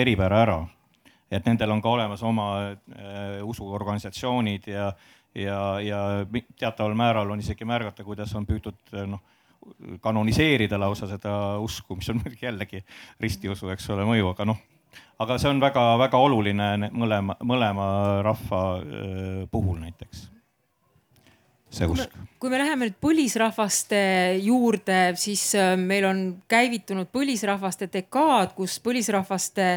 [0.04, 0.60] eripära ära.
[1.32, 2.52] et nendel on ka olemas oma
[3.46, 4.94] usuorganisatsioonid ja,
[5.36, 6.00] ja, ja
[6.58, 9.22] teataval määral on isegi märgata, kuidas on püütud noh
[10.02, 11.34] kanoniseerida lausa seda
[11.64, 12.84] usku, mis on muidugi jällegi
[13.20, 14.60] ristiusu, eks ole, mõju, aga noh,
[15.20, 17.88] aga see on väga-väga oluline mõlema, mõlema
[18.26, 18.64] rahva
[19.52, 20.28] puhul näiteks
[21.70, 22.14] see usk.
[22.40, 24.02] kui me läheme nüüd põlisrahvaste
[24.42, 29.72] juurde, siis meil on käivitunud põlisrahvaste dekaad, kus põlisrahvaste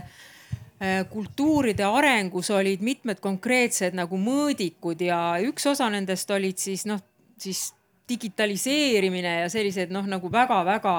[1.12, 7.02] kultuuride arengus olid mitmed konkreetsed nagu mõõdikud ja üks osa nendest olid siis noh,
[7.38, 7.70] siis
[8.08, 10.96] digitaliseerimine ja sellised noh, nagu väga-väga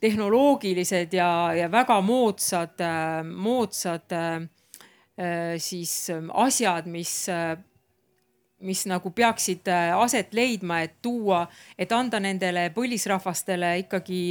[0.00, 2.80] tehnoloogilised ja, ja väga moodsad,
[3.36, 4.14] moodsad
[5.60, 5.92] siis
[6.32, 7.14] asjad, mis,
[8.64, 11.42] mis nagu peaksid aset leidma, et tuua,
[11.78, 14.22] et anda nendele põlisrahvastele ikkagi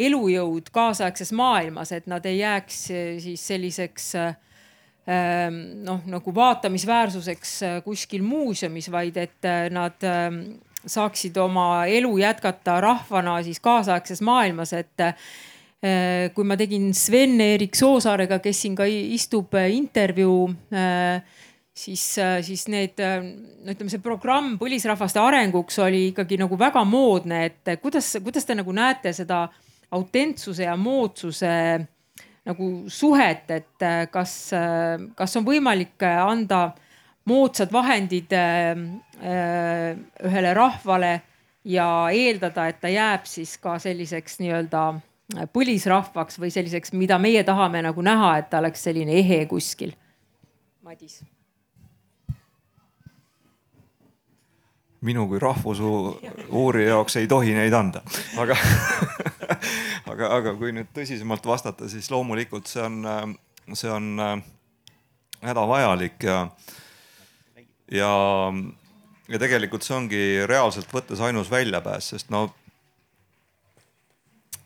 [0.00, 2.80] elujõud kaasaegses maailmas, et nad ei jääks
[3.20, 4.14] siis selliseks
[5.84, 7.54] noh, nagu vaatamisväärsuseks
[7.84, 10.08] kuskil muuseumis, vaid et nad
[10.86, 15.04] saaksid oma elu jätkata rahvana siis kaasaegses maailmas, et
[16.34, 20.42] kui ma tegin Sven-Erik Soosaarega, kes siin ka istub, intervjuu
[21.80, 22.04] siis,
[22.44, 28.12] siis need, no ütleme, see programm põlisrahvaste arenguks oli ikkagi nagu väga moodne, et kuidas,
[28.24, 29.46] kuidas te nagu näete seda
[29.90, 31.54] autentsuse ja moodsuse
[32.46, 34.36] nagu suhet, et kas,
[35.16, 36.70] kas on võimalik anda
[37.28, 38.32] moodsad vahendid
[40.30, 41.12] ühele rahvale
[41.64, 44.84] ja eeldada, et ta jääb siis ka selliseks nii-öelda
[45.52, 49.92] põlisrahvaks või selliseks, mida meie tahame nagu näha, et ta oleks selline ehe kuskil.
[50.82, 51.20] Madis
[55.00, 58.02] minu kui rahvusuurija jaoks ei tohi neid anda,
[58.36, 58.56] aga
[60.12, 63.36] aga, aga kui nüüd tõsisemalt vastata, siis loomulikult see on,
[63.72, 64.34] see on äh,
[65.46, 66.42] hädavajalik ja,
[67.90, 68.12] ja,
[69.28, 72.48] ja tegelikult see ongi reaalselt võttes ainus väljapääs, sest no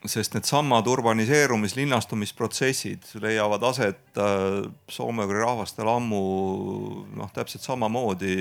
[0.05, 6.25] sest needsamad urbaniseerumis, linnastumisprotsessid leiavad aset äh, soome-ugri rahvastel ammu
[7.17, 8.37] noh, täpselt samamoodi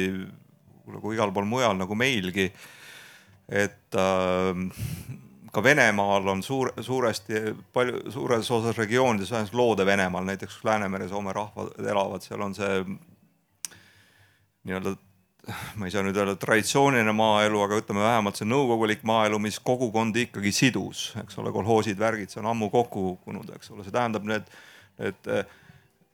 [0.94, 2.52] nagu igal pool mujal nagu meilgi.
[3.48, 4.52] et äh,
[5.54, 11.78] ka Venemaal on suur, suuresti palju, suures osas regioonides, vähemalt Loode-Venemaal näiteks Läänemere Soome rahvad
[11.80, 12.80] elavad, seal on see
[14.68, 14.96] nii-öelda
[15.78, 20.28] ma ei saa nüüd öelda traditsiooniline maaelu, aga ütleme vähemalt see nõukogulik maaelu, mis kogukondi
[20.30, 24.28] ikkagi sidus, eks ole, kolhoosid, värgid, see on ammu kokku kukkunud, eks ole, see tähendab
[24.30, 24.48] need,
[25.02, 25.34] need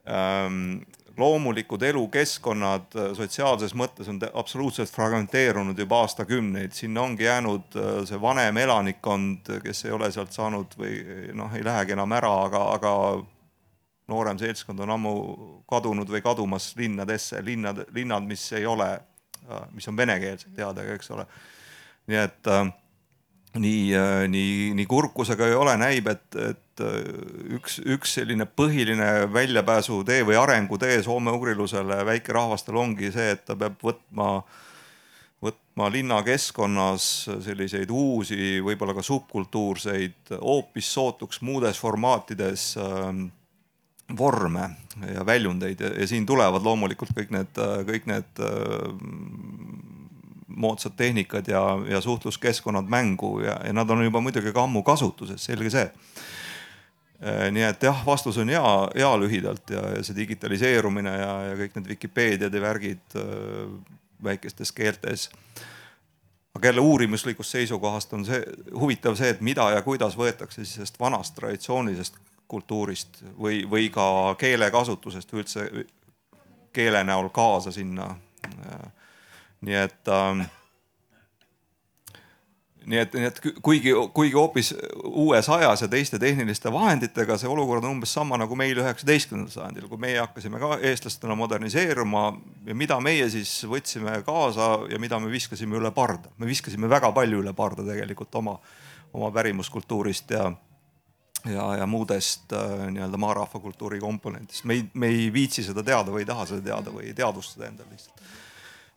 [0.09, 0.79] ähm,
[1.19, 8.21] loomulikud elukeskkonnad äh, sotsiaalses mõttes on absoluutselt fragmenteerunud juba aastakümneid, sinna ongi jäänud äh, see
[8.21, 11.03] vanem elanikkond, kes ei ole sealt saanud või
[11.37, 12.93] noh, ei lähegi enam ära, aga, aga
[14.09, 15.13] noorem seltskond on ammu
[15.69, 18.91] kadunud või kadumas linnadesse, linnad, linnad, mis ei ole,
[19.45, 21.25] äh, mis on venekeelsed teadagi, eks ole.
[22.09, 22.69] nii et äh,
[23.57, 26.97] nii, äh, nii, nii kurkusega ei ole, näib, et, et äh,
[27.57, 34.29] üks, üks selline põhiline väljapääsutee või arengutee soome-ugrilusele väikerahvastel ongi see, et ta peab võtma,
[35.41, 37.09] võtma linnakeskkonnas
[37.45, 43.11] selliseid uusi, võib-olla ka subkultuurseid, hoopis sootuks muudes formaatides äh,
[44.17, 44.69] vorme
[45.13, 48.41] ja väljundeid ja, ja siin tulevad loomulikult kõik need, kõik need
[50.59, 55.45] moodsad tehnikad ja, ja suhtluskeskkonnad mängu ja, ja nad on juba muidugi ka ammu kasutuses,
[55.45, 55.85] selge see.
[57.19, 58.63] Äh, nii et jah, vastus on ja,
[58.95, 63.73] ja lühidalt ja, ja see digitaliseerumine ja, ja kõik need Vikipeediad ja värgid äh,
[64.23, 65.29] väikestes keeltes.
[66.55, 68.39] aga jälle uurimuslikust seisukohast on see
[68.73, 72.15] huvitav see, et mida ja kuidas võetakse sellest vanast traditsioonilisest
[72.49, 75.65] kultuurist või, või ka keelekasutusest või üldse
[76.73, 78.09] keele näol kaasa sinna
[79.61, 80.41] nii et ähm,
[82.89, 84.71] nii et, nii et kuigi, kuigi hoopis
[85.03, 89.89] uues ajas ja teiste tehniliste vahenditega, see olukord on umbes sama nagu meil üheksateistkümnendal sajandil,
[89.91, 92.23] kui meie hakkasime ka eestlastena moderniseeruma
[92.67, 96.31] ja mida meie siis võtsime kaasa ja mida me viskasime üle parda.
[96.37, 98.57] me viskasime väga palju üle parda tegelikult oma,
[99.13, 100.49] oma pärimuskultuurist ja,
[101.45, 104.65] ja, ja muudest äh, nii-öelda maarahva kultuuri komponentidest.
[104.65, 107.69] me ei, me ei viitsi seda teada või ei taha seda teada või ei teadvustada
[107.71, 108.19] endale lihtsalt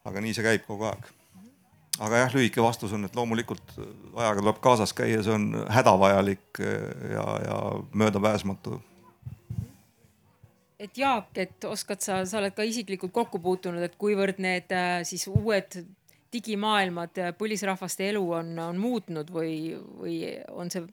[0.08, 1.10] aga nii see käib kogu aeg.
[2.02, 6.62] aga jah, lühike vastus on, et loomulikult ajaga tuleb kaasas käia, see on hädavajalik
[7.12, 7.58] ja, ja
[7.92, 8.80] möödapääsmatu.
[10.78, 15.02] et Jaak, et oskad sa, sa oled ka isiklikult kokku puutunud, et kuivõrd need äh,
[15.06, 15.82] siis uued
[16.32, 20.16] digimaailmad põlisrahvaste elu on, on muutnud või, või
[20.48, 20.86] on see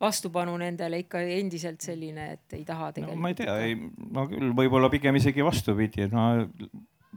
[0.00, 3.22] vastupanu nendele ikka endiselt selline, et ei taha tegelikult no,?
[3.22, 3.78] ma ei tea, ei,
[4.12, 6.44] ma küll võib-olla pigem isegi vastupidi, et ma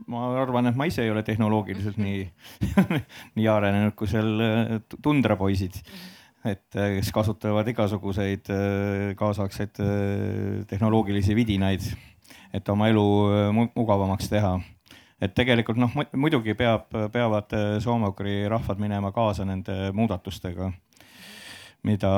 [0.08, 2.24] ma arvan, et ma ise ei ole tehnoloogiliselt nii
[3.38, 4.74] nii arenenud kui seal äh,
[5.04, 5.80] tundrapoisid,
[6.48, 9.82] et äh, kes kasutavad igasuguseid äh, kaasaegseid
[10.70, 11.86] tehnoloogilisi vidinaid,
[12.54, 13.06] et oma elu
[13.76, 14.58] mugavamaks teha.
[15.20, 17.52] Et tegelikult noh, muidugi peab, peavad
[17.84, 20.70] soome-ugri rahvad minema kaasa nende muudatustega,
[21.88, 22.14] mida,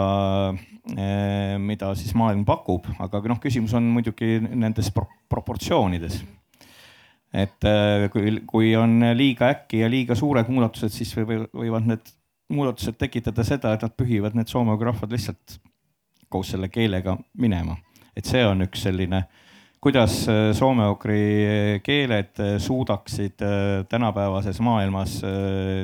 [1.61, 6.21] mida siis maailm pakub, aga noh, küsimus on muidugi nendes pro proportsioonides
[7.33, 12.11] et äh, kui, kui on liiga äkki ja liiga suured muudatused, siis võivad need
[12.51, 15.57] muudatused tekitada seda, et nad pühivad need soome-ugri rahvad lihtsalt
[16.31, 17.77] koos selle keelega minema.
[18.15, 19.23] et see on üks selline,
[19.81, 23.41] kuidas äh, soome-ugri keeled äh, suudaksid
[23.89, 25.17] tänapäevases maailmas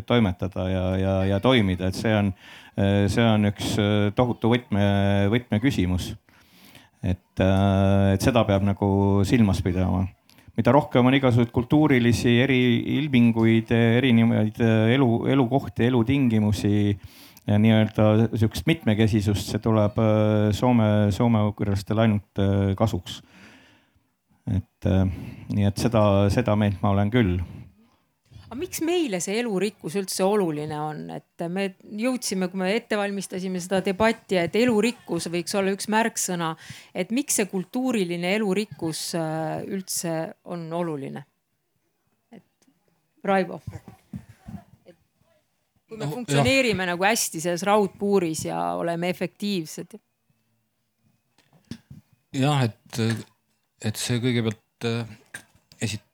[0.06, 2.32] toimetada ja, ja, ja toimida, et see on,
[3.10, 3.74] see on üks
[4.16, 4.84] tohutu võtme,
[5.34, 6.12] võtmeküsimus
[7.02, 8.90] et, et seda peab nagu
[9.26, 10.04] silmas pidama
[10.58, 14.62] mida rohkem on igasuguseid kultuurilisi eriilminguid, erinevaid
[14.94, 16.98] elu, elukohti, elutingimusi
[17.48, 19.98] ja nii-öelda sihukest mitmekesisust, see tuleb
[20.58, 22.46] Soome, soome-ugrilastele ainult
[22.78, 23.22] kasuks.
[24.48, 26.02] Et nii, et seda,
[26.32, 27.38] seda meelt ma olen küll
[28.48, 31.66] aga miks meile see elurikkus üldse oluline on, et me
[32.00, 36.54] jõudsime, kui me ette valmistasime seda debatti, et elurikkus võiks olla üks märksõna,
[36.96, 40.16] et miks see kultuuriline elurikkus äh, üldse
[40.48, 41.26] on oluline?
[42.32, 42.48] et
[43.28, 43.60] Raivo.
[45.88, 46.94] kui me no, funktsioneerime jah.
[46.94, 50.00] nagu hästi selles raudpuuris ja oleme efektiivsed.
[52.40, 53.04] jah, et,
[53.82, 55.18] et see kõigepealt äh,
[55.82, 56.08] esit-,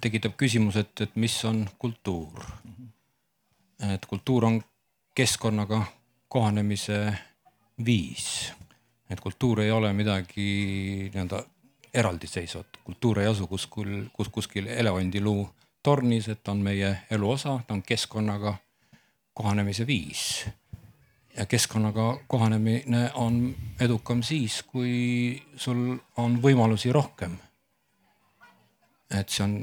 [0.00, 2.44] tekitab küsimus, et, et mis on kultuur.
[3.80, 4.60] et kultuur on
[5.14, 5.84] keskkonnaga
[6.28, 7.12] kohanemise
[7.84, 8.52] viis.
[9.10, 11.42] et kultuur ei ole midagi nii-öelda
[11.94, 15.48] eraldiseisvat, kultuur ei asu kuskil, kus kuskil elevandiluu
[15.82, 18.54] tornis, et ta on meie elu osa, ta on keskkonnaga
[19.34, 20.46] kohanemise viis.
[21.36, 27.38] Ja keskkonnaga kohanemine on edukam siis, kui sul on võimalusi rohkem
[29.10, 29.54] et see on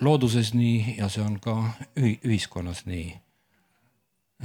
[0.00, 1.56] looduses nii ja see on ka
[1.98, 3.08] ühiskonnas nii.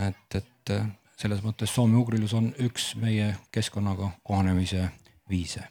[0.08, 0.74] et, et
[1.22, 4.88] selles mõttes soome-ugrilus on üks meie keskkonnaga kohanemise
[5.30, 5.64] viise.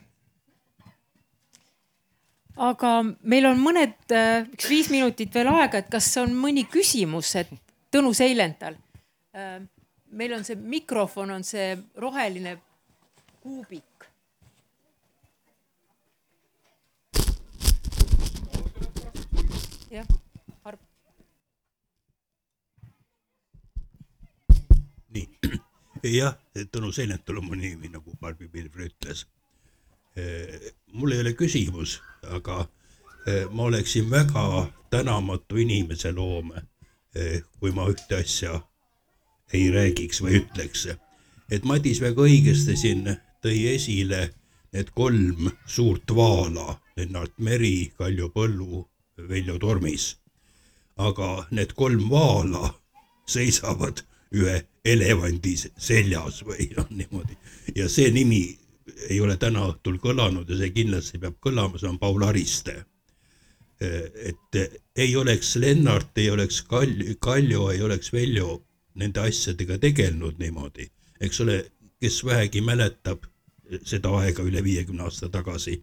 [2.55, 3.97] aga meil on mõned,
[4.53, 7.51] üks viis minutit veel aega, et kas on mõni küsimus, et
[7.91, 8.77] Tõnu Seilental.
[10.11, 12.57] Meil on see mikrofon, on see roheline
[13.41, 13.83] kuubik.
[19.91, 20.07] jah,
[20.63, 20.79] harp.
[25.11, 25.27] nii,
[26.19, 26.37] jah,
[26.71, 29.25] Tõnu Seinetul on mu nimi, nagu Barbi Pilvre ütles.
[30.15, 32.61] Eh, mul ei ole küsimus, aga
[33.27, 36.63] eh, ma oleksin väga tänamatu inimese loome,
[37.15, 38.61] eh, kui ma ühte asja
[39.53, 40.87] ei räägiks või ütleks.
[41.51, 44.29] et Madis väga õigesti siin tõi esile
[44.73, 48.87] need kolm suurt vaala, Lennart Meri, Kaljo Põllu
[49.29, 50.17] Veljo Tormis.
[50.97, 52.73] aga need kolm vaala
[53.27, 54.03] seisavad
[54.35, 57.37] ühe elevandi seljas või noh, niimoodi
[57.75, 58.43] ja see nimi
[59.09, 62.85] ei ole täna õhtul kõlanud ja see kindlasti peab kõlama, see on Paul Ariste.
[63.81, 64.57] et
[64.95, 68.61] ei oleks Lennart, ei oleks Kaljo, Kaljo, ei oleks Veljo
[68.95, 70.89] nende asjadega tegelenud niimoodi,
[71.21, 73.25] eks ole, kes vähegi mäletab
[73.85, 75.77] seda aega üle viiekümne aasta tagasi,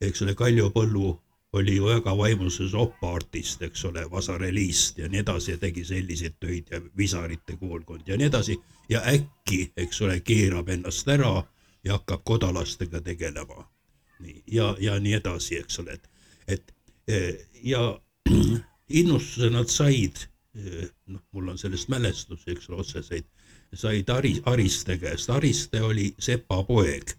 [0.00, 1.14] eks ole, Kaljo Põllu
[1.54, 6.70] oli ju väga vaimuses opa-artist, eks ole, Vasareliist ja nii edasi ja tegi selliseid töid
[6.70, 8.58] ja Visarite koolkond ja nii edasi.
[8.88, 11.44] ja äkki, eks ole, keerab ennast ära
[11.84, 13.70] ja hakkab kodalastega tegelema.
[14.18, 16.08] nii ja, ja nii edasi, eks ole, et,
[16.48, 16.74] et
[17.62, 18.00] ja
[19.00, 23.26] innustuse nad said, noh, mul on sellest mälestusi, eks ole, otseseid,
[23.74, 27.10] said Ari, Ariste käest, Ariste oli sepa poeg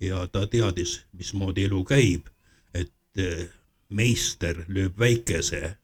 [0.00, 2.28] ja ta teadis, mismoodi elu käib,
[2.74, 3.48] et e,
[3.90, 5.76] meister lööb väikese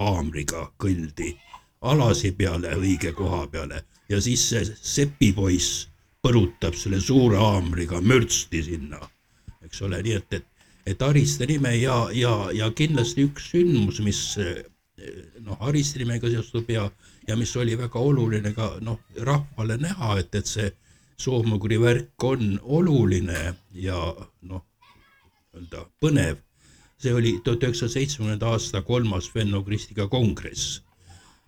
[0.00, 1.36] haamriga kõldi
[1.82, 3.84] alasi peale õige koha peale.
[4.08, 5.86] Ja siis see sepipoiss
[6.22, 9.00] põrutab selle suure haamriga mürtsti sinna,
[9.62, 14.20] eks ole, nii et, et, et Ariste nime ja, ja, ja kindlasti üks sündmus, mis
[15.40, 16.90] noh, Ariste nimega seostub ja,
[17.28, 20.70] ja mis oli väga oluline ka noh, rahvale näha, et, et see
[21.22, 23.98] soomugri värk on oluline ja
[24.48, 24.64] noh,
[25.52, 26.40] nii-öelda põnev
[27.02, 30.82] see oli tuhat üheksasaja seitsmekümnenda aasta kolmas Fenno-Kristika kongress.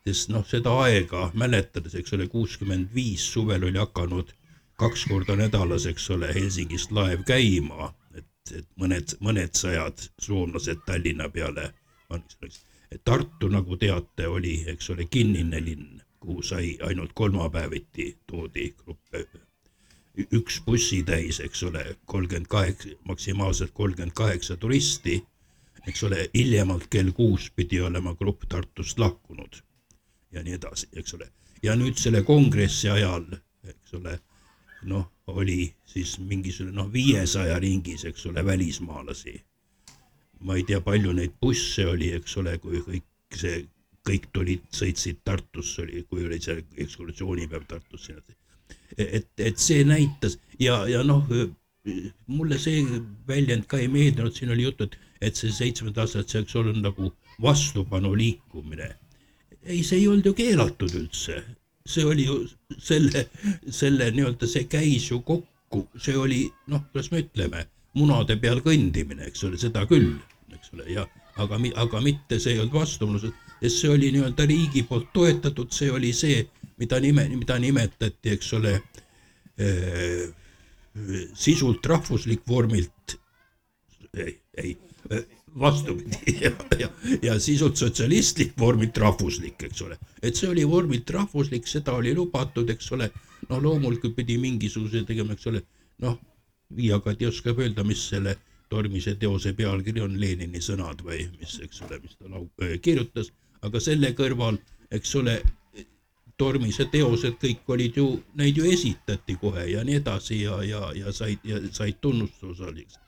[0.04, 4.34] sest noh, seda aega mäletades, eks ole, kuuskümmend viis suvel oli hakanud
[4.76, 8.26] kaks korda nädalas, eks ole, Helsingist laev käima, et,
[8.58, 11.70] et mõned, mõned sajad soomlased Tallinna peale.
[13.04, 19.26] Tartu, nagu teate, oli, eks ole, kinnine linn, kuhu sai ainult kolmapäeviti toodi gruppe
[20.32, 25.24] üks bussitäis, eks ole, kolmkümmend kaheksa, maksimaalselt kolmkümmend kaheksa turisti
[25.86, 29.60] eks ole, hiljemalt kell kuus pidi olema grupp Tartust lahkunud
[30.32, 31.28] ja nii edasi, eks ole.
[31.62, 33.24] ja nüüd selle kongressi ajal,
[33.64, 34.18] eks ole,
[34.90, 39.38] noh, oli siis mingisugune noh, viiesaja ringis, eks ole, välismaalasi.
[40.44, 43.64] Ma ei tea, palju neid busse oli, eks ole, kui kõik see,
[44.04, 48.20] kõik tulid, sõitsid Tartusse, oli, kui oli see ekskursioonipäev Tartusse.
[48.98, 51.24] et, et see näitas ja, ja noh,
[52.26, 52.84] mulle see
[53.28, 56.80] väljend ka ei meeldinud, siin oli juttu, et et see seitsmekümnenda aastat, see oleks olnud
[56.84, 57.10] nagu
[57.42, 58.90] vastupanu liikumine.
[59.64, 61.38] ei, see ei olnud ju keelatud üldse,
[61.88, 62.36] see oli ju
[62.78, 63.24] selle,
[63.72, 66.42] selle nii-öelda, see käis ju kokku, see oli
[66.72, 67.64] noh, kuidas me ütleme,
[67.96, 70.12] munade peal kõndimine, eks ole, seda küll,
[70.74, 71.06] ole, ja
[71.42, 73.26] aga, aga mitte see ei olnud vastuolus,
[73.60, 76.42] sest see oli nii-öelda riigi poolt toetatud, see oli see,
[76.82, 78.74] mida nime, mida nimetati, eks ole
[79.58, 80.26] äh,,
[81.34, 83.16] sisult rahvuslik, vormilt
[84.14, 84.76] ei, ei
[85.60, 86.88] vastupidi ja, ja,
[87.22, 89.98] ja sisult sotsialistlik, vormilt rahvuslik, eks ole.
[90.22, 93.10] et see oli vormilt rahvuslik, seda oli lubatud, eks ole.
[93.48, 95.64] no loomulikult pidi mingisuguse tegema, eks ole,
[96.02, 96.18] noh,
[96.74, 98.32] Viiakati oskab öelda, mis selle
[98.68, 102.48] tormise teose pealkiri on, Lenini sõnad või mis, eks ole, mis ta lau-,
[102.82, 103.30] kirjutas,
[103.62, 104.58] aga selle kõrval,
[104.90, 105.38] eks ole,
[106.36, 111.12] tormise teosed kõik olid ju, neid ju esitati kohe ja nii edasi ja, ja, ja
[111.14, 112.98] said ja said tunnustusosaliseks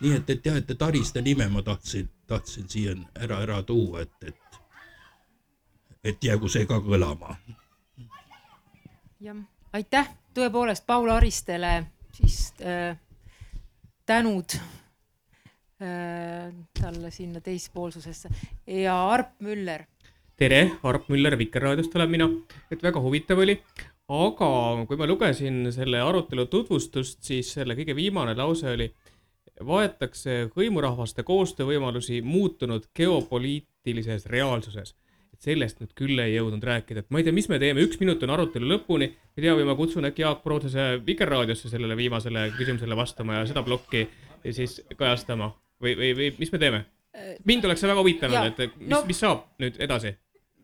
[0.00, 4.04] nii et, et jah, et, et Ariste nime ma tahtsin, tahtsin siia ära, ära tuua,
[4.04, 4.60] et, et,
[6.04, 7.36] et jäägu see ka kõlama.
[9.20, 11.72] jah, aitäh tõepoolest Paul Aristele
[12.14, 12.98] siis äh,
[14.06, 14.68] tänud äh,
[15.78, 18.28] talle sinna teispoolsusesse
[18.66, 19.84] ja Arp Müller.
[20.36, 22.26] tere, Arp Müller Vikerraadiost olen mina,
[22.70, 23.54] et väga huvitav oli,
[24.08, 24.48] aga
[24.88, 28.88] kui ma lugesin selle arutelu tutvustust, siis selle kõige viimane lause oli
[29.66, 34.94] vaetakse hõimurahvaste koostöövõimalusi muutunud geopoliitilises reaalsuses.
[35.32, 38.00] et sellest nüüd küll ei jõudnud rääkida, et ma ei tea, mis me teeme, üks
[38.00, 39.12] minut on arutelu lõpuni.
[39.36, 43.62] ei tea, või ma kutsun äkki Jaak Prootsese Vikerraadiosse sellele viimasele küsimusele vastama ja seda
[43.62, 44.08] plokki
[44.50, 45.52] siis kajastama
[45.82, 46.84] või, või, või mis me teeme?
[47.48, 50.12] mind oleks see väga huvitanud, et mis no,, mis saab nüüd edasi?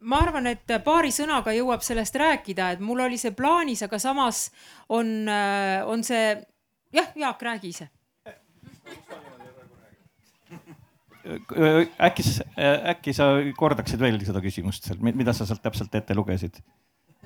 [0.05, 4.47] Ma arvan, et paari sõnaga jõuab sellest rääkida, et mul oli see plaanis, aga samas
[4.93, 5.24] on,
[5.89, 6.35] on see
[6.95, 7.89] jah, Jaak, räägi ise.
[12.05, 12.23] Äkki,
[12.93, 16.61] äkki sa kordaksid veel seda küsimust seal, mida sa sealt täpselt ette lugesid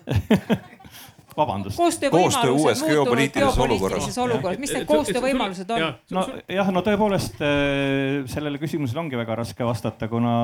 [1.39, 1.79] vabandust.
[2.11, 4.19] koostöö uues geopoliitilises olukorras.
[4.19, 5.87] olukorras, mis need koostöövõimalused on?
[6.19, 10.35] nojah, no tõepoolest äh, sellele küsimusele ongi väga raske vastata, kuna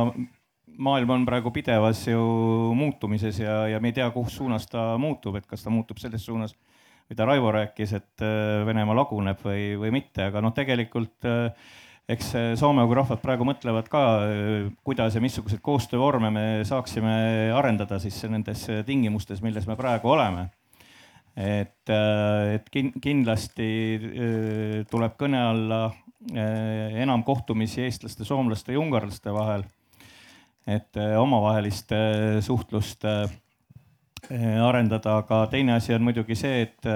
[0.75, 2.23] maailm on praegu pidevas ju
[2.75, 6.25] muutumises ja, ja me ei tea, kus suunas ta muutub, et kas ta muutub selles
[6.27, 6.57] suunas,
[7.11, 11.73] mida Raivo rääkis, et äh, Venemaa laguneb või, või mitte, aga noh, tegelikult äh,
[12.11, 14.03] eks soome-ugri rahvad praegu mõtlevad ka,
[14.85, 17.15] kuidas ja missuguseid koostöövorme me saaksime
[17.57, 20.51] arendada siis nendes tingimustes, milles me praegu oleme.
[21.37, 21.91] Et,
[22.55, 22.69] et
[23.03, 29.65] kindlasti äh, tuleb kõne alla äh, enam kohtumisi eestlaste, soomlaste ja ungarlaste vahel.
[30.67, 31.91] et äh, omavahelist
[32.41, 33.05] suhtlust
[34.65, 36.87] arendada, aga teine asi on muidugi see, et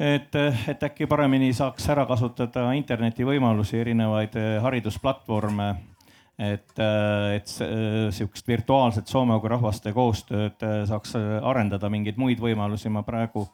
[0.00, 0.36] et,
[0.68, 5.74] et äkki paremini saaks ära kasutada interneti võimalusi, erinevaid haridusplatvorme,
[6.40, 13.04] et, eh, et eh, sihukest virtuaalset soome-ugri rahvaste koostööd saaks arendada, mingeid muid võimalusi ma
[13.06, 13.46] praegu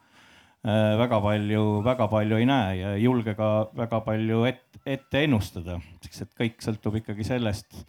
[0.66, 5.76] väga palju, väga palju ei näe ja ei julge ka väga palju ette, ette ennustada,
[6.02, 7.84] sest et kõik sõltub ikkagi sellest,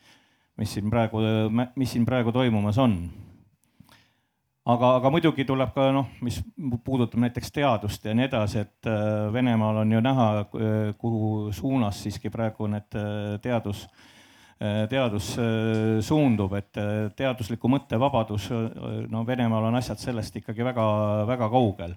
[0.61, 2.99] mis siin praegu, mis siin praegu toimumas on.
[4.67, 6.41] Aga, aga muidugi tuleb ka noh, mis
[6.83, 12.01] puudutab näiteks teadust ja nii edasi, et äh, Venemaal on ju näha, äh, kuhu suunas
[12.03, 13.37] siiski praegu need äh,
[14.57, 16.79] teadus, teadus suundub, et
[17.17, 18.49] teadusliku mõttevabadus,
[19.11, 21.93] no Venemaal on asjad sellest ikkagi väga-väga kaugel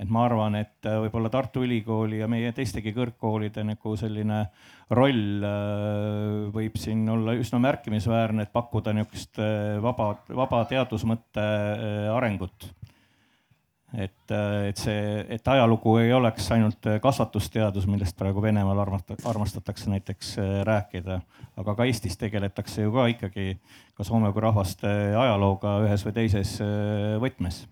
[0.00, 4.40] et ma arvan, et äh, võib-olla Tartu Ülikooli ja meie teistegi kõrgkoolide nagu selline
[4.94, 11.44] roll äh, võib siin olla üsna märkimisväärne, et pakkuda niisugust äh, vaba, vaba teadusmõtte
[12.14, 12.68] arengut.
[13.98, 14.32] Et,
[14.68, 20.34] et see, et ajalugu ei oleks ainult kasvatusteadus, millest praegu Venemaal armastatakse näiteks
[20.66, 21.20] rääkida,
[21.60, 23.54] aga ka Eestis tegeletakse ju ka ikkagi
[23.94, 26.58] ka soome kui rahvaste ajalooga ühes või teises
[27.22, 27.64] võtmes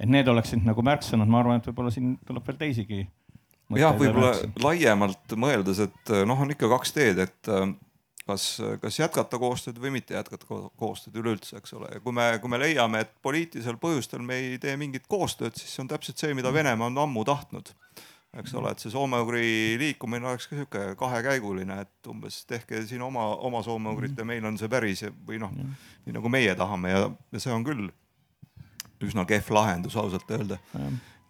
[0.00, 3.00] et need oleksid nagu märksõnad, ma arvan, et võib-olla siin tuleb veel teisigi.
[3.76, 4.32] jah, võib-olla
[4.64, 7.68] laiemalt mõeldes, et noh, on ikka kaks teed, et äh,
[8.30, 8.44] kas,
[8.82, 10.46] kas jätkata koostööd või mitte jätkata
[10.78, 11.90] koostööd üleüldse, eks ole.
[11.94, 15.74] ja kui me, kui me leiame, et poliitilisel põhjustel me ei tee mingit koostööd, siis
[15.74, 17.74] see on täpselt see, mida Venemaa on ammu tahtnud.
[18.40, 23.32] eks ole, et see soome-ugri liikumine oleks ka sihuke kahekäiguline, et umbes tehke siin oma,
[23.48, 25.50] oma soome-ugrit ja meil on see päris või noh,
[26.06, 27.88] nii nagu meie tahame ja, ja see on küll
[29.02, 30.60] üsna kehv lahendus ausalt öelda.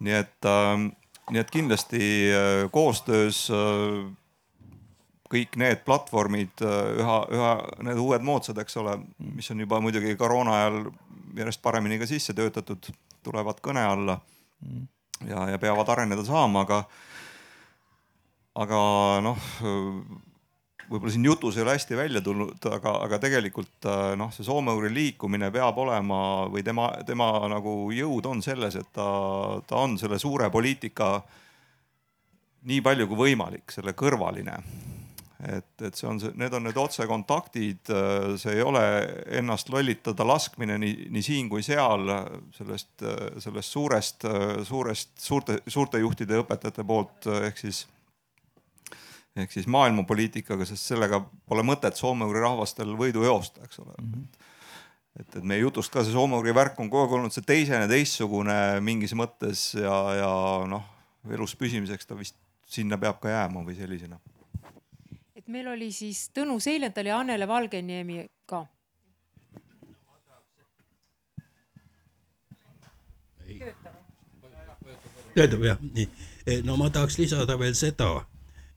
[0.01, 0.89] nii et äh,,
[1.31, 2.03] nii et kindlasti
[2.35, 4.11] äh, koostöös äh,
[5.31, 7.51] kõik need platvormid äh, üha, üha
[7.87, 8.97] need uued moodsad, eks ole,
[9.35, 10.81] mis on juba muidugi koroona ajal
[11.37, 12.91] järjest paremini ka sisse töötatud,
[13.23, 14.17] tulevad kõne alla
[15.27, 16.81] ja, ja peavad areneda saama, aga,
[18.59, 18.81] aga
[19.23, 19.49] noh
[20.91, 24.91] võib-olla siin jutus ei ole hästi välja tulnud, aga, aga tegelikult äh, noh, see soome-ugri
[24.93, 26.21] liikumine peab olema
[26.51, 29.07] või tema, tema nagu jõud on selles, et ta,
[29.67, 31.13] ta on selle suure poliitika
[32.67, 34.57] nii palju kui võimalik selle kõrvaline
[35.47, 37.91] et, et see on see, need on need otsekontaktid,
[38.41, 38.83] see ei ole
[39.39, 42.05] ennast lollitada laskmine nii, nii siin kui seal
[42.57, 43.05] sellest,
[43.43, 44.27] sellest suurest,
[44.67, 47.85] suurest, suurte, suurte juhtide ja õpetajate poolt ehk siis
[49.39, 54.15] ehk siis maailmapoliitikaga, sest sellega pole mõtet soome-ugri rahvastel võidu joosta, eks ole mm.
[54.15, 54.49] -hmm
[55.19, 58.79] et, et meie jutust ka see soome-ugri värk on kogu aeg olnud see teisene, teistsugune
[58.79, 60.31] mingis mõttes ja, ja
[60.71, 60.85] noh,
[61.27, 62.37] elus püsimiseks ta vist
[62.71, 64.19] sinna peab ka jääma või sellisena
[65.41, 68.65] et meil oli siis Tõnu Seilental ja Annele Valgeniemi ka.
[75.31, 76.05] töötab jah, nii.
[76.45, 78.25] Eh, no ma tahaks lisada veel seda,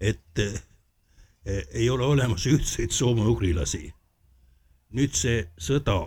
[0.01, 0.57] et eh,
[1.75, 3.93] ei ole olemas ühtseid soome-ugrilasi.
[4.95, 5.99] nüüd see sõda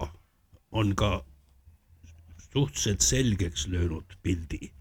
[0.71, 1.25] on ka
[2.53, 4.71] suhteliselt selgeks löönud pildi.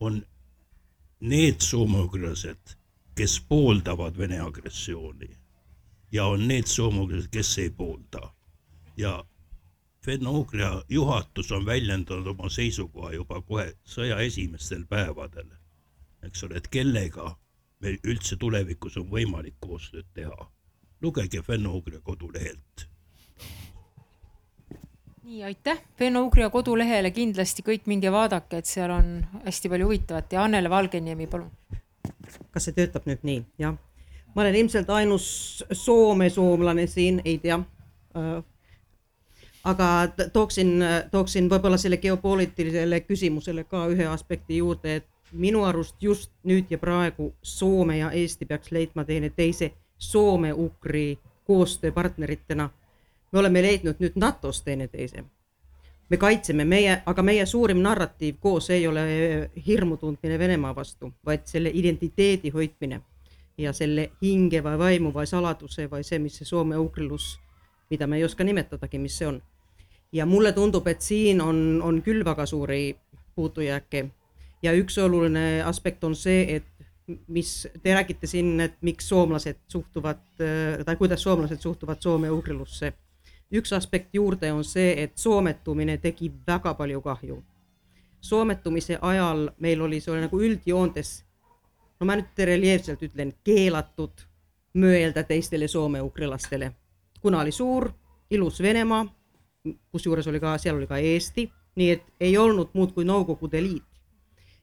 [0.00, 0.22] on
[1.20, 2.77] need soome-ugrilased
[3.18, 5.28] kes pooldavad Vene agressiooni
[6.12, 8.34] ja on need soomlased, kes ei poolda.
[8.96, 9.24] ja
[10.06, 15.50] Fenno-Ugria juhatus on väljendanud oma seisukoha juba kohe sõja esimestel päevadel,
[16.22, 17.34] eks ole, et kellega
[17.80, 20.50] meil üldse tulevikus on võimalik koostööd teha.
[21.02, 22.86] lugege Fenno-Ugria kodulehelt
[25.22, 25.82] nii, aitäh.
[25.98, 31.26] Fenno-Ugria kodulehele kindlasti kõik minge vaadake, et seal on hästi palju huvitavat ja Annele Valgeniemi,
[31.26, 31.50] palun
[32.58, 33.76] kas see töötab nüüd nii, jah.
[34.34, 35.26] ma olen ilmselt ainus
[35.72, 37.60] Soome soomlane siin, ei tea.
[38.18, 38.42] Äh,
[39.64, 39.86] aga
[40.32, 40.74] tooksin,
[41.10, 46.78] tooksin võib-olla selle geopoliitilisele küsimusele ka ühe aspekti juurde, et minu arust just nüüd ja
[46.82, 52.70] praegu Soome ja Eesti peaks leidma teineteise Soome-Ugri koostööpartneritena.
[53.32, 55.24] me oleme leidnud nüüd NATO-s teineteise
[56.08, 59.04] me kaitseme meie, aga meie suurim narratiiv koos ei ole
[59.66, 63.00] hirmu tundmine Venemaa vastu, vaid selle identiteedi hoidmine
[63.58, 67.34] ja selle hinge või vaimu või saladuse või see, mis see soome-ugrilus,
[67.90, 69.42] mida me ei oska nimetadagi, mis see on.
[70.12, 72.96] ja mulle tundub, et siin on, on küll väga suuri
[73.36, 74.06] puudujääke
[74.62, 76.64] ja üks oluline aspekt on see, et
[77.28, 80.24] mis te räägite siin, et miks soomlased suhtuvad
[80.84, 82.92] tai kuidas soomlased suhtuvad soome-ugrilusse
[83.52, 87.42] üks aspekt juurde on see, et soometumine tegi väga palju kahju.
[88.20, 91.10] soometumise ajal meil oli, see oli nagu üldjoontes,
[92.00, 94.24] no ma nüüd reljeefselt ütlen, keelatud
[94.74, 96.72] mõelda teistele soome-ugrilastele,
[97.22, 97.92] kuna oli suur,
[98.30, 99.06] ilus Venemaa,
[99.92, 101.46] kusjuures oli ka, seal oli ka Eesti,
[101.78, 103.84] nii et ei olnud muud kui Nõukogude Liit.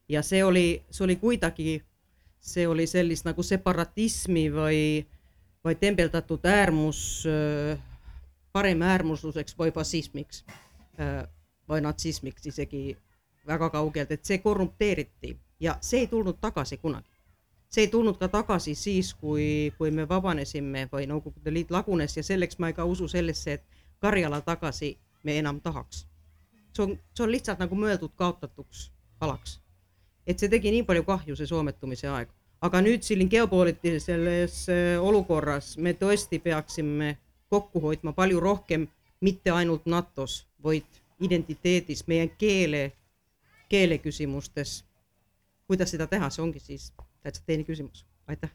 [0.09, 1.81] ja see oli, see oli kuidagi,
[2.39, 4.81] see oli sellist nagu separatismi või,
[5.63, 7.79] või tembeldatud äärmus äh,
[8.55, 10.45] paremäärmusluseks või fašismiks
[10.99, 11.25] äh,
[11.69, 12.97] või natsismiks isegi
[13.47, 17.09] väga kaugelt, et see korrumpeeriti ja see ei tulnud tagasi kunagi.
[17.69, 22.23] see ei tulnud ka tagasi siis, kui, kui me vabanesime või Nõukogude Liit lagunes ja
[22.23, 23.63] selleks ma ka usu sellesse, et
[23.99, 26.07] Karjala tagasi me enam tahaks.
[26.75, 29.59] see on, see on lihtsalt nagu mõeldud kaotatuks alaks.
[30.27, 35.77] et see tegi nii palju kahju, see soometumise aeg, aga nüüd siin geopoliitilises äh, olukorras
[35.77, 37.17] me tõesti peaksime
[37.55, 38.87] kokku hoidma palju rohkem,
[39.23, 42.89] mitte ainult NATO-s, vaid identiteedis, meie keele,
[43.71, 44.83] keele küsimustes.
[45.65, 46.91] kuidas seda teha, see ongi siis
[47.23, 48.51] täitsa teine küsimus, aitäh.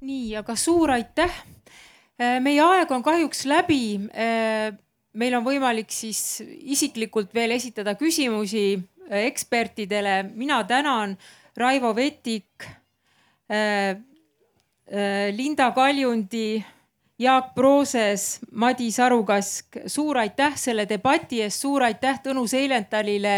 [0.00, 1.32] nii, aga suur aitäh.
[2.20, 3.98] Äh, meie aeg on kahjuks läbi.
[5.10, 8.78] Meil on võimalik siis isiklikult veel esitada küsimusi
[9.10, 10.22] ekspertidele.
[10.34, 11.16] mina tänan
[11.56, 12.68] Raivo Vetik,
[15.32, 16.64] Linda Kaljundi
[17.20, 23.34] Jaak Prooses, Madis Arukask, suur aitäh selle debati eest, suur aitäh Tõnu Seilentalile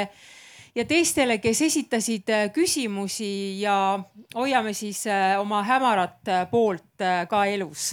[0.74, 3.98] ja teistele, kes esitasid äh, küsimusi ja
[4.34, 7.90] hoiame siis äh, oma hämarat äh, poolt ka elus